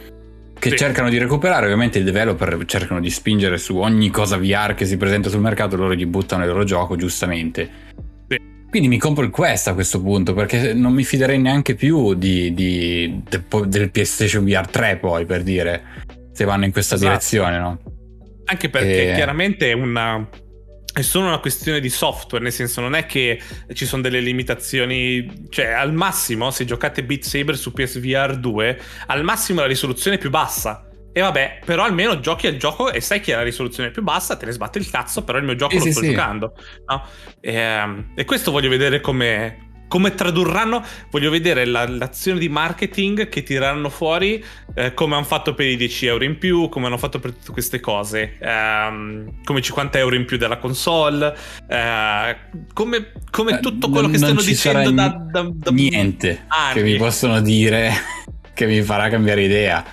Che 0.60 0.70
sì. 0.70 0.76
cercano 0.76 1.08
di 1.08 1.18
recuperare, 1.18 1.64
ovviamente 1.64 1.98
i 1.98 2.04
developer 2.04 2.64
cercano 2.66 3.00
di 3.00 3.10
spingere 3.10 3.56
su 3.56 3.78
ogni 3.78 4.10
cosa 4.10 4.36
VR 4.36 4.74
che 4.74 4.84
si 4.84 4.96
presenta 4.98 5.30
sul 5.30 5.40
mercato, 5.40 5.74
loro 5.74 5.94
gli 5.94 6.06
buttano 6.06 6.44
il 6.44 6.50
loro 6.50 6.64
gioco, 6.64 6.94
giustamente. 6.94 7.68
Sì. 8.28 8.38
Quindi 8.68 8.88
mi 8.88 8.98
compro 8.98 9.24
il 9.24 9.30
Quest 9.30 9.68
a 9.68 9.74
questo 9.74 10.00
punto, 10.00 10.34
perché 10.34 10.74
non 10.74 10.92
mi 10.92 11.02
fiderei 11.02 11.40
neanche 11.40 11.74
più 11.74 12.14
di, 12.14 12.52
di, 12.52 13.22
de, 13.28 13.42
del 13.66 13.90
PlayStation 13.90 14.44
VR 14.44 14.68
3 14.68 14.98
poi, 14.98 15.24
per 15.24 15.42
dire, 15.42 15.82
se 16.30 16.44
vanno 16.44 16.66
in 16.66 16.72
questa 16.72 16.94
esatto. 16.96 17.10
direzione, 17.10 17.58
no? 17.58 17.78
Anche 18.44 18.68
perché 18.68 19.12
e... 19.12 19.14
chiaramente 19.14 19.70
è 19.70 19.72
una 19.72 20.28
è 20.92 21.02
solo 21.02 21.26
una 21.26 21.38
questione 21.38 21.78
di 21.78 21.88
software, 21.88 22.42
nel 22.42 22.52
senso 22.52 22.80
non 22.80 22.94
è 22.94 23.06
che 23.06 23.40
ci 23.72 23.86
sono 23.86 24.02
delle 24.02 24.20
limitazioni, 24.20 25.46
cioè 25.48 25.66
al 25.66 25.92
massimo 25.92 26.50
se 26.50 26.64
giocate 26.64 27.04
Beat 27.04 27.22
Saber 27.22 27.56
su 27.56 27.72
PSVR 27.72 28.36
2, 28.36 28.80
al 29.06 29.22
massimo 29.22 29.60
la 29.60 29.66
risoluzione 29.66 30.16
è 30.16 30.20
più 30.20 30.30
bassa. 30.30 30.86
E 31.12 31.20
vabbè, 31.20 31.60
però 31.64 31.82
almeno 31.82 32.20
giochi 32.20 32.46
al 32.46 32.56
gioco 32.56 32.92
e 32.92 33.00
sai 33.00 33.20
che 33.20 33.34
la 33.34 33.42
risoluzione 33.42 33.88
è 33.88 33.92
più 33.92 34.02
bassa, 34.02 34.36
te 34.36 34.46
ne 34.46 34.52
sbatte 34.52 34.78
il 34.78 34.88
cazzo, 34.88 35.24
però 35.24 35.38
il 35.38 35.44
mio 35.44 35.56
gioco 35.56 35.78
sì, 35.78 35.86
lo 35.86 35.90
sto 35.90 36.00
sì, 36.00 36.10
giocando. 36.10 36.54
No? 36.86 37.04
E, 37.40 37.52
ehm, 37.52 38.12
e, 38.14 38.24
questo 38.24 38.52
voglio 38.52 38.68
vedere 38.68 39.00
come, 39.00 39.69
come 39.90 40.14
tradurranno, 40.14 40.84
voglio 41.10 41.30
vedere 41.30 41.64
la, 41.64 41.84
l'azione 41.88 42.38
di 42.38 42.48
marketing 42.48 43.28
che 43.28 43.42
tireranno 43.42 43.88
fuori, 43.88 44.42
eh, 44.72 44.94
come 44.94 45.16
hanno 45.16 45.24
fatto 45.24 45.52
per 45.52 45.66
i 45.66 45.76
10 45.76 46.06
euro 46.06 46.22
in 46.22 46.38
più, 46.38 46.68
come 46.68 46.86
hanno 46.86 46.96
fatto 46.96 47.18
per 47.18 47.32
tutte 47.32 47.50
queste 47.50 47.80
cose, 47.80 48.36
ehm, 48.38 49.42
come 49.42 49.60
50 49.60 49.98
euro 49.98 50.14
in 50.14 50.26
più 50.26 50.36
della 50.36 50.58
console, 50.58 51.34
eh, 51.66 52.36
come, 52.72 53.12
come, 53.32 53.54
eh, 53.54 53.58
tutto 53.58 53.88
quello 53.88 54.02
non, 54.02 54.12
che 54.12 54.18
stanno 54.18 54.42
dicendo 54.42 54.92
da, 54.92 55.08
da, 55.08 55.50
da, 55.52 55.70
niente 55.72 56.44
anni. 56.46 56.74
che 56.74 56.82
mi 56.84 56.96
possono 56.96 57.40
dire 57.40 57.90
che 58.54 58.66
mi 58.66 58.82
farà 58.82 59.08
cambiare 59.08 59.42
idea. 59.42 59.84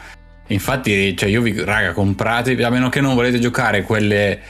Infatti, 0.49 1.17
cioè 1.17 1.27
io 1.27 1.41
vi, 1.41 1.60
raga, 1.63 1.93
comprate, 1.93 2.63
a 2.63 2.69
meno 2.69 2.89
che 2.89 3.01
non 3.01 3.15
volete 3.15 3.39
giocare 3.39 3.81
quelle 3.81 4.41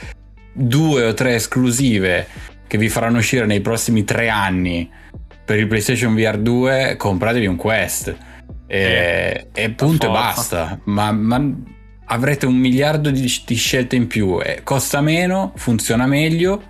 due 0.51 1.05
o 1.05 1.13
tre 1.13 1.35
esclusive 1.35 2.27
che 2.67 2.77
vi 2.77 2.89
faranno 2.89 3.19
uscire 3.19 3.45
nei 3.45 3.61
prossimi 3.61 4.03
tre 4.03 4.27
anni 4.27 5.05
per 5.47 5.59
il 5.59 5.67
PlayStation 5.67 6.13
VR 6.13 6.37
2 6.37 6.95
compratevi 6.97 7.45
un 7.45 7.55
Quest. 7.55 8.13
E, 8.67 9.47
eh, 9.53 9.63
e 9.63 9.69
punto 9.69 10.07
e 10.07 10.09
basta. 10.09 10.77
Ma, 10.83 11.13
ma, 11.13 11.41
avrete 12.07 12.45
un 12.45 12.55
miliardo 12.55 13.09
di, 13.09 13.21
di 13.45 13.55
scelte 13.55 13.95
in 13.95 14.07
più. 14.07 14.41
E 14.43 14.59
costa 14.63 14.99
meno 14.99 15.53
funziona 15.55 16.05
meglio. 16.05 16.61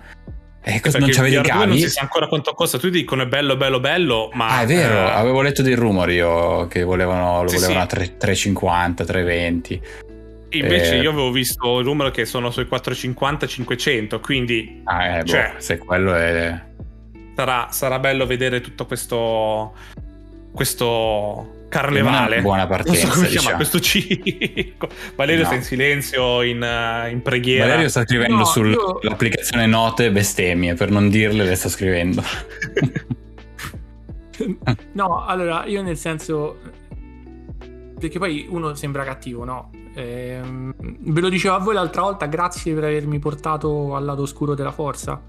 E 0.62 0.78
cosa, 0.78 1.00
non 1.00 1.08
c'avete 1.10 1.38
i 1.38 1.42
cavi? 1.42 1.66
non 1.66 1.76
si 1.76 1.88
sa 1.88 2.02
ancora 2.02 2.28
quanto 2.28 2.52
costa. 2.52 2.78
Tu 2.78 2.88
dicono 2.88 3.24
è 3.24 3.26
bello 3.26 3.56
bello 3.56 3.80
bello 3.80 4.30
ma 4.34 4.58
ah 4.58 4.62
è 4.62 4.66
vero. 4.66 4.94
eh... 4.94 5.10
avevo 5.10 5.42
letto 5.42 5.62
dei 5.62 5.74
rumori 5.74 6.14
io 6.14 6.68
che 6.68 6.84
volevano, 6.84 7.42
lo 7.42 7.48
sì, 7.48 7.56
volevano 7.56 7.80
sì. 7.80 7.84
a 7.84 7.88
350 7.88 9.04
320 9.04 9.82
Invece 10.50 10.96
eh, 10.96 11.00
io 11.00 11.10
avevo 11.10 11.30
visto 11.32 11.80
il 11.80 11.84
numero 11.84 12.10
che 12.10 12.24
sono 12.24 12.50
sui 12.50 12.66
450-500, 12.70 14.20
quindi... 14.20 14.80
Ah, 14.84 15.04
eh, 15.04 15.22
boh, 15.22 15.26
cioè, 15.26 15.54
se 15.58 15.76
quello 15.78 16.14
è 16.14 16.58
sarà, 17.38 17.68
sarà 17.70 18.00
bello 18.00 18.26
vedere 18.26 18.60
tutto 18.60 18.84
questo, 18.84 19.72
questo 20.52 21.66
carnevale. 21.68 22.40
buona 22.40 22.66
partenza. 22.66 23.02
Non 23.02 23.10
so 23.10 23.14
come 23.14 23.28
si 23.28 23.38
chiama 23.38 23.54
questo 23.54 23.78
ciclo. 23.78 24.88
Valerio 25.14 25.42
no. 25.42 25.46
sta 25.46 25.54
in 25.54 25.62
silenzio, 25.62 26.42
in, 26.42 26.60
uh, 26.60 27.08
in, 27.08 27.22
preghiera. 27.22 27.66
Valerio 27.66 27.88
sta 27.88 28.02
scrivendo 28.02 28.38
no, 28.38 28.44
sull'applicazione 28.44 29.62
io... 29.64 29.68
note 29.68 30.10
bestemmie, 30.10 30.74
per 30.74 30.90
non 30.90 31.08
dirle 31.10 31.44
le 31.44 31.54
sta 31.54 31.68
scrivendo. 31.68 32.24
no, 34.92 35.24
allora 35.24 35.64
io 35.66 35.80
nel 35.82 35.96
senso... 35.96 36.58
Perché 38.00 38.18
poi 38.18 38.46
uno 38.48 38.74
sembra 38.74 39.04
cattivo, 39.04 39.44
no? 39.44 39.70
Ehm, 39.94 40.74
ve 40.76 41.20
lo 41.20 41.28
dicevo 41.28 41.54
a 41.54 41.58
voi 41.58 41.74
l'altra 41.74 42.02
volta, 42.02 42.26
grazie 42.26 42.74
per 42.74 42.82
avermi 42.84 43.20
portato 43.20 43.94
al 43.94 44.04
lato 44.04 44.22
oscuro 44.22 44.54
della 44.54 44.72
forza 44.72 45.20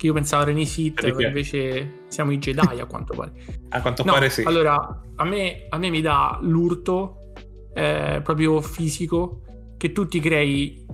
che 0.00 0.06
io 0.06 0.14
pensavo 0.14 0.44
erano 0.44 0.60
i 0.60 0.64
Sith, 0.64 1.02
invece 1.18 2.04
siamo 2.08 2.32
i 2.32 2.38
Jedi 2.38 2.80
a 2.80 2.86
quanto 2.86 3.14
pare. 3.14 3.32
a 3.68 3.82
quanto 3.82 4.02
no, 4.02 4.12
pare 4.12 4.30
sì. 4.30 4.42
Allora, 4.44 5.02
a 5.14 5.24
me, 5.24 5.66
a 5.68 5.76
me 5.76 5.90
mi 5.90 6.00
dà 6.00 6.38
l'urto 6.40 7.34
eh, 7.74 8.22
proprio 8.24 8.62
fisico 8.62 9.42
che 9.76 9.92
tu 9.92 10.08
ti 10.08 10.18
crei 10.18 10.86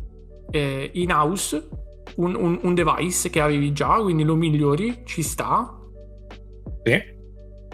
eh, 0.51 0.91
in 0.95 1.13
house 1.13 1.69
un, 2.17 2.35
un, 2.35 2.59
un, 2.61 2.75
device 2.75 3.31
che 3.31 3.41
avevi 3.41 3.73
già, 3.73 3.95
quindi 4.01 4.25
lo 4.25 4.35
migliori, 4.35 5.03
ci 5.05 5.23
sta. 5.23 5.73
Sì. 6.83 7.01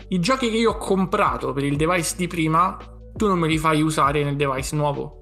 I 0.08 0.20
giochi 0.20 0.50
che 0.50 0.56
io 0.58 0.72
ho 0.72 0.76
comprato 0.76 1.54
per 1.54 1.64
il 1.64 1.76
device 1.76 2.14
di 2.14 2.26
prima, 2.26 2.76
tu 3.14 3.26
non 3.26 3.38
me 3.38 3.48
li 3.48 3.56
fai 3.56 3.80
usare 3.80 4.22
nel 4.22 4.36
device 4.36 4.76
nuovo 4.76 5.21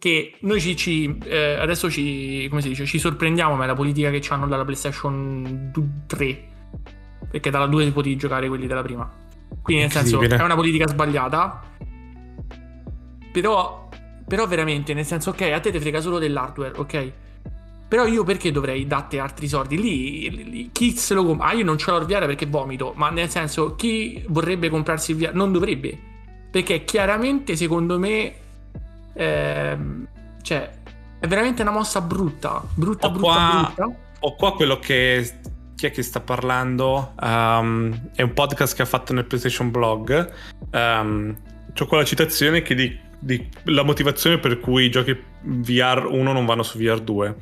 che 0.00 0.32
noi 0.40 0.60
ci, 0.62 0.76
ci 0.76 1.18
eh, 1.24 1.56
adesso 1.56 1.90
ci, 1.90 2.46
come 2.48 2.62
si 2.62 2.68
dice, 2.68 2.86
ci 2.86 2.98
sorprendiamo 2.98 3.54
ma 3.54 3.64
è 3.64 3.66
la 3.66 3.74
politica 3.74 4.08
che 4.08 4.26
hanno 4.30 4.46
dalla 4.46 4.64
PlayStation 4.64 5.70
3 6.06 6.48
perché 7.30 7.50
dalla 7.50 7.66
2 7.66 7.84
si 7.84 7.92
potevi 7.92 8.16
giocare 8.16 8.48
quelli 8.48 8.66
della 8.66 8.80
prima 8.80 9.08
quindi 9.62 9.82
nel 9.82 9.92
senso 9.92 10.18
è 10.18 10.42
una 10.42 10.54
politica 10.54 10.86
sbagliata 10.86 11.62
però 13.30 13.90
però 14.26 14.46
veramente 14.46 14.94
nel 14.94 15.04
senso 15.04 15.30
ok 15.30 15.42
a 15.42 15.60
te 15.60 15.70
ti 15.70 15.78
frega 15.78 16.00
solo 16.00 16.18
dell'hardware 16.18 16.72
ok 16.76 17.12
però 17.86 18.06
io 18.06 18.24
perché 18.24 18.52
dovrei 18.52 18.86
darti 18.86 19.18
altri 19.18 19.48
soldi? 19.48 19.76
Lì, 19.76 20.48
lì 20.48 20.70
chi 20.70 20.96
se 20.96 21.12
lo 21.12 21.24
compra? 21.24 21.48
Ah, 21.48 21.54
io 21.54 21.64
non 21.64 21.76
ce 21.76 21.90
l'ho 21.90 21.98
il 21.98 22.06
VR 22.06 22.24
perché 22.24 22.46
vomito, 22.46 22.92
ma 22.94 23.10
nel 23.10 23.28
senso, 23.28 23.74
chi 23.74 24.22
vorrebbe 24.28 24.68
comprarsi 24.68 25.10
il 25.10 25.16
VR? 25.16 25.34
Non 25.34 25.50
dovrebbe. 25.50 25.98
Perché 26.52 26.84
chiaramente, 26.84 27.56
secondo 27.56 27.98
me, 27.98 28.32
Ehm, 29.20 30.06
cioè, 30.40 30.70
è 31.18 31.26
veramente 31.26 31.60
una 31.60 31.70
mossa 31.70 32.00
brutta. 32.00 32.62
Brutta, 32.74 33.06
ho 33.06 33.10
brutta, 33.10 33.26
qua, 33.26 33.72
brutta. 33.76 34.00
Ho 34.20 34.34
qua 34.34 34.54
quello 34.54 34.78
che 34.78 35.38
chi 35.76 35.86
è 35.86 35.90
che 35.90 36.02
sta 36.02 36.20
parlando? 36.20 37.14
Um, 37.20 38.10
è 38.14 38.22
un 38.22 38.32
podcast 38.32 38.74
che 38.74 38.82
ha 38.82 38.86
fatto 38.86 39.12
nel 39.12 39.26
PlayStation 39.26 39.70
Blog. 39.70 40.32
Um, 40.72 41.36
c'ho 41.74 41.86
qua 41.86 41.98
la 41.98 42.04
citazione 42.04 42.62
che 42.62 42.74
di, 42.74 42.98
di, 43.18 43.48
la 43.64 43.82
motivazione 43.82 44.38
per 44.38 44.58
cui 44.58 44.84
i 44.84 44.90
giochi 44.90 45.16
VR 45.42 46.06
1 46.10 46.32
non 46.32 46.46
vanno 46.46 46.62
su 46.62 46.78
VR 46.78 47.00
2. 47.00 47.36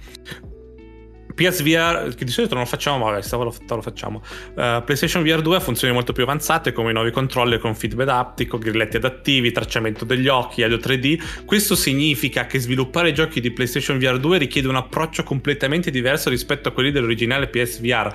PSVR, 1.38 2.14
che 2.16 2.24
di 2.24 2.32
solito 2.32 2.54
non 2.54 2.64
lo 2.64 2.68
facciamo, 2.68 2.98
ma 2.98 3.10
vabbè, 3.12 3.22
stavolta 3.22 3.76
lo 3.76 3.80
facciamo. 3.80 4.22
Uh, 4.56 4.82
PlayStation 4.82 5.22
VR 5.22 5.40
2 5.40 5.56
ha 5.56 5.60
funzioni 5.60 5.94
molto 5.94 6.12
più 6.12 6.24
avanzate 6.24 6.72
come 6.72 6.90
i 6.90 6.92
nuovi 6.92 7.12
controller 7.12 7.60
con 7.60 7.76
feedback 7.76 8.08
aptico, 8.08 8.58
grilletti 8.58 8.96
adattivi, 8.96 9.52
tracciamento 9.52 10.04
degli 10.04 10.26
occhi, 10.26 10.64
audio 10.64 10.78
3D. 10.78 11.44
Questo 11.44 11.76
significa 11.76 12.46
che 12.46 12.58
sviluppare 12.58 13.12
giochi 13.12 13.40
di 13.40 13.52
PlayStation 13.52 13.98
VR 13.98 14.18
2 14.18 14.38
richiede 14.38 14.66
un 14.66 14.74
approccio 14.74 15.22
completamente 15.22 15.92
diverso 15.92 16.28
rispetto 16.28 16.70
a 16.70 16.72
quelli 16.72 16.90
dell'originale 16.90 17.46
PSVR. 17.46 18.12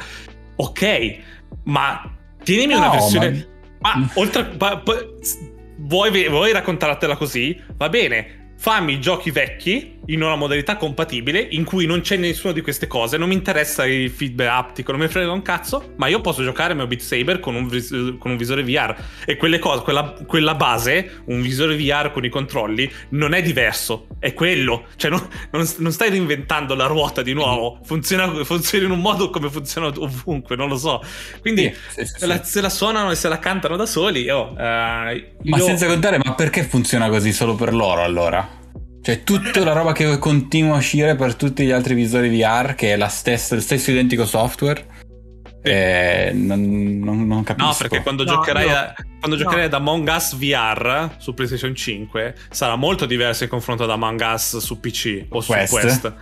Ok, 0.58 1.18
ma 1.64 2.14
tienimi 2.44 2.74
no, 2.74 2.80
una 2.80 2.90
versione. 2.90 3.48
Ma, 3.80 3.96
ma 3.96 4.10
oltre. 4.16 4.52
Ma, 4.60 4.84
vuoi, 5.78 6.28
vuoi 6.28 6.52
raccontartela 6.52 7.16
così? 7.16 7.58
Va 7.78 7.88
bene 7.88 8.42
fammi 8.64 8.98
giochi 9.02 9.30
vecchi 9.30 10.00
in 10.08 10.22
una 10.22 10.36
modalità 10.36 10.76
compatibile 10.76 11.40
in 11.52 11.64
cui 11.64 11.86
non 11.86 12.02
c'è 12.02 12.18
nessuna 12.18 12.54
di 12.54 12.62
queste 12.62 12.88
cose, 12.88 13.18
non 13.18 13.30
mi 13.30 13.36
interessa 13.36 13.86
il 13.86 14.10
feedback 14.10 14.50
aptico, 14.50 14.92
non 14.92 15.02
mi 15.02 15.08
frega 15.08 15.32
un 15.32 15.42
cazzo, 15.42 15.94
ma 15.98 16.08
io 16.08 16.22
posso 16.22 16.44
giocare 16.44 16.74
mio 16.74 16.88
Beat 16.88 17.02
Saber 17.02 17.40
con 17.40 17.56
un, 17.56 17.68
vis- 17.68 18.16
con 18.18 18.32
un 18.32 18.38
visore 18.38 18.64
VR 18.64 18.96
e 19.26 19.38
quelle 19.38 19.60
cose, 19.60 19.82
quella, 19.84 20.14
quella, 20.26 20.56
base, 20.56 21.22
un 21.26 21.42
visore 21.42 21.76
VR 21.78 22.12
con 22.12 22.26
i 22.26 22.30
controlli, 22.30 22.92
non 23.10 23.34
è 23.34 23.42
diverso, 23.42 24.08
è 24.20 24.34
quello, 24.34 24.86
cioè 24.96 25.10
non, 25.10 25.26
non, 25.52 25.68
non 25.78 25.92
stai 25.92 26.10
reinventando 26.10 26.76
la 26.76 26.86
ruota 26.86 27.22
di 27.22 27.34
nuovo, 27.34 27.80
funziona, 27.84 28.44
funziona, 28.44 28.86
in 28.86 28.92
un 28.92 29.00
modo 29.00 29.30
come 29.30 29.50
funziona 29.50 29.88
ovunque, 29.88 30.56
non 30.56 30.68
lo 30.68 30.78
so. 30.78 31.02
Quindi 31.40 31.74
sì, 31.90 32.06
sì, 32.06 32.14
se, 32.18 32.26
la, 32.26 32.44
se, 32.44 32.62
la, 32.62 32.70
suonano 32.70 33.12
e 33.12 33.16
se 33.16 33.30
la 33.30 33.40
cantano 33.40 33.76
da 33.76 33.86
soli, 33.86 34.30
oh, 34.30 34.52
uh, 34.52 34.56
ma 34.56 35.12
io... 35.42 35.64
senza 35.64 35.88
contare, 35.88 36.20
ma 36.22 36.34
perché 36.34 36.64
funziona 36.64 37.10
così 37.10 37.32
solo 37.32 37.56
per 37.56 37.74
loro 37.74 38.04
allora? 38.04 38.62
Cioè, 39.04 39.24
tutta 39.24 39.62
la 39.66 39.74
roba 39.74 39.92
che 39.92 40.18
continua 40.18 40.76
a 40.76 40.78
uscire 40.78 41.18
per 41.18 41.36
tutti 41.36 41.66
gli 41.66 41.72
altri 41.72 41.94
visori 41.94 42.30
VR, 42.30 42.74
che 42.74 42.94
è 42.94 42.96
la 42.96 43.10
stessa, 43.10 43.54
lo 43.54 43.60
stesso 43.60 43.92
identico 43.92 44.26
software. 44.26 44.86
Eh, 45.62 46.32
non, 46.34 47.00
non, 47.00 47.28
non, 47.28 47.44
capisco. 47.44 47.68
No, 47.68 47.76
perché 47.78 48.02
quando 48.02 48.24
no, 48.24 48.32
giocherai, 48.32 48.68
no. 48.68 48.76
a, 48.76 48.94
quando 49.20 49.36
giocherai 49.36 49.66
ad 49.66 49.74
Among 49.74 50.08
Us 50.08 50.36
VR 50.38 51.16
su 51.18 51.34
PlayStation 51.34 51.76
5 51.76 52.36
sarà 52.50 52.78
molto 52.78 53.06
diverso 53.06 53.44
in 53.44 53.50
confronto 53.50 53.84
ad 53.84 53.90
Among 53.90 54.22
Us 54.22 54.58
su 54.58 54.80
PC 54.80 55.26
o 55.30 55.44
Quest. 55.44 55.66
su 55.66 55.80
Quest. 55.80 56.14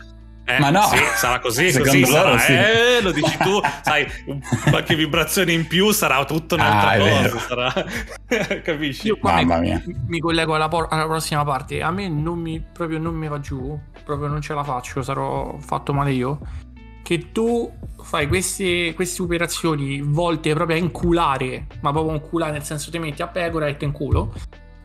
Eh, 0.43 0.59
Ma 0.59 0.69
no, 0.69 0.81
sì, 0.81 0.97
sarà 1.15 1.39
così, 1.39 1.71
così 1.77 2.03
sarà, 2.05 2.37
sì. 2.39 2.53
eh, 2.53 3.01
lo 3.01 3.11
dici 3.11 3.37
tu, 3.37 3.59
sai, 3.83 4.05
qualche 4.69 4.95
vibrazione 4.95 5.53
in 5.53 5.67
più 5.67 5.91
sarà 5.91 6.25
tutta 6.25 6.55
un'altra 6.55 6.91
ah, 6.91 6.97
cosa, 6.97 7.39
sarà... 7.39 7.85
capisci? 8.61 9.07
Io 9.07 9.17
qua 9.17 9.33
Mamma 9.35 9.59
mi, 9.59 9.67
mia. 9.67 9.83
mi 10.07 10.19
collego 10.19 10.55
alla, 10.55 10.67
por- 10.67 10.87
alla, 10.89 11.05
prossima 11.05 11.43
parte, 11.45 11.81
a 11.81 11.91
me 11.91 12.09
non 12.09 12.39
mi, 12.39 12.61
proprio 12.73 12.97
non 12.97 13.13
mi 13.13 13.27
va 13.27 13.39
giù, 13.39 13.79
proprio 14.03 14.27
non 14.27 14.41
ce 14.41 14.53
la 14.53 14.63
faccio, 14.63 15.03
sarò 15.03 15.57
fatto 15.59 15.93
male 15.93 16.11
io, 16.11 16.39
che 17.03 17.31
tu 17.31 17.71
fai 18.01 18.27
queste, 18.27 18.93
queste 18.95 19.21
operazioni 19.21 20.01
volte 20.01 20.53
proprio 20.53 20.75
a 20.75 20.79
inculare, 20.79 21.67
ma 21.81 21.91
proprio 21.91 22.15
inculare 22.15 22.51
nel 22.51 22.63
senso 22.63 22.89
ti 22.89 22.97
metti 22.97 23.21
a 23.21 23.27
pecora 23.27 23.67
e 23.67 23.77
te 23.77 23.85
in 23.85 23.91
culo, 23.91 24.33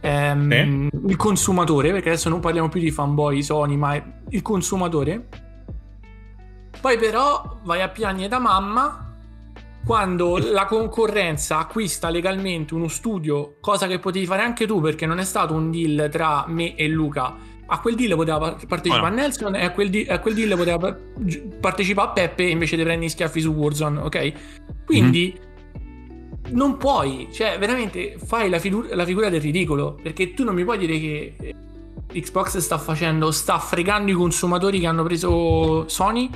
ehm, 0.01 0.53
eh? 0.53 0.89
il 1.09 1.17
consumatore, 1.17 1.93
perché 1.93 2.11
adesso 2.11 2.29
non 2.29 2.41
parliamo 2.41 2.69
più 2.69 2.81
di 2.81 2.91
fanboy 2.91 3.43
Sony, 3.43 3.77
ma 3.77 4.01
il 4.29 4.43
consumatore 4.43 5.45
poi 6.81 6.99
però 6.99 7.59
vai 7.62 7.83
a 7.83 7.89
piagne 7.89 8.29
da 8.29 8.39
mamma 8.39 9.07
quando 9.87 10.39
la 10.39 10.64
concorrenza 10.64 11.59
acquista 11.59 12.11
legalmente 12.11 12.74
uno 12.74 12.89
studio, 12.89 13.59
cosa 13.61 13.87
che 13.87 14.01
potevi 14.01 14.27
fare 14.27 14.43
anche 14.43 14.66
tu 14.66 14.81
perché 14.81 15.07
non 15.07 15.20
è 15.20 15.24
stato 15.24 15.55
un 15.55 15.70
deal 15.70 16.09
tra 16.11 16.45
me 16.49 16.74
e 16.74 16.89
Luca. 16.89 17.37
A 17.68 17.81
quel 17.81 17.95
deal 17.95 18.16
poteva 18.16 18.57
partecipare 18.66 19.07
oh 19.07 19.14
no. 19.14 19.22
Nelson 19.22 19.55
e 19.55 19.64
a 19.64 19.70
quel, 19.70 19.91
deal, 19.91 20.07
a 20.09 20.18
quel 20.18 20.35
deal 20.35 20.57
poteva 20.57 20.99
partecipare 21.61 22.11
Peppe 22.14 22.43
invece 22.43 22.74
di 22.74 22.83
prendere 22.83 23.09
schiaffi 23.09 23.41
su 23.41 23.51
Warzone, 23.51 24.01
ok? 24.01 24.33
Quindi 24.85 25.39
mm-hmm. 25.39 26.57
non 26.57 26.77
puoi, 26.79 27.29
cioè 27.33 27.57
veramente 27.57 28.18
fai 28.18 28.49
la, 28.49 28.59
figu- 28.59 28.93
la 28.93 29.05
figura 29.05 29.29
del 29.29 29.41
ridicolo 29.41 29.97
perché 30.03 30.35
tu 30.35 30.43
non 30.43 30.57
mi 30.57 30.64
puoi 30.64 30.79
dire 30.79 30.99
che 30.99 31.55
Xbox 32.12 32.59
sta 32.59 32.79
facendo, 32.79 33.31
sta 33.31 33.61
fregando 33.61 34.11
i 34.11 34.14
consumatori 34.14 34.81
che 34.81 34.87
hanno 34.89 35.05
preso 35.05 35.89
Sony 35.89 36.29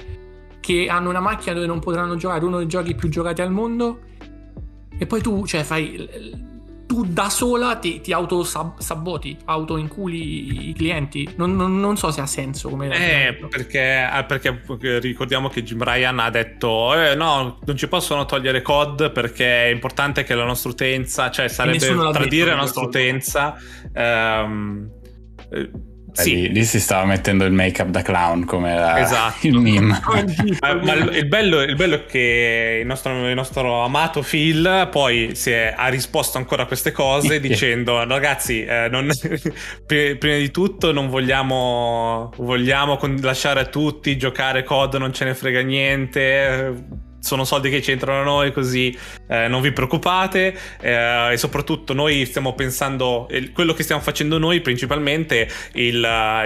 che 0.71 0.87
hanno 0.89 1.09
una 1.09 1.21
macchina 1.21 1.55
dove 1.55 1.67
non 1.67 1.81
potranno 1.81 2.15
giocare 2.15 2.45
uno 2.45 2.59
dei 2.59 2.69
giochi 2.69 2.95
più 2.95 3.09
giocati 3.09 3.43
al 3.43 3.51
mondo 3.51 4.03
e 4.97 5.05
poi 5.07 5.21
tu, 5.21 5.45
cioè, 5.45 5.65
fai 5.65 6.09
tu 6.87 7.05
da 7.07 7.29
sola 7.29 7.77
ti, 7.77 8.01
ti 8.01 8.13
auto-saboti, 8.13 9.37
auto-inculi 9.47 10.69
i 10.69 10.73
clienti. 10.75 11.29
Non, 11.37 11.57
non, 11.57 11.81
non, 11.81 11.97
so 11.97 12.11
se 12.11 12.21
ha 12.21 12.27
senso 12.27 12.69
come... 12.69 12.89
Eh, 12.89 13.35
perché, 13.49 14.09
eh, 14.13 14.25
perché, 14.25 14.61
ricordiamo 15.01 15.49
che 15.49 15.63
Jim 15.63 15.83
Ryan 15.83 16.19
ha 16.21 16.31
detto 16.31 16.95
eh, 16.95 17.15
no, 17.15 17.59
non 17.65 17.77
ci 17.77 17.89
possono 17.89 18.25
togliere 18.25 18.63
COD 18.63 19.11
perché 19.11 19.67
è 19.67 19.71
importante 19.71 20.23
che 20.23 20.35
la 20.35 20.45
nostra 20.45 20.71
utenza, 20.71 21.31
cioè 21.31 21.49
sarebbe 21.49 21.79
tradire 22.13 22.51
la 22.51 22.57
nostra 22.57 22.83
utenza. 22.83 23.57
Ehm, 23.93 24.91
eh, 25.51 25.71
sì. 26.13 26.35
Lì, 26.35 26.49
lì, 26.49 26.65
si 26.65 26.81
stava 26.81 27.05
mettendo 27.05 27.45
il 27.45 27.53
make 27.53 27.83
up 27.83 27.89
da 27.89 28.03
clown 28.03 28.45
come 28.45 28.75
la, 28.75 29.01
esatto. 29.01 29.47
il 29.47 29.59
meme. 29.59 30.01
ma, 30.61 30.75
ma 30.75 30.93
il, 30.95 31.27
bello, 31.27 31.63
il, 31.63 31.77
bello, 31.77 31.97
è 31.97 32.05
che 32.07 32.79
il 32.81 32.87
nostro, 32.87 33.29
il 33.29 33.35
nostro 33.35 33.83
amato 33.83 34.23
Phil 34.23 34.89
poi 34.91 35.33
è, 35.45 35.75
ha 35.77 35.89
risposto 35.89 36.39
ancora 36.39 36.63
a 36.63 36.67
queste 36.67 36.93
cose 36.93 37.41
dicendo 37.41 38.05
ragazzi 38.05 38.65
eh, 38.65 38.89
non, 38.91 39.09
prima 39.87 40.37
di 40.37 40.51
tutto 40.51 40.93
non 40.93 41.09
vogliamo, 41.09 42.33
vogliamo 42.37 42.99
lasciare 43.21 43.61
a 43.61 43.65
tutti 43.67 44.17
giocare 44.17 44.65
COD 44.65 44.95
non 44.97 45.13
ce 45.13 45.25
ne 45.25 45.35
frega 45.35 45.61
niente 45.61 47.09
sono 47.21 47.45
soldi 47.45 47.71
che 47.71 47.81
c'entrano 47.81 48.21
a 48.21 48.25
noi, 48.25 48.53
così 48.53 48.97
eh, 49.29 49.47
non 49.47 49.61
vi 49.61 49.73
preoccupate. 49.73 50.57
Eh, 50.81 51.33
e 51.33 51.37
soprattutto 51.37 51.93
noi 51.93 52.25
stiamo 52.27 52.55
pensando, 52.55 53.29
quello 53.53 53.73
che 53.75 53.83
stiamo 53.83 54.03
facendo 54.03 54.39
noi 54.39 54.61
principalmente, 54.61 55.49
il, 55.75 55.97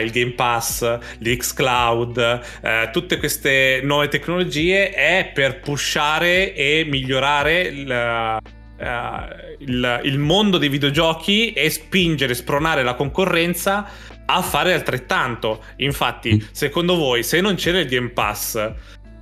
il 0.02 0.10
Game 0.10 0.32
Pass, 0.32 0.98
l'Xcloud, 1.18 2.40
eh, 2.62 2.90
tutte 2.92 3.16
queste 3.18 3.80
nuove 3.82 4.08
tecnologie 4.08 4.90
è 4.90 5.30
per 5.32 5.60
pushare 5.60 6.54
e 6.54 6.84
migliorare 6.88 7.60
il, 7.62 8.38
Uh, 8.76 9.54
il, 9.58 10.00
il, 10.02 10.18
mondo 10.18 10.58
dei 10.58 10.68
videogiochi 10.68 11.52
e 11.52 11.70
spingere, 11.70 12.34
spronare 12.34 12.82
la 12.82 12.94
concorrenza 12.94 13.88
a 14.26 14.42
fare 14.42 14.74
altrettanto. 14.74 15.62
Infatti, 15.76 16.34
mm. 16.34 16.46
secondo 16.50 16.96
voi, 16.96 17.22
se 17.22 17.40
non 17.40 17.54
c'era 17.54 17.78
il 17.78 17.86
Game 17.86 18.08
Pass, 18.08 18.72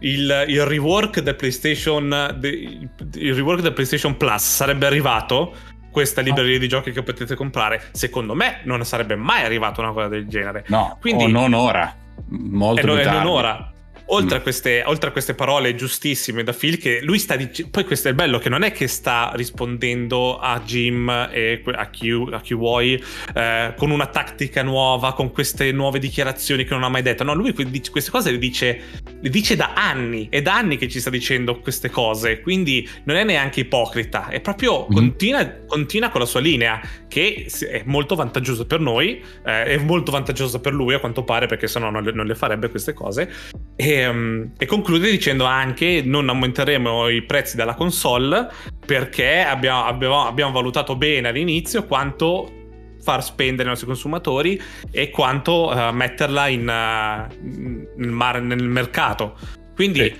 il, 0.02 0.44
il, 0.48 0.64
rework 0.64 1.20
del 1.20 1.34
PlayStation 1.34 2.38
il 2.42 3.34
rework 3.34 3.60
del 3.60 3.72
PlayStation 3.72 4.16
Plus 4.16 4.42
sarebbe 4.42 4.86
arrivato 4.86 5.54
questa 5.90 6.20
libreria 6.20 6.58
di 6.58 6.68
giochi 6.68 6.92
che 6.92 7.02
potete 7.02 7.34
comprare 7.34 7.88
secondo 7.92 8.34
me 8.34 8.60
non 8.64 8.84
sarebbe 8.84 9.16
mai 9.16 9.44
arrivata 9.44 9.80
una 9.80 9.92
cosa 9.92 10.08
del 10.08 10.26
genere 10.26 10.64
no 10.68 10.98
quindi 11.00 11.26
non 11.26 11.52
ora 11.52 11.94
molto 12.28 12.80
e 12.80 13.04
non, 13.04 13.14
non 13.14 13.26
ora 13.26 13.72
Oltre, 14.06 14.36
mm. 14.36 14.40
a 14.40 14.42
queste, 14.42 14.82
oltre, 14.84 15.08
a 15.08 15.12
queste, 15.12 15.34
parole 15.34 15.74
giustissime 15.74 16.42
da 16.42 16.52
Phil, 16.52 16.78
che 16.78 17.00
lui 17.02 17.18
sta 17.18 17.36
dicendo. 17.36 17.70
Poi 17.70 17.84
questo 17.84 18.08
è 18.08 18.14
bello, 18.14 18.38
che 18.38 18.48
non 18.48 18.62
è 18.62 18.72
che 18.72 18.88
sta 18.88 19.30
rispondendo 19.34 20.38
a 20.38 20.60
Jim 20.60 21.08
e 21.32 21.62
a 21.72 21.88
chi, 21.88 22.10
a 22.10 22.40
chi 22.40 22.54
vuoi 22.54 23.02
eh, 23.34 23.74
con 23.76 23.90
una 23.90 24.06
tattica 24.06 24.62
nuova, 24.62 25.14
con 25.14 25.30
queste 25.30 25.70
nuove 25.72 25.98
dichiarazioni 25.98 26.64
che 26.64 26.74
non 26.74 26.82
ha 26.82 26.88
mai 26.88 27.02
detto. 27.02 27.24
No, 27.24 27.34
lui 27.34 27.52
queste 27.54 28.10
cose 28.10 28.32
le 28.32 28.38
dice, 28.38 28.82
le 29.22 29.30
dice 29.30 29.56
da 29.56 29.72
anni. 29.74 30.26
È 30.28 30.42
da 30.42 30.56
anni 30.56 30.76
che 30.76 30.88
ci 30.88 31.00
sta 31.00 31.08
dicendo 31.08 31.60
queste 31.60 31.88
cose. 31.88 32.40
Quindi 32.40 32.86
non 33.04 33.16
è 33.16 33.24
neanche 33.24 33.60
ipocrita. 33.60 34.28
È 34.28 34.40
proprio. 34.40 34.86
Mm. 34.90 34.94
Continua, 34.94 35.50
continua, 35.66 36.08
con 36.10 36.20
la 36.20 36.26
sua 36.26 36.40
linea, 36.40 36.80
che 37.08 37.46
è 37.70 37.82
molto 37.86 38.14
vantaggiosa 38.14 38.66
per 38.66 38.80
noi. 38.80 39.22
Eh, 39.46 39.64
è 39.64 39.76
molto 39.78 40.10
vantaggiosa 40.10 40.58
per 40.58 40.74
lui, 40.74 40.94
a 40.94 40.98
quanto 40.98 41.22
pare, 41.22 41.46
perché 41.46 41.68
sennò 41.68 41.88
non 41.88 42.02
le, 42.02 42.12
non 42.12 42.26
le 42.26 42.34
farebbe 42.34 42.68
queste 42.68 42.92
cose. 42.92 43.30
E 43.76 43.92
e, 43.92 44.48
e, 44.56 44.66
conclude 44.66 45.10
dicendo 45.10 45.44
anche 45.44 46.02
non 46.04 46.28
aumenteremo 46.28 47.08
i 47.08 47.22
prezzi 47.22 47.56
della 47.56 47.74
console 47.74 48.48
perché 48.84 49.40
abbiamo, 49.40 49.84
abbiamo, 49.84 50.26
abbiamo 50.26 50.52
valutato 50.52 50.96
bene 50.96 51.28
all'inizio 51.28 51.84
quanto 51.84 52.61
far 53.02 53.22
spendere 53.22 53.64
i 53.64 53.70
nostri 53.70 53.86
consumatori 53.86 54.60
e 54.90 55.10
quanto 55.10 55.70
uh, 55.70 55.92
metterla 55.92 56.46
in, 56.48 56.60
uh, 56.60 57.96
nel, 57.96 58.10
mar- 58.10 58.40
nel, 58.40 58.62
mercato. 58.62 59.36
Quindi 59.74 60.00
sì. 60.00 60.16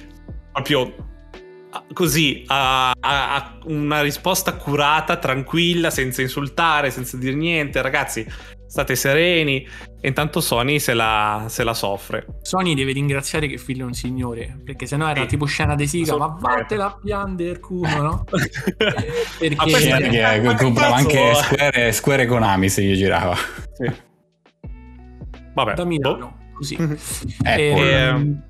proprio 0.50 1.10
così 1.92 2.44
a, 2.48 2.90
a, 2.90 3.34
a, 3.34 3.58
una 3.64 4.02
risposta 4.02 4.54
curata, 4.54 5.16
tranquilla, 5.16 5.90
senza 5.90 6.20
insultare, 6.20 6.90
senza 6.90 7.16
dire 7.16 7.34
niente. 7.34 7.80
Ragazzi, 7.80 8.26
state 8.72 8.96
sereni. 8.96 9.68
E 10.00 10.08
intanto 10.08 10.40
Sony 10.40 10.78
se 10.78 10.94
la, 10.94 11.44
se 11.48 11.62
la 11.62 11.74
soffre. 11.74 12.24
Sony 12.40 12.74
deve 12.74 12.92
ringraziare 12.92 13.46
che 13.46 13.58
figlio 13.58 13.84
è 13.84 13.86
un 13.86 13.92
signore, 13.92 14.58
perché 14.64 14.86
sennò 14.86 15.08
era 15.08 15.20
sì. 15.20 15.26
tipo 15.28 15.44
scena 15.44 15.74
di 15.74 15.86
siga, 15.86 16.16
ma 16.16 16.34
vattela 16.40 16.86
a 16.86 16.98
piangere 17.00 17.60
culo, 17.60 18.02
no? 18.02 18.24
perché 19.38 19.54
ma 19.54 20.54
che 20.54 20.54
comprava 20.64 20.96
anche 20.96 21.34
Square, 21.34 21.92
Square 21.92 22.26
Konami 22.26 22.70
se 22.70 22.82
gli 22.82 22.96
girava. 22.96 23.36
Sì. 23.36 23.92
Vabbè. 25.54 25.74
Da 25.74 25.84
Milano, 25.84 26.16
boh. 26.16 26.54
così. 26.54 26.76
eh, 27.44 27.60
e, 27.60 27.78
ehm, 27.78 28.42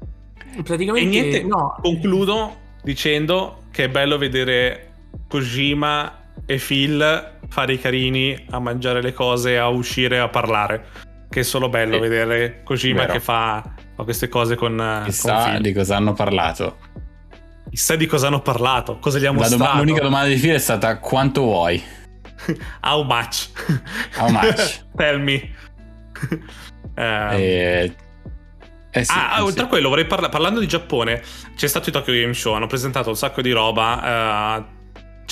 praticamente, 0.63 1.09
e 1.09 1.11
niente, 1.11 1.43
no. 1.43 1.77
concludo 1.83 2.57
dicendo 2.85 3.65
che 3.73 3.85
è 3.85 3.89
bello 3.89 4.17
vedere 4.19 4.93
Kojima 5.29 6.31
e 6.47 6.57
Phil 6.59 7.41
fare 7.53 7.75
i 7.75 7.79
carini 7.79 8.47
a 8.49 8.59
mangiare 8.61 9.03
le 9.03 9.13
cose, 9.13 9.59
a 9.59 9.69
uscire, 9.69 10.19
a 10.19 10.29
parlare. 10.29 11.11
Che 11.29 11.41
è 11.41 11.43
solo 11.43 11.69
bello 11.69 11.95
sì. 11.95 12.01
vedere 12.01 12.63
Kojima 12.65 13.01
Vero. 13.01 13.13
che 13.13 13.21
fa, 13.21 13.63
fa, 13.95 14.05
queste 14.05 14.29
cose 14.29 14.57
con. 14.57 15.03
Chissà 15.05 15.53
con 15.53 15.63
di 15.63 15.73
cosa 15.75 15.97
hanno 15.97 16.15
parlato. 16.15 16.79
Chissà 17.69 17.95
di 17.97 18.07
cosa 18.07 18.29
hanno 18.29 18.41
parlato, 18.41 18.99
cosa 18.99 19.19
gli 19.19 19.27
ha 19.27 19.33
mostrato. 19.33 19.63
Dom- 19.63 19.77
l'unica 19.77 20.01
domanda 20.01 20.29
di 20.29 20.41
Phil 20.41 20.55
è 20.55 20.59
stata 20.59 20.99
quanto 20.99 21.43
vuoi? 21.43 21.83
How 22.81 23.03
much? 23.03 23.51
How 24.17 24.31
much? 24.31 24.85
Tell 24.97 25.21
me. 25.21 25.51
um, 26.97 27.29
e... 27.33 27.95
Eh 28.95 29.05
sì, 29.05 29.13
ah, 29.15 29.43
oltre 29.43 29.61
sì. 29.61 29.65
a 29.65 29.67
quello, 29.67 29.89
vorrei 29.91 30.07
parlare. 30.07 30.33
Parlando 30.33 30.59
di 30.59 30.67
Giappone, 30.67 31.23
c'è 31.55 31.67
stato 31.67 31.91
il 31.91 31.95
Tokyo 31.95 32.15
Game 32.15 32.35
Show. 32.35 32.55
Hanno 32.55 32.67
presentato 32.67 33.11
un 33.11 33.17
sacco 33.17 33.43
di 33.43 33.51
roba. 33.53 34.57
Uh, 34.59 34.81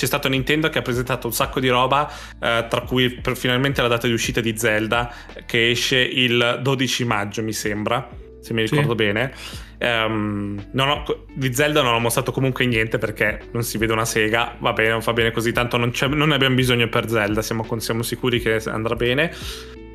c'è 0.01 0.07
stato 0.07 0.27
Nintendo 0.29 0.67
che 0.69 0.79
ha 0.79 0.81
presentato 0.81 1.27
un 1.27 1.33
sacco 1.33 1.59
di 1.59 1.69
roba, 1.69 2.11
uh, 2.11 2.67
tra 2.67 2.81
cui 2.87 3.11
per, 3.11 3.37
finalmente 3.37 3.83
la 3.83 3.87
data 3.87 4.07
di 4.07 4.13
uscita 4.13 4.41
di 4.41 4.57
Zelda, 4.57 5.13
che 5.45 5.69
esce 5.69 5.99
il 5.99 6.57
12 6.59 7.05
maggio, 7.05 7.43
mi 7.43 7.53
sembra. 7.53 8.09
Se 8.39 8.51
mi 8.55 8.63
ricordo 8.63 8.89
sì. 8.89 8.95
bene. 8.95 9.31
Um, 9.77 10.59
ho, 10.75 11.25
di 11.35 11.53
Zelda 11.53 11.83
non 11.83 11.93
ho 11.93 11.99
mostrato 11.99 12.31
comunque 12.31 12.65
niente 12.65 12.97
perché 12.97 13.41
non 13.51 13.61
si 13.61 13.77
vede 13.77 13.93
una 13.93 14.05
sega. 14.05 14.55
Va 14.57 14.73
bene, 14.73 14.89
non 14.89 15.03
fa 15.03 15.13
bene 15.13 15.29
così. 15.29 15.51
Tanto 15.51 15.77
non, 15.77 15.91
non 16.09 16.29
ne 16.29 16.33
abbiamo 16.33 16.55
bisogno 16.55 16.89
per 16.89 17.07
Zelda. 17.07 17.43
Siamo, 17.43 17.63
siamo 17.77 18.01
sicuri 18.01 18.39
che 18.39 18.59
andrà 18.65 18.95
bene. 18.95 19.31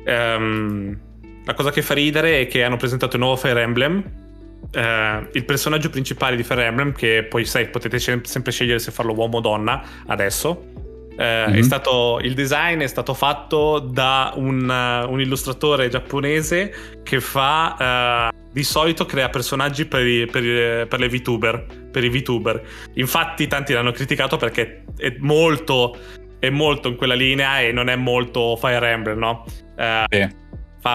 Um, 0.05 0.97
la 1.43 1.53
cosa 1.53 1.69
che 1.71 1.81
fa 1.81 1.95
ridere 1.95 2.39
è 2.39 2.47
che 2.47 2.63
hanno 2.63 2.77
presentato 2.77 3.17
il 3.17 3.23
nuovo 3.23 3.35
Fire 3.35 3.61
Emblem. 3.61 4.26
Eh, 4.71 5.29
il 5.33 5.45
personaggio 5.45 5.89
principale 5.89 6.35
di 6.35 6.43
Fire 6.43 6.65
Emblem, 6.65 6.91
che 6.91 7.23
poi 7.23 7.45
sai, 7.45 7.69
potete 7.69 7.99
sempre 7.99 8.51
scegliere 8.51 8.79
se 8.79 8.91
farlo 8.91 9.13
uomo 9.13 9.37
o 9.37 9.41
donna 9.41 9.81
adesso. 10.07 10.75
Eh, 11.19 11.45
mm-hmm. 11.49 11.61
stato, 11.61 12.19
il 12.21 12.35
design 12.35 12.81
è 12.81 12.87
stato 12.87 13.15
fatto 13.15 13.79
da 13.79 14.33
un, 14.35 14.69
uh, 14.69 15.11
un 15.11 15.19
illustratore 15.19 15.89
giapponese 15.89 16.99
che 17.03 17.19
fa. 17.19 18.31
Uh, 18.31 18.35
di 18.51 18.63
solito 18.63 19.05
crea 19.05 19.29
personaggi 19.29 19.85
per, 19.85 20.05
i, 20.05 20.25
per, 20.25 20.43
i, 20.43 20.87
per, 20.87 20.99
le 20.99 21.09
VTuber. 21.09 21.89
Per 21.91 22.03
i 22.03 22.09
VTuber. 22.09 22.61
Infatti, 22.95 23.47
tanti 23.47 23.73
l'hanno 23.73 23.91
criticato 23.91 24.37
perché 24.37 24.83
è 24.97 25.15
molto. 25.19 25.97
È 26.39 26.49
molto 26.49 26.87
in 26.87 26.97
quella 26.97 27.15
linea 27.15 27.61
e 27.61 27.71
non 27.71 27.89
è 27.89 27.95
molto 27.95 28.55
Fire 28.57 28.87
Emblem, 28.91 29.17
no? 29.17 29.43
Uh, 29.75 30.03
sì 30.07 30.45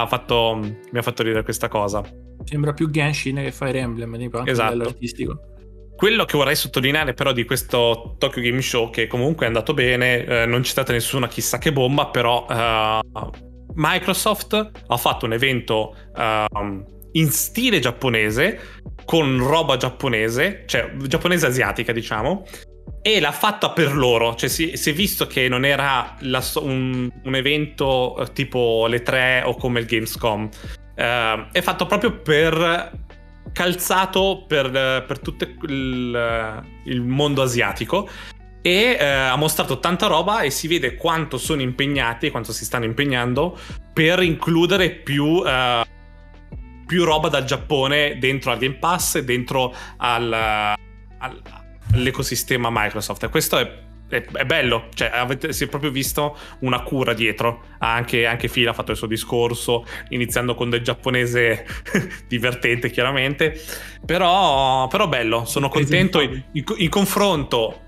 ha 0.00 0.06
fatto, 0.06 0.58
mi 0.58 0.98
ha 0.98 1.02
fatto 1.02 1.22
ridere 1.22 1.42
questa 1.42 1.68
cosa. 1.68 2.02
Sembra 2.44 2.72
più 2.72 2.90
Genshin 2.90 3.36
che 3.36 3.52
Fire 3.52 3.78
Emblem, 3.78 4.18
tipo, 4.18 4.44
esatto. 4.44 4.82
artistico. 4.82 5.40
Quello 5.96 6.24
che 6.24 6.36
vorrei 6.36 6.56
sottolineare 6.56 7.14
però 7.14 7.32
di 7.32 7.44
questo 7.44 8.16
Tokyo 8.18 8.42
Game 8.42 8.60
Show, 8.60 8.90
che 8.90 9.06
comunque 9.06 9.44
è 9.44 9.48
andato 9.48 9.72
bene, 9.72 10.24
eh, 10.24 10.46
non 10.46 10.62
c'è 10.62 10.70
stata 10.70 10.92
nessuna 10.92 11.28
chissà 11.28 11.58
che 11.58 11.72
bomba, 11.72 12.06
però 12.06 12.44
uh, 12.48 13.30
Microsoft 13.74 14.70
ha 14.86 14.96
fatto 14.96 15.26
un 15.26 15.32
evento 15.32 15.94
uh, 16.16 16.84
in 17.12 17.30
stile 17.30 17.78
giapponese, 17.78 18.58
con 19.04 19.38
roba 19.38 19.76
giapponese, 19.76 20.64
cioè 20.66 20.92
giapponese 21.06 21.46
asiatica 21.46 21.92
diciamo, 21.92 22.44
e 23.00 23.20
l'ha 23.20 23.32
fatta 23.32 23.70
per 23.70 23.94
loro, 23.94 24.34
cioè 24.34 24.48
si, 24.48 24.76
si 24.76 24.90
è 24.90 24.92
visto 24.92 25.26
che 25.26 25.48
non 25.48 25.64
era 25.64 26.16
la, 26.20 26.42
un, 26.60 27.10
un, 27.24 27.34
evento 27.34 28.16
eh, 28.18 28.32
tipo 28.32 28.86
le 28.86 29.02
tre 29.02 29.42
o 29.44 29.56
come 29.56 29.80
il 29.80 29.86
Gamescom, 29.86 30.48
uh, 31.02 31.46
è 31.50 31.60
fatto 31.60 31.86
proprio 31.86 32.18
per 32.18 33.00
calzato 33.52 34.44
per, 34.46 34.70
per 35.06 35.18
tutto 35.18 35.44
il, 35.44 36.64
il, 36.84 37.00
mondo 37.02 37.42
asiatico 37.42 38.08
e 38.62 38.96
uh, 38.98 39.32
ha 39.32 39.36
mostrato 39.36 39.80
tanta 39.80 40.06
roba 40.06 40.42
e 40.42 40.50
si 40.50 40.68
vede 40.68 40.94
quanto 40.94 41.38
sono 41.38 41.60
impegnati, 41.60 42.30
quanto 42.30 42.52
si 42.52 42.64
stanno 42.64 42.84
impegnando 42.84 43.58
per 43.92 44.22
includere 44.22 44.90
più... 44.90 45.24
Uh, 45.24 45.82
più 46.84 47.04
roba 47.04 47.28
dal 47.30 47.44
Giappone 47.44 48.18
dentro 48.18 48.50
al 48.50 48.58
Game 48.58 48.74
Pass 48.74 49.14
e 49.14 49.24
dentro 49.24 49.74
al, 49.96 50.30
al 50.30 51.42
l'ecosistema 51.94 52.68
Microsoft. 52.70 53.28
Questo 53.28 53.58
è, 53.58 53.78
è, 54.12 54.24
è 54.24 54.44
bello, 54.44 54.88
cioè 54.94 55.10
avete, 55.12 55.52
si 55.52 55.64
è 55.64 55.68
proprio 55.68 55.90
visto 55.90 56.36
una 56.60 56.82
cura 56.82 57.14
dietro. 57.14 57.70
Anche, 57.78 58.26
anche 58.26 58.48
Phil 58.48 58.68
ha 58.68 58.72
fatto 58.72 58.90
il 58.90 58.96
suo 58.96 59.06
discorso, 59.06 59.86
iniziando 60.10 60.54
con 60.54 60.68
del 60.68 60.82
giapponese 60.82 61.64
divertente, 62.28 62.90
chiaramente. 62.90 63.58
Però, 64.04 64.86
però 64.88 65.08
bello, 65.08 65.44
sono 65.46 65.68
contento. 65.68 66.20
In, 66.20 66.42
in 66.52 66.88
confronto, 66.90 67.80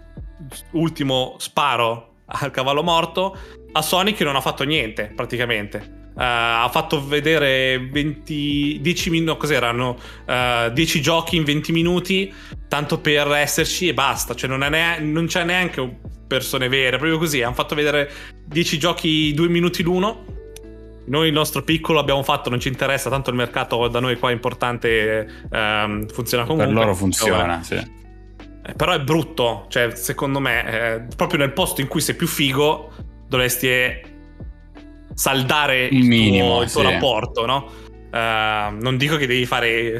ultimo 0.73 1.37
sparo 1.39 2.13
al 2.27 2.51
cavallo 2.51 2.83
morto, 2.83 3.37
a 3.73 3.83
Sony 3.83 4.15
che 4.15 4.25
non 4.25 4.37
ha 4.37 4.41
fatto 4.41 4.65
niente 4.65 5.13
praticamente. 5.15 6.03
Uh, 6.15 6.21
ha 6.21 6.69
fatto 6.71 7.05
vedere 7.05 7.89
20, 7.91 8.79
10 8.81 9.11
minuti, 9.11 9.37
cos'erano? 9.37 9.99
Uh, 10.25 10.71
10 10.73 11.01
giochi 11.01 11.37
in 11.37 11.43
20 11.43 11.73
minuti, 11.73 12.33
tanto 12.69 13.01
per 13.01 13.27
esserci 13.33 13.89
e 13.89 13.95
basta. 13.95 14.35
Cioè, 14.35 14.49
non, 14.49 14.61
ne- 14.71 15.01
non 15.01 15.27
c'è 15.27 15.43
neanche 15.43 15.81
persone 16.27 16.69
vere, 16.69 16.97
proprio 16.97 17.19
così. 17.19 17.43
Hanno 17.43 17.55
fatto 17.55 17.75
vedere 17.75 18.11
10 18.47 18.79
giochi 18.79 19.33
2 19.35 19.49
minuti 19.49 19.83
l'uno. 19.83 20.25
Noi 21.07 21.29
il 21.29 21.35
nostro 21.35 21.63
piccolo 21.63 21.99
abbiamo 21.99 22.23
fatto, 22.23 22.49
non 22.49 22.61
ci 22.61 22.69
interessa, 22.69 23.11
tanto 23.11 23.31
il 23.31 23.37
mercato 23.37 23.89
da 23.89 24.01
noi 24.01 24.19
qua 24.19 24.31
è 24.31 24.33
importante, 24.33 25.45
um, 25.51 26.07
funziona 26.09 26.45
comunque. 26.45 26.73
Per 26.73 26.75
loro 26.75 26.95
funziona, 26.95 27.63
sì. 27.63 27.75
Eh, 27.75 28.73
però 28.75 28.93
è 28.93 29.01
brutto, 29.01 29.67
cioè, 29.69 29.95
secondo 29.95 30.41
me, 30.41 30.67
eh, 30.67 31.07
proprio 31.15 31.39
nel 31.39 31.53
posto 31.53 31.83
in 31.83 31.89
cui 31.89 32.01
sei 32.01 32.15
più 32.15 32.27
figo, 32.27 32.91
dovresti 33.29 34.13
saldare 35.13 35.85
il, 35.87 35.99
il 35.99 36.07
minimo, 36.07 36.55
tuo, 36.55 36.63
il 36.63 36.71
tuo 36.71 36.81
sì. 36.81 36.91
rapporto, 36.91 37.45
no? 37.45 37.71
Uh, 38.11 38.81
non 38.81 38.97
dico 38.97 39.17
che 39.17 39.27
devi 39.27 39.45
fare 39.45 39.99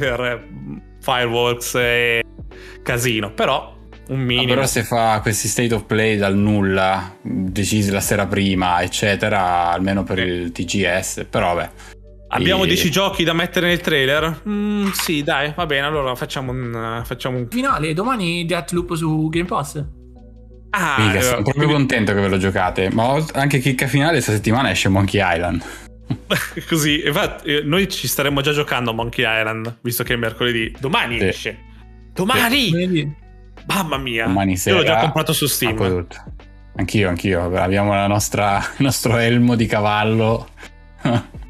fireworks 1.01 1.75
e 1.75 2.23
casino, 2.83 3.33
però 3.33 3.74
un 4.09 4.21
minimo. 4.21 4.53
Ah, 4.53 4.55
però 4.55 4.67
se 4.67 4.83
fa 4.83 5.21
questi 5.21 5.49
state 5.49 5.75
of 5.75 5.85
play 5.85 6.17
dal 6.17 6.37
nulla, 6.37 7.17
decisi 7.21 7.91
la 7.91 8.01
sera 8.01 8.27
prima, 8.27 8.83
eccetera, 8.83 9.71
almeno 9.71 10.03
per 10.05 10.19
eh. 10.19 10.25
il 10.25 10.53
TGS, 10.53 11.27
però 11.29 11.55
vabbè. 11.55 11.71
Abbiamo 12.29 12.65
10 12.65 12.91
giochi 12.91 13.23
da 13.23 13.33
mettere 13.33 13.69
nel 13.69 13.81
trailer? 13.81 14.43
Mm, 14.49 14.89
sì, 14.91 15.23
dai, 15.23 15.53
va 15.55 15.67
bene, 15.67 15.87
allora 15.87 16.15
facciamo 16.17 16.51
un... 16.51 17.03
Facciamo 17.05 17.39
un... 17.39 17.47
Finale, 17.49 17.95
domani 17.95 18.45
Deathloop 18.45 18.95
su 18.95 19.29
Game 19.29 19.47
Pass. 19.47 19.85
Ah, 20.71 20.97
Mica, 20.99 21.21
sono 21.21 21.43
proprio 21.43 21.67
quindi... 21.67 21.73
contento 21.75 22.13
che 22.13 22.21
ve 22.21 22.29
lo 22.29 22.39
giocate. 22.39 22.91
Ma 22.91 23.25
anche 23.35 23.61
chicca 23.61 23.87
finale 23.87 24.15
questa 24.15 24.33
settimana 24.33 24.71
esce 24.71 24.89
Monkey 24.89 25.21
Island. 25.23 25.63
Così, 26.69 27.07
infatti, 27.07 27.55
eh, 27.55 27.63
noi 27.63 27.89
ci 27.89 28.09
staremmo 28.09 28.41
già 28.41 28.53
giocando 28.53 28.91
a 28.91 28.95
Monkey 28.95 29.25
Island, 29.25 29.79
visto 29.83 30.03
che 30.03 30.15
è 30.15 30.17
mercoledì. 30.17 30.75
Domani 30.81 31.19
sì. 31.21 31.25
esce. 31.27 31.59
Domani! 32.13 32.71
Sì. 32.71 33.23
Mamma 33.67 33.97
mia! 33.97 34.27
Domani 34.27 34.57
sera. 34.57 34.77
Io 34.77 34.83
l'ho 34.83 34.89
già 34.89 34.99
comprato 35.01 35.33
su 35.33 35.47
Steam. 35.47 36.07
Anch'io, 36.77 37.09
anch'io. 37.09 37.57
Abbiamo 37.57 37.95
la 37.95 38.07
nostra, 38.07 38.59
il 38.79 38.85
nostro 38.85 39.17
elmo 39.17 39.55
di 39.55 39.67
cavallo. 39.67 40.49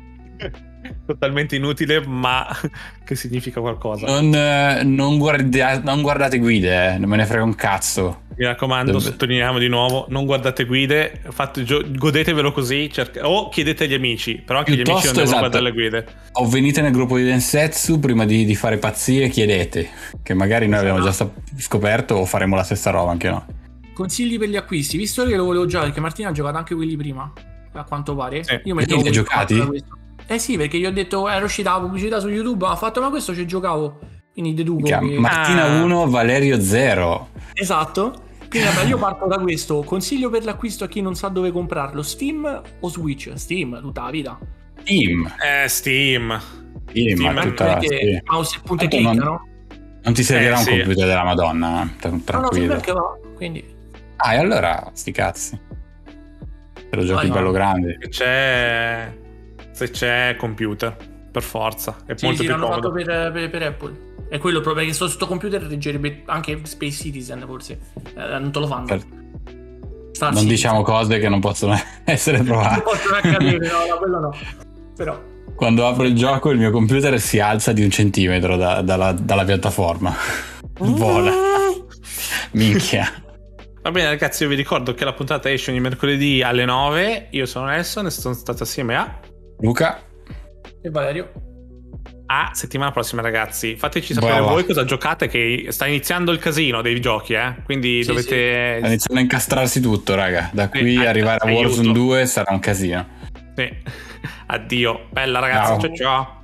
totalmente 1.07 1.57
inutile, 1.57 2.05
ma 2.07 2.47
che 3.05 3.15
significa 3.15 3.61
qualcosa. 3.61 4.07
Non, 4.07 4.35
eh, 4.35 4.83
non, 4.83 5.19
guardia- 5.19 5.81
non 5.81 6.03
guardate 6.03 6.39
guide, 6.39 6.95
eh, 6.95 6.99
non 6.99 7.09
me 7.09 7.17
ne 7.17 7.27
frega 7.27 7.43
un 7.43 7.55
cazzo. 7.55 8.23
Mi 8.37 8.47
raccomando, 8.47 8.93
Dove... 8.93 9.05
sottolineiamo 9.05 9.59
di 9.59 9.69
nuovo, 9.69 10.07
non 10.09 10.25
guardate 10.25 10.65
guide, 10.65 11.21
fate, 11.29 11.63
gio- 11.63 11.85
godetevelo 11.89 12.51
così, 12.53 12.91
cerca- 12.91 13.29
o 13.29 13.49
chiedete 13.49 13.85
agli 13.85 13.95
amici, 13.95 14.43
però 14.45 14.59
anche 14.59 14.75
Piuttosto, 14.75 14.93
gli 14.93 14.95
amici 14.95 15.07
non 15.07 15.25
devono 15.25 15.47
esatto, 15.47 15.61
guardare 15.61 15.65
le 15.65 15.73
guide. 15.73 16.15
O 16.33 16.49
venite 16.49 16.81
nel 16.81 16.93
gruppo 16.93 17.17
di 17.17 17.25
Densetsu 17.25 18.01
prima 18.01 18.25
di, 18.25 18.45
di 18.45 18.55
fare 18.55 18.79
pazzie, 18.79 19.29
chiedete, 19.29 19.89
che 20.23 20.35
magari 20.35 20.67
noi 20.67 20.81
abbiamo 20.81 21.01
già 21.01 21.13
scoperto 21.59 22.15
o 22.17 22.25
faremo 22.25 22.57
la 22.57 22.65
stessa 22.65 22.91
roba 22.91 23.11
anche 23.11 23.29
noi. 23.31 23.43
Consigli 23.93 24.39
per 24.39 24.49
gli 24.49 24.57
acquisti, 24.57 24.97
visto 24.97 25.25
che 25.25 25.37
lo 25.37 25.45
volevo 25.45 25.67
giocare, 25.67 25.87
perché 25.87 26.01
Martina 26.01 26.31
ha 26.31 26.33
giocato 26.33 26.57
anche 26.57 26.75
quelli 26.75 26.97
prima, 26.97 27.33
a 27.73 27.85
quanto 27.85 28.17
pare. 28.17 28.43
Sì. 28.43 28.61
Io 28.65 28.75
mi 28.75 28.85
li 28.85 29.11
giocati? 29.13 30.03
Eh 30.27 30.39
sì, 30.39 30.57
perché 30.57 30.79
gli 30.79 30.87
ho 30.87 30.93
detto, 30.93 31.29
era 31.29 31.45
uscita 31.45 31.73
la 31.73 31.81
pubblicità 31.81 32.19
su 32.21 32.29
YouTube, 32.29 32.67
ha 32.67 32.77
fatto 32.77 33.01
ma 33.01 33.11
questo 33.11 33.35
ci 33.35 33.47
giocavo. 33.47 33.99
Quindi 34.33 34.55
deduco 34.55 34.85
che... 34.87 34.99
Martina 35.19 35.83
1, 35.83 36.03
ah. 36.03 36.07
Valerio 36.07 36.61
0. 36.61 37.29
Esatto. 37.53 38.23
Quindi 38.49 38.69
vabbè, 38.69 38.87
io 38.89 38.99
parto 38.99 39.27
da 39.27 39.39
questo. 39.39 39.83
Consiglio 39.83 40.31
per 40.31 40.45
l'acquisto 40.45 40.85
a 40.85 40.89
chi 40.89 41.01
non 41.01 41.15
sa 41.15 41.29
dove 41.29 41.51
comprarlo: 41.51 42.03
Steam 42.03 42.63
o 42.81 42.89
Switch? 42.89 43.33
Steam, 43.35 43.81
tutta 43.81 44.03
la 44.05 44.11
vita. 44.11 44.39
Steam. 44.83 45.33
Eh, 45.43 45.69
Steam. 45.69 46.41
Steam, 46.89 47.17
Steam, 47.17 47.35
ma 47.35 47.43
tutta 47.43 47.65
la 47.67 47.73
perché 47.79 47.97
sì. 47.97 48.21
mouse 48.31 48.57
e 48.57 48.61
punto 48.65 48.85
e 48.85 48.89
Tanto 48.89 49.09
click, 49.09 49.23
non- 49.23 49.33
no? 49.33 49.49
Non 50.03 50.13
ti 50.15 50.23
servirà 50.23 50.55
Eh, 50.55 50.59
un 50.59 50.65
sì. 50.65 50.71
computer 50.71 51.07
della 51.07 51.25
Madonna, 51.25 51.83
eh, 51.85 51.97
tra- 51.99 52.11
No, 52.11 52.17
no, 52.17 52.23
tranquillo. 52.25 52.67
perché 52.75 52.93
va. 52.93 53.19
Quindi 53.35 53.65
Ah, 54.17 54.35
e 54.35 54.39
allora 54.39 54.91
sti 54.93 55.13
cazzi. 55.13 55.61
Te 56.91 56.97
lo 56.97 57.05
giochi 57.05 57.27
Vai, 57.27 57.31
bello 57.31 57.47
no. 57.47 57.53
grande. 57.53 57.99
C'è, 58.09 59.13
se 59.75 59.91
c'è 59.91 60.37
computer, 60.39 60.97
per 61.31 61.43
forza. 61.43 61.97
È 62.07 62.15
sì, 62.17 62.25
molto 62.27 62.41
sì, 62.43 62.47
più 62.49 62.57
l'hanno 62.57 62.73
fatto 62.73 62.91
comodo. 62.91 63.05
per, 63.05 63.33
per- 63.33 63.51
per 63.51 63.63
Apple. 63.63 64.13
È 64.29 64.39
quello 64.39 64.61
proprio 64.61 64.87
che 64.87 64.93
sto 64.93 65.27
computer 65.27 65.63
reggerebbe 65.63 66.23
anche 66.27 66.61
Space 66.63 66.93
Citizen, 67.03 67.43
forse. 67.47 67.79
Eh, 68.17 68.39
non 68.39 68.51
te 68.53 68.59
lo 68.61 68.67
fanno. 68.67 68.87
Per- 68.87 69.07
Star 70.13 70.33
non 70.33 70.47
diciamo 70.47 70.83
cose 70.83 71.19
che 71.19 71.29
non 71.29 71.41
possono 71.41 71.77
essere 72.05 72.37
Non 72.39 72.47
provate. 72.47 72.83
possono 72.83 73.17
accadere, 73.17 73.59
no, 73.59 73.87
no, 73.89 73.97
quello 73.99 74.21
no. 74.21 74.31
Però. 74.97 75.21
Quando 75.57 75.87
apro 75.87 76.05
il 76.05 76.15
gioco 76.15 76.51
il 76.51 76.59
mio 76.59 76.71
computer 76.71 77.19
si 77.21 77.41
alza 77.41 77.73
di 77.73 77.83
un 77.83 77.91
centimetro 77.91 78.57
da- 78.57 78.81
dalla, 78.83 79.13
dalla 79.13 79.45
piattaforma. 79.45 80.15
Vola. 80.79 81.33
Minchia. 82.53 83.13
Va 83.83 83.91
bene, 83.91 84.09
ragazzi, 84.09 84.45
io 84.45 84.49
vi 84.49 84.55
ricordo 84.55 84.95
che 84.95 85.05
la 85.05 85.13
puntata 85.13 85.51
esce 85.51 85.71
ogni 85.71 85.81
mercoledì 85.81 86.43
alle 86.43 86.65
9. 86.65 87.29
Io 87.31 87.47
sono 87.47 87.67
Nelson 87.67 88.07
e 88.07 88.11
sono 88.11 88.35
stato 88.35 88.63
assieme 88.63 88.97
a. 88.97 89.19
Luca, 89.65 90.03
E 90.83 90.91
Valerio? 90.91 91.33
A 92.27 92.51
settimana 92.53 92.91
prossima, 92.91 93.23
ragazzi. 93.23 93.77
Fateci 93.77 94.13
sapere 94.15 94.33
Brava. 94.35 94.51
voi 94.51 94.65
cosa 94.67 94.85
giocate, 94.85 95.29
che 95.29 95.67
sta 95.71 95.87
iniziando 95.87 96.33
il 96.33 96.39
casino 96.39 96.83
dei 96.83 97.01
giochi, 97.01 97.33
eh. 97.35 97.55
Quindi 97.65 98.03
Sì, 98.03 98.09
dovete. 98.09 98.77
sta 98.79 98.87
iniziando 98.89 99.21
a 99.21 99.21
incastrarsi 99.21 99.81
tutto, 99.81 100.15
raga. 100.15 100.51
Da 100.53 100.65
Sì, 100.73 100.79
qui 100.81 100.97
ai- 100.99 101.07
arrivare 101.07 101.39
a 101.45 101.47
aiuto. 101.47 101.63
Warzone 101.69 101.93
2 101.93 102.27
sarà 102.27 102.53
un 102.53 102.61
casino. 102.61 103.07
Sì. 103.55 103.71
Addio. 104.47 105.07
Bella, 105.11 105.39
ragazzi. 105.39 105.71
Ciao. 105.71 105.81
ciao. 105.81 105.95
ciao. 105.95 106.43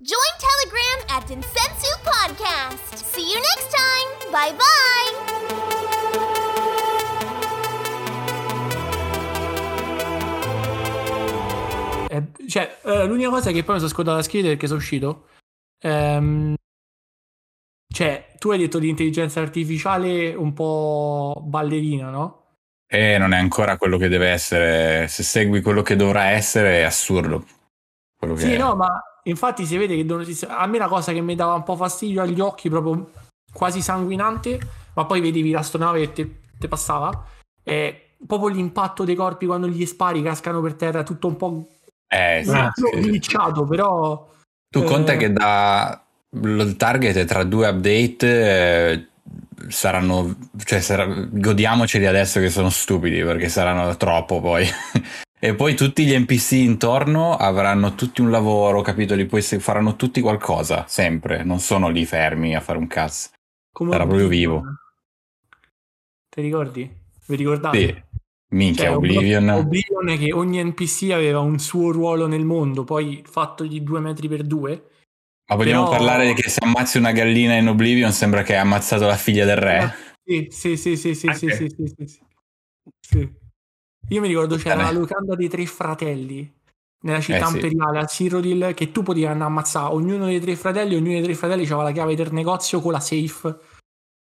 Join 0.00 0.34
Telegram 0.38 1.16
at 1.18 1.26
Densetsu 1.28 1.98
Podcast. 2.02 3.04
See 3.12 3.22
you 3.22 3.40
next 3.40 3.70
time. 3.70 4.30
Bye 4.30 4.54
bye. 4.56 6.31
Eh, 12.12 12.46
cioè, 12.46 12.78
eh, 12.84 13.06
l'unica 13.06 13.30
cosa 13.30 13.48
è 13.48 13.52
che 13.54 13.64
poi 13.64 13.74
mi 13.76 13.80
sono 13.80 13.90
scordato 13.92 14.18
la 14.18 14.22
scrivere 14.22 14.52
perché 14.52 14.66
sono 14.66 14.78
uscito. 14.78 15.28
Ehm, 15.80 16.54
cioè, 17.90 18.34
tu 18.38 18.50
hai 18.50 18.58
detto 18.58 18.78
di 18.78 18.90
intelligenza 18.90 19.40
artificiale 19.40 20.34
un 20.34 20.52
po' 20.52 21.42
ballerina, 21.42 22.10
no? 22.10 22.56
E 22.86 23.16
non 23.16 23.32
è 23.32 23.38
ancora 23.38 23.78
quello 23.78 23.96
che 23.96 24.08
deve 24.08 24.28
essere. 24.28 25.08
Se 25.08 25.22
segui 25.22 25.62
quello 25.62 25.80
che 25.80 25.96
dovrà 25.96 26.24
essere, 26.24 26.80
è 26.80 26.82
assurdo. 26.82 27.46
Quello 28.14 28.34
che 28.34 28.42
Sì, 28.42 28.52
è. 28.52 28.58
no, 28.58 28.74
ma 28.74 28.88
infatti 29.24 29.64
si 29.64 29.78
vede 29.78 29.96
che 29.96 30.46
a 30.48 30.66
me 30.66 30.76
la 30.76 30.88
cosa 30.88 31.12
che 31.12 31.22
mi 31.22 31.34
dava 31.34 31.54
un 31.54 31.62
po' 31.62 31.76
fastidio 31.76 32.20
agli 32.20 32.40
occhi, 32.40 32.68
proprio 32.68 33.10
quasi 33.50 33.80
sanguinante, 33.80 34.60
ma 34.94 35.06
poi 35.06 35.22
vedevi 35.22 35.50
l'astronave 35.50 36.02
e 36.02 36.12
te, 36.12 36.40
te 36.58 36.68
passava, 36.68 37.24
è 37.62 38.10
proprio 38.26 38.48
l'impatto 38.50 39.04
dei 39.04 39.14
corpi 39.14 39.46
quando 39.46 39.66
gli 39.66 39.86
spari 39.86 40.22
cascano 40.22 40.60
per 40.60 40.74
terra, 40.74 41.02
tutto 41.02 41.26
un 41.26 41.36
po' 41.36 41.66
Eh, 42.12 42.42
sì, 42.44 42.50
Ah, 42.50 42.70
glitchato, 42.94 43.64
però... 43.64 44.28
Tu 44.68 44.84
conta 44.84 45.12
Eh. 45.12 45.16
che 45.16 45.32
da 45.32 46.02
il 46.34 46.76
target 46.76 47.16
è 47.16 47.24
tra 47.26 47.44
due 47.44 47.68
update 47.68 48.26
eh, 48.26 49.06
saranno 49.68 50.34
cioè 50.64 50.80
sarà- 50.80 51.04
godiamoceli 51.06 52.06
adesso 52.06 52.40
che 52.40 52.48
sono 52.48 52.70
stupidi 52.70 53.22
perché 53.22 53.50
saranno 53.50 53.94
troppo 53.98 54.40
poi 54.40 54.66
e 55.38 55.54
poi 55.54 55.74
tutti 55.74 56.06
gli 56.06 56.16
NPC 56.18 56.52
intorno 56.52 57.36
avranno 57.36 57.94
tutti 57.94 58.22
un 58.22 58.30
lavoro 58.30 58.80
capitoli 58.80 59.26
poi 59.26 59.42
se 59.42 59.58
faranno 59.60 59.94
tutti 59.96 60.22
qualcosa 60.22 60.86
sempre 60.88 61.44
non 61.44 61.60
sono 61.60 61.90
lì 61.90 62.06
fermi 62.06 62.56
a 62.56 62.60
fare 62.60 62.78
un 62.78 62.86
cazzo 62.86 63.28
come 63.74 63.90
Sarà 63.90 64.06
proprio 64.06 64.28
vivo. 64.28 64.62
Ti 66.30 66.40
ricordi? 66.40 66.90
Vi 67.26 67.36
ricordate? 67.36 67.78
sì 67.78 68.02
minchia 68.52 68.86
Cioè, 68.86 68.96
Oblivion 68.96 69.48
Oblivion 69.48 70.08
è 70.08 70.18
che 70.18 70.32
ogni 70.32 70.62
NPC 70.62 71.10
aveva 71.12 71.40
un 71.40 71.58
suo 71.58 71.90
ruolo 71.90 72.26
nel 72.26 72.44
mondo, 72.44 72.84
poi 72.84 73.22
fatto 73.26 73.64
di 73.66 73.82
due 73.82 74.00
metri 74.00 74.28
per 74.28 74.42
due. 74.44 74.90
ma 75.50 75.56
vogliamo 75.56 75.84
però- 75.84 75.96
parlare 75.96 76.32
che 76.34 76.48
se 76.48 76.60
ammazzi 76.62 76.98
una 76.98 77.12
gallina 77.12 77.54
in 77.54 77.68
Oblivion 77.68 78.12
sembra 78.12 78.42
che 78.42 78.54
hai 78.54 78.60
ammazzato 78.60 79.06
la 79.06 79.16
figlia 79.16 79.44
del 79.44 79.56
re 79.56 79.94
Sì, 80.24 80.46
sì, 80.50 80.76
sì, 80.76 80.96
sì, 80.96 81.14
sì, 81.14 81.32
sì, 81.32 81.46
Anche. 81.46 81.56
sì, 81.56 81.68
sì, 81.68 81.94
sì, 81.96 82.06
sì. 82.06 82.20
Sì. 83.00 83.30
Io 84.08 84.20
mi 84.20 84.28
ricordo 84.28 84.56
c'era 84.56 84.82
la 84.82 84.90
locanda 84.90 85.34
dei 85.34 85.48
tre 85.48 85.64
fratelli 85.66 86.50
nella 87.04 87.20
città 87.20 87.44
Eh, 87.44 87.46
sì. 87.48 87.54
imperiale 87.54 87.98
a 87.98 88.04
Cyrodiil 88.04 88.72
che 88.74 88.92
tu 88.92 89.02
potevi 89.02 89.24
andare 89.26 89.44
a 89.44 89.46
ammazzare 89.46 89.94
ognuno 89.94 90.26
dei 90.26 90.40
tre 90.40 90.54
fratelli, 90.56 90.94
ognuno 90.94 91.12
dei 91.14 91.22
tre 91.22 91.34
fratelli 91.34 91.62
aveva 91.64 91.82
la 91.84 91.92
chiave 91.92 92.14
del 92.14 92.32
negozio 92.32 92.80
con 92.80 92.92
la 92.92 93.00
safe. 93.00 93.58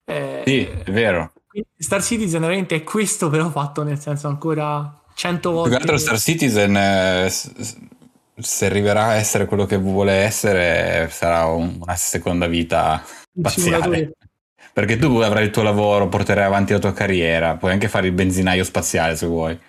Eh, 0.09 0.43
sì 0.45 0.63
è 0.63 0.91
vero 0.91 1.33
Star 1.77 2.03
Citizen 2.03 2.41
veramente 2.41 2.75
è 2.75 2.83
questo 2.83 3.29
però 3.29 3.49
fatto 3.49 3.83
nel 3.83 3.99
senso 3.99 4.27
ancora 4.27 5.01
cento 5.15 5.49
Più 5.49 5.59
volte. 5.59 5.75
che 5.75 5.81
altro 5.81 5.97
Star 5.97 6.19
Citizen, 6.19 6.75
eh, 6.75 7.29
se 7.29 8.65
arriverà 8.65 9.07
a 9.07 9.13
essere 9.15 9.45
quello 9.45 9.65
che 9.65 9.77
vuole 9.77 10.13
essere, 10.13 11.09
sarà 11.11 11.45
un- 11.45 11.79
una 11.81 11.95
seconda 11.95 12.47
vita 12.47 13.03
spaziale. 13.33 14.13
Perché 14.71 14.97
tu 14.97 15.17
avrai 15.17 15.45
il 15.45 15.51
tuo 15.51 15.63
lavoro, 15.63 16.07
porterai 16.07 16.45
avanti 16.45 16.71
la 16.71 16.79
tua 16.79 16.93
carriera, 16.93 17.57
puoi 17.57 17.71
anche 17.73 17.89
fare 17.89 18.07
il 18.07 18.13
benzinaio 18.13 18.63
spaziale 18.63 19.15
se 19.15 19.25
vuoi. 19.25 19.59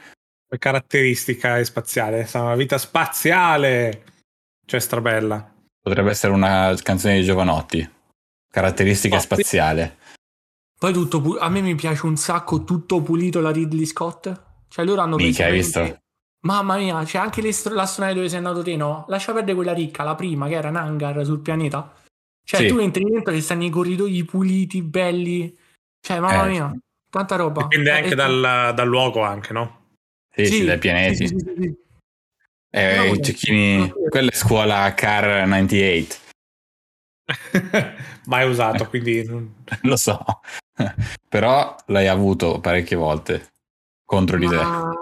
La 0.53 0.59
caratteristica 0.59 1.59
è 1.59 1.65
spaziale. 1.65 2.27
Sarà 2.27 2.45
una 2.45 2.55
vita 2.55 2.79
spaziale. 2.79 4.05
Cioè, 4.65 4.79
strabella. 4.79 5.53
Potrebbe 5.81 6.11
essere 6.11 6.33
una 6.33 6.77
canzone 6.83 7.19
di 7.19 7.25
Giovanotti. 7.25 7.89
Caratteristica 8.53 9.19
sì. 9.19 9.25
spaziale. 9.25 9.97
Poi 10.81 10.95
tutto 10.95 11.21
pu- 11.21 11.37
a 11.39 11.51
me 11.51 11.61
mi 11.61 11.75
piace 11.75 12.07
un 12.07 12.17
sacco 12.17 12.65
tutto 12.65 13.03
pulito 13.03 13.41
la 13.43 13.51
Ridley 13.51 13.85
Scott. 13.85 14.33
Cioè 14.67 14.83
loro 14.83 15.03
hanno 15.03 15.17
Minchia, 15.17 15.45
hai 15.45 15.53
visto? 15.53 15.99
Mamma 16.47 16.79
mia, 16.79 17.05
c'è 17.05 17.19
anche 17.19 17.43
l'estro- 17.43 17.75
l'astronave 17.75 18.15
dove 18.15 18.31
sei 18.31 18.39
andato 18.39 18.63
te, 18.63 18.77
no? 18.77 19.05
Lascia 19.09 19.35
perdere 19.35 19.57
quella 19.57 19.75
ricca, 19.75 20.05
la 20.05 20.15
prima, 20.15 20.49
che 20.49 20.55
era 20.55 20.71
un 20.71 20.77
hangar 20.77 21.23
sul 21.27 21.41
pianeta. 21.41 21.93
Cioè 22.43 22.61
Sì. 22.63 22.67
tu 22.67 22.79
entri 22.79 23.05
dentro 23.05 23.35
e 23.35 23.43
stanno 23.43 23.65
i 23.65 23.69
corridoi 23.69 24.25
puliti, 24.25 24.81
belli. 24.81 25.55
Cioè, 26.01 26.19
mamma 26.19 26.47
Eh, 26.47 26.49
mia, 26.49 26.75
tanta 27.11 27.37
roba. 27.37 27.61
Dipende 27.65 27.91
anche 27.91 28.13
Eh, 28.13 28.15
dal, 28.15 28.73
dal 28.75 28.89
luogo, 28.89 29.21
anche, 29.21 29.53
no? 29.53 29.89
Sì, 30.35 30.47
sì, 30.47 30.65
dai 30.65 30.77
sì, 30.77 30.81
pianeti. 30.81 31.15
sì, 31.15 31.27
sì, 31.27 31.39
sì, 31.39 31.55
sì. 31.61 31.75
Eh, 32.71 33.07
No, 33.11 33.17
cecchini, 33.21 33.93
quella 34.09 34.31
è 34.31 34.35
scuola 34.35 34.95
Car 34.95 35.47
98, 35.47 36.17
Mai 38.27 38.49
usato, 38.49 38.89
quindi. 38.89 39.29
lo 39.83 39.97
so. 39.97 40.25
Però 41.29 41.77
l'hai 41.87 42.09
avuto 42.09 42.61
parecchie 42.61 42.97
volte 42.97 43.49
contro 44.05 44.37
di 44.39 44.47
te. 44.49 44.55
Ma... 44.57 44.93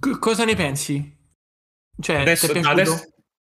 C- 0.00 0.18
cosa 0.18 0.44
ne 0.44 0.54
pensi? 0.54 1.14
Cioè, 2.00 2.16
Adesso, 2.20 2.52
adesso, 2.52 3.14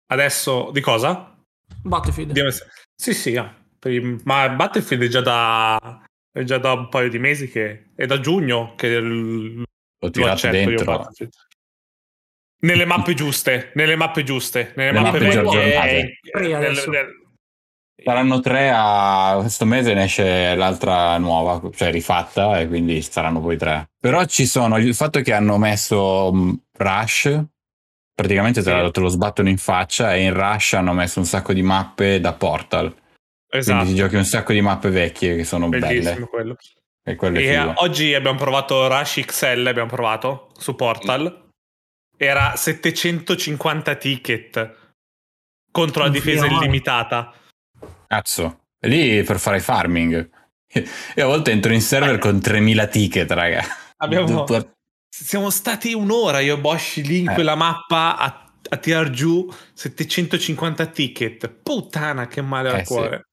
adesso- 0.08 0.70
di 0.72 0.82
cosa? 0.82 1.36
Battlefield. 1.84 2.38
A- 2.38 2.52
Sì, 2.95 3.14
sì, 3.14 3.36
ah, 3.36 3.54
ma 4.24 4.50
Battlefield 4.50 5.04
è 5.04 5.08
già 5.08 5.22
da. 5.22 6.04
È 6.32 6.43
già 6.43 6.58
da 6.58 6.74
un 6.74 6.89
paio 6.89 7.10
di 7.10 7.20
mesi 7.20 7.50
che. 7.50 7.89
È 7.95 8.06
da 8.06 8.20
giugno 8.20 8.76
che 8.76 9.00
l- 9.00 9.58
L'ho 9.60 9.66
lo 10.00 10.10
tirato 10.10 10.50
dentro. 10.50 11.10
Nelle 12.62 12.86
mappe 12.86 13.14
giuste, 13.14 13.72
nelle 13.76 13.95
mappe 13.95 14.24
giuste, 14.24 14.74
nelle 14.76 14.91
Le 14.91 15.00
mappe 15.00 15.20
mappe 15.20 15.41
vecchie. 15.41 15.74
e- 16.34 16.39
nel- 16.39 16.54
adesso. 16.56 16.89
nel- 16.89 17.18
Saranno 18.04 18.39
tre 18.39 18.72
a 18.74 19.38
questo 19.39 19.66
mese 19.66 19.93
ne 19.93 20.04
esce 20.04 20.56
l'altra 20.56 21.18
nuova, 21.18 21.62
cioè 21.76 21.91
rifatta, 21.91 22.60
e 22.60 22.68
quindi 22.68 23.02
saranno 23.02 23.41
poi 23.41 23.58
tre. 23.58 23.89
Però 24.00 24.24
ci 24.26 24.45
sono 24.45 24.78
il 24.78 24.93
fatto 24.95 25.20
che 25.22 25.34
hanno 25.34 25.58
messo 25.58 26.32
mh, 26.32 26.62
Rush, 26.78 27.43
praticamente 28.14 28.62
te, 28.62 28.72
lo, 28.74 28.91
te 28.91 29.00
lo 29.00 29.10
sbattono 29.10 29.50
in 29.50 29.58
faccia, 29.58 30.14
e 30.14 30.24
in 30.24 30.34
Rush 30.34 30.74
hanno 30.74 30.93
messo 30.93 31.20
un 31.20 31.26
sacco 31.26 31.54
di 31.54 31.62
mappe 31.62 32.20
da 32.20 32.34
Portal. 32.34 32.88
Quindi 32.91 33.68
Esatto, 33.70 33.86
ti 33.88 33.95
giochi 33.95 34.16
un 34.16 34.26
sacco 34.26 34.54
di 34.54 34.62
mappe 34.62 34.89
vecchie 34.89 35.36
che 35.36 35.43
sono 35.43 35.70
bellissimo 35.70 36.14
belle. 36.14 36.28
quello. 36.28 36.56
E 37.04 37.16
quello 37.16 37.39
E 37.39 37.41
figo. 37.41 37.70
eh, 37.72 37.74
oggi 37.78 38.14
abbiamo 38.14 38.38
provato 38.38 38.88
Rush 38.88 39.22
XL, 39.26 39.66
abbiamo 39.68 39.89
provato 39.89 40.52
su 40.58 40.76
Portal. 40.76 41.47
Era 42.16 42.56
750 42.56 43.95
ticket 43.95 44.78
contro 45.72 46.04
la 46.04 46.10
difesa 46.10 46.45
illimitata. 46.45 47.34
Cazzo, 48.20 48.62
lì 48.88 49.22
per 49.24 49.38
fare 49.39 49.60
farming. 49.60 50.30
E 50.68 51.22
a 51.22 51.26
volte 51.28 51.51
entro 51.51 51.72
in 51.74 51.82
server 51.82 52.18
con 52.18 52.39
3000 52.41 52.88
ticket, 52.88 53.30
raga. 53.32 53.62
Abbiamo- 53.97 54.28
Dopo- 54.45 54.74
Siamo 55.12 55.49
stati 55.51 55.93
un'ora 55.93 56.39
io 56.39 56.55
e 56.55 56.60
Bosch 56.60 56.97
lì 56.97 57.20
in 57.20 57.30
Eh. 57.30 57.34
quella 57.34 57.53
mappa 57.55 58.18
a, 58.18 58.51
a 58.70 58.78
tirar 58.78 59.10
giù 59.12 59.47
750 59.74 60.86
ticket. 60.88 61.49
Puttana, 61.49 62.28
che 62.28 62.41
male 62.41 62.70
al 62.70 62.76
Eh, 62.80 62.86
sì. 62.86 62.93
cuore. 62.93 63.28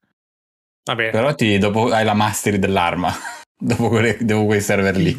Va 0.84 0.94
bene. 0.94 1.10
Però 1.10 1.34
ti, 1.34 1.56
dopo 1.58 1.90
hai 1.90 2.04
la 2.04 2.14
mastery 2.14 2.58
dell'arma. 2.58 3.10
dopo, 3.58 3.88
quelle, 3.88 4.16
dopo 4.20 4.44
quei 4.46 4.60
server 4.60 4.96
lì. 4.96 5.18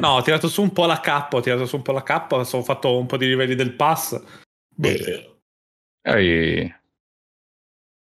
No, 0.00 0.08
ho 0.10 0.22
tirato 0.22 0.48
su 0.48 0.62
un 0.62 0.72
po' 0.72 0.86
la 0.86 1.00
K, 1.00 1.28
ho 1.30 1.40
tirato 1.40 1.66
su 1.66 1.76
un 1.76 1.82
po' 1.82 1.92
la 1.92 2.02
K, 2.02 2.26
ho 2.30 2.62
fatto 2.62 2.96
un 2.98 3.06
po' 3.06 3.16
di 3.16 3.26
livelli 3.26 3.54
del 3.54 3.74
pass. 3.74 4.20
Beh. 4.74 5.36
Ehi. 6.02 6.74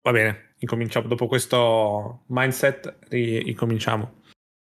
Va 0.05 0.11
bene, 0.11 0.52
incominciamo. 0.63 1.07
Dopo 1.07 1.27
questo 1.27 2.21
mindset, 2.27 2.97
incominciamo. 3.11 4.21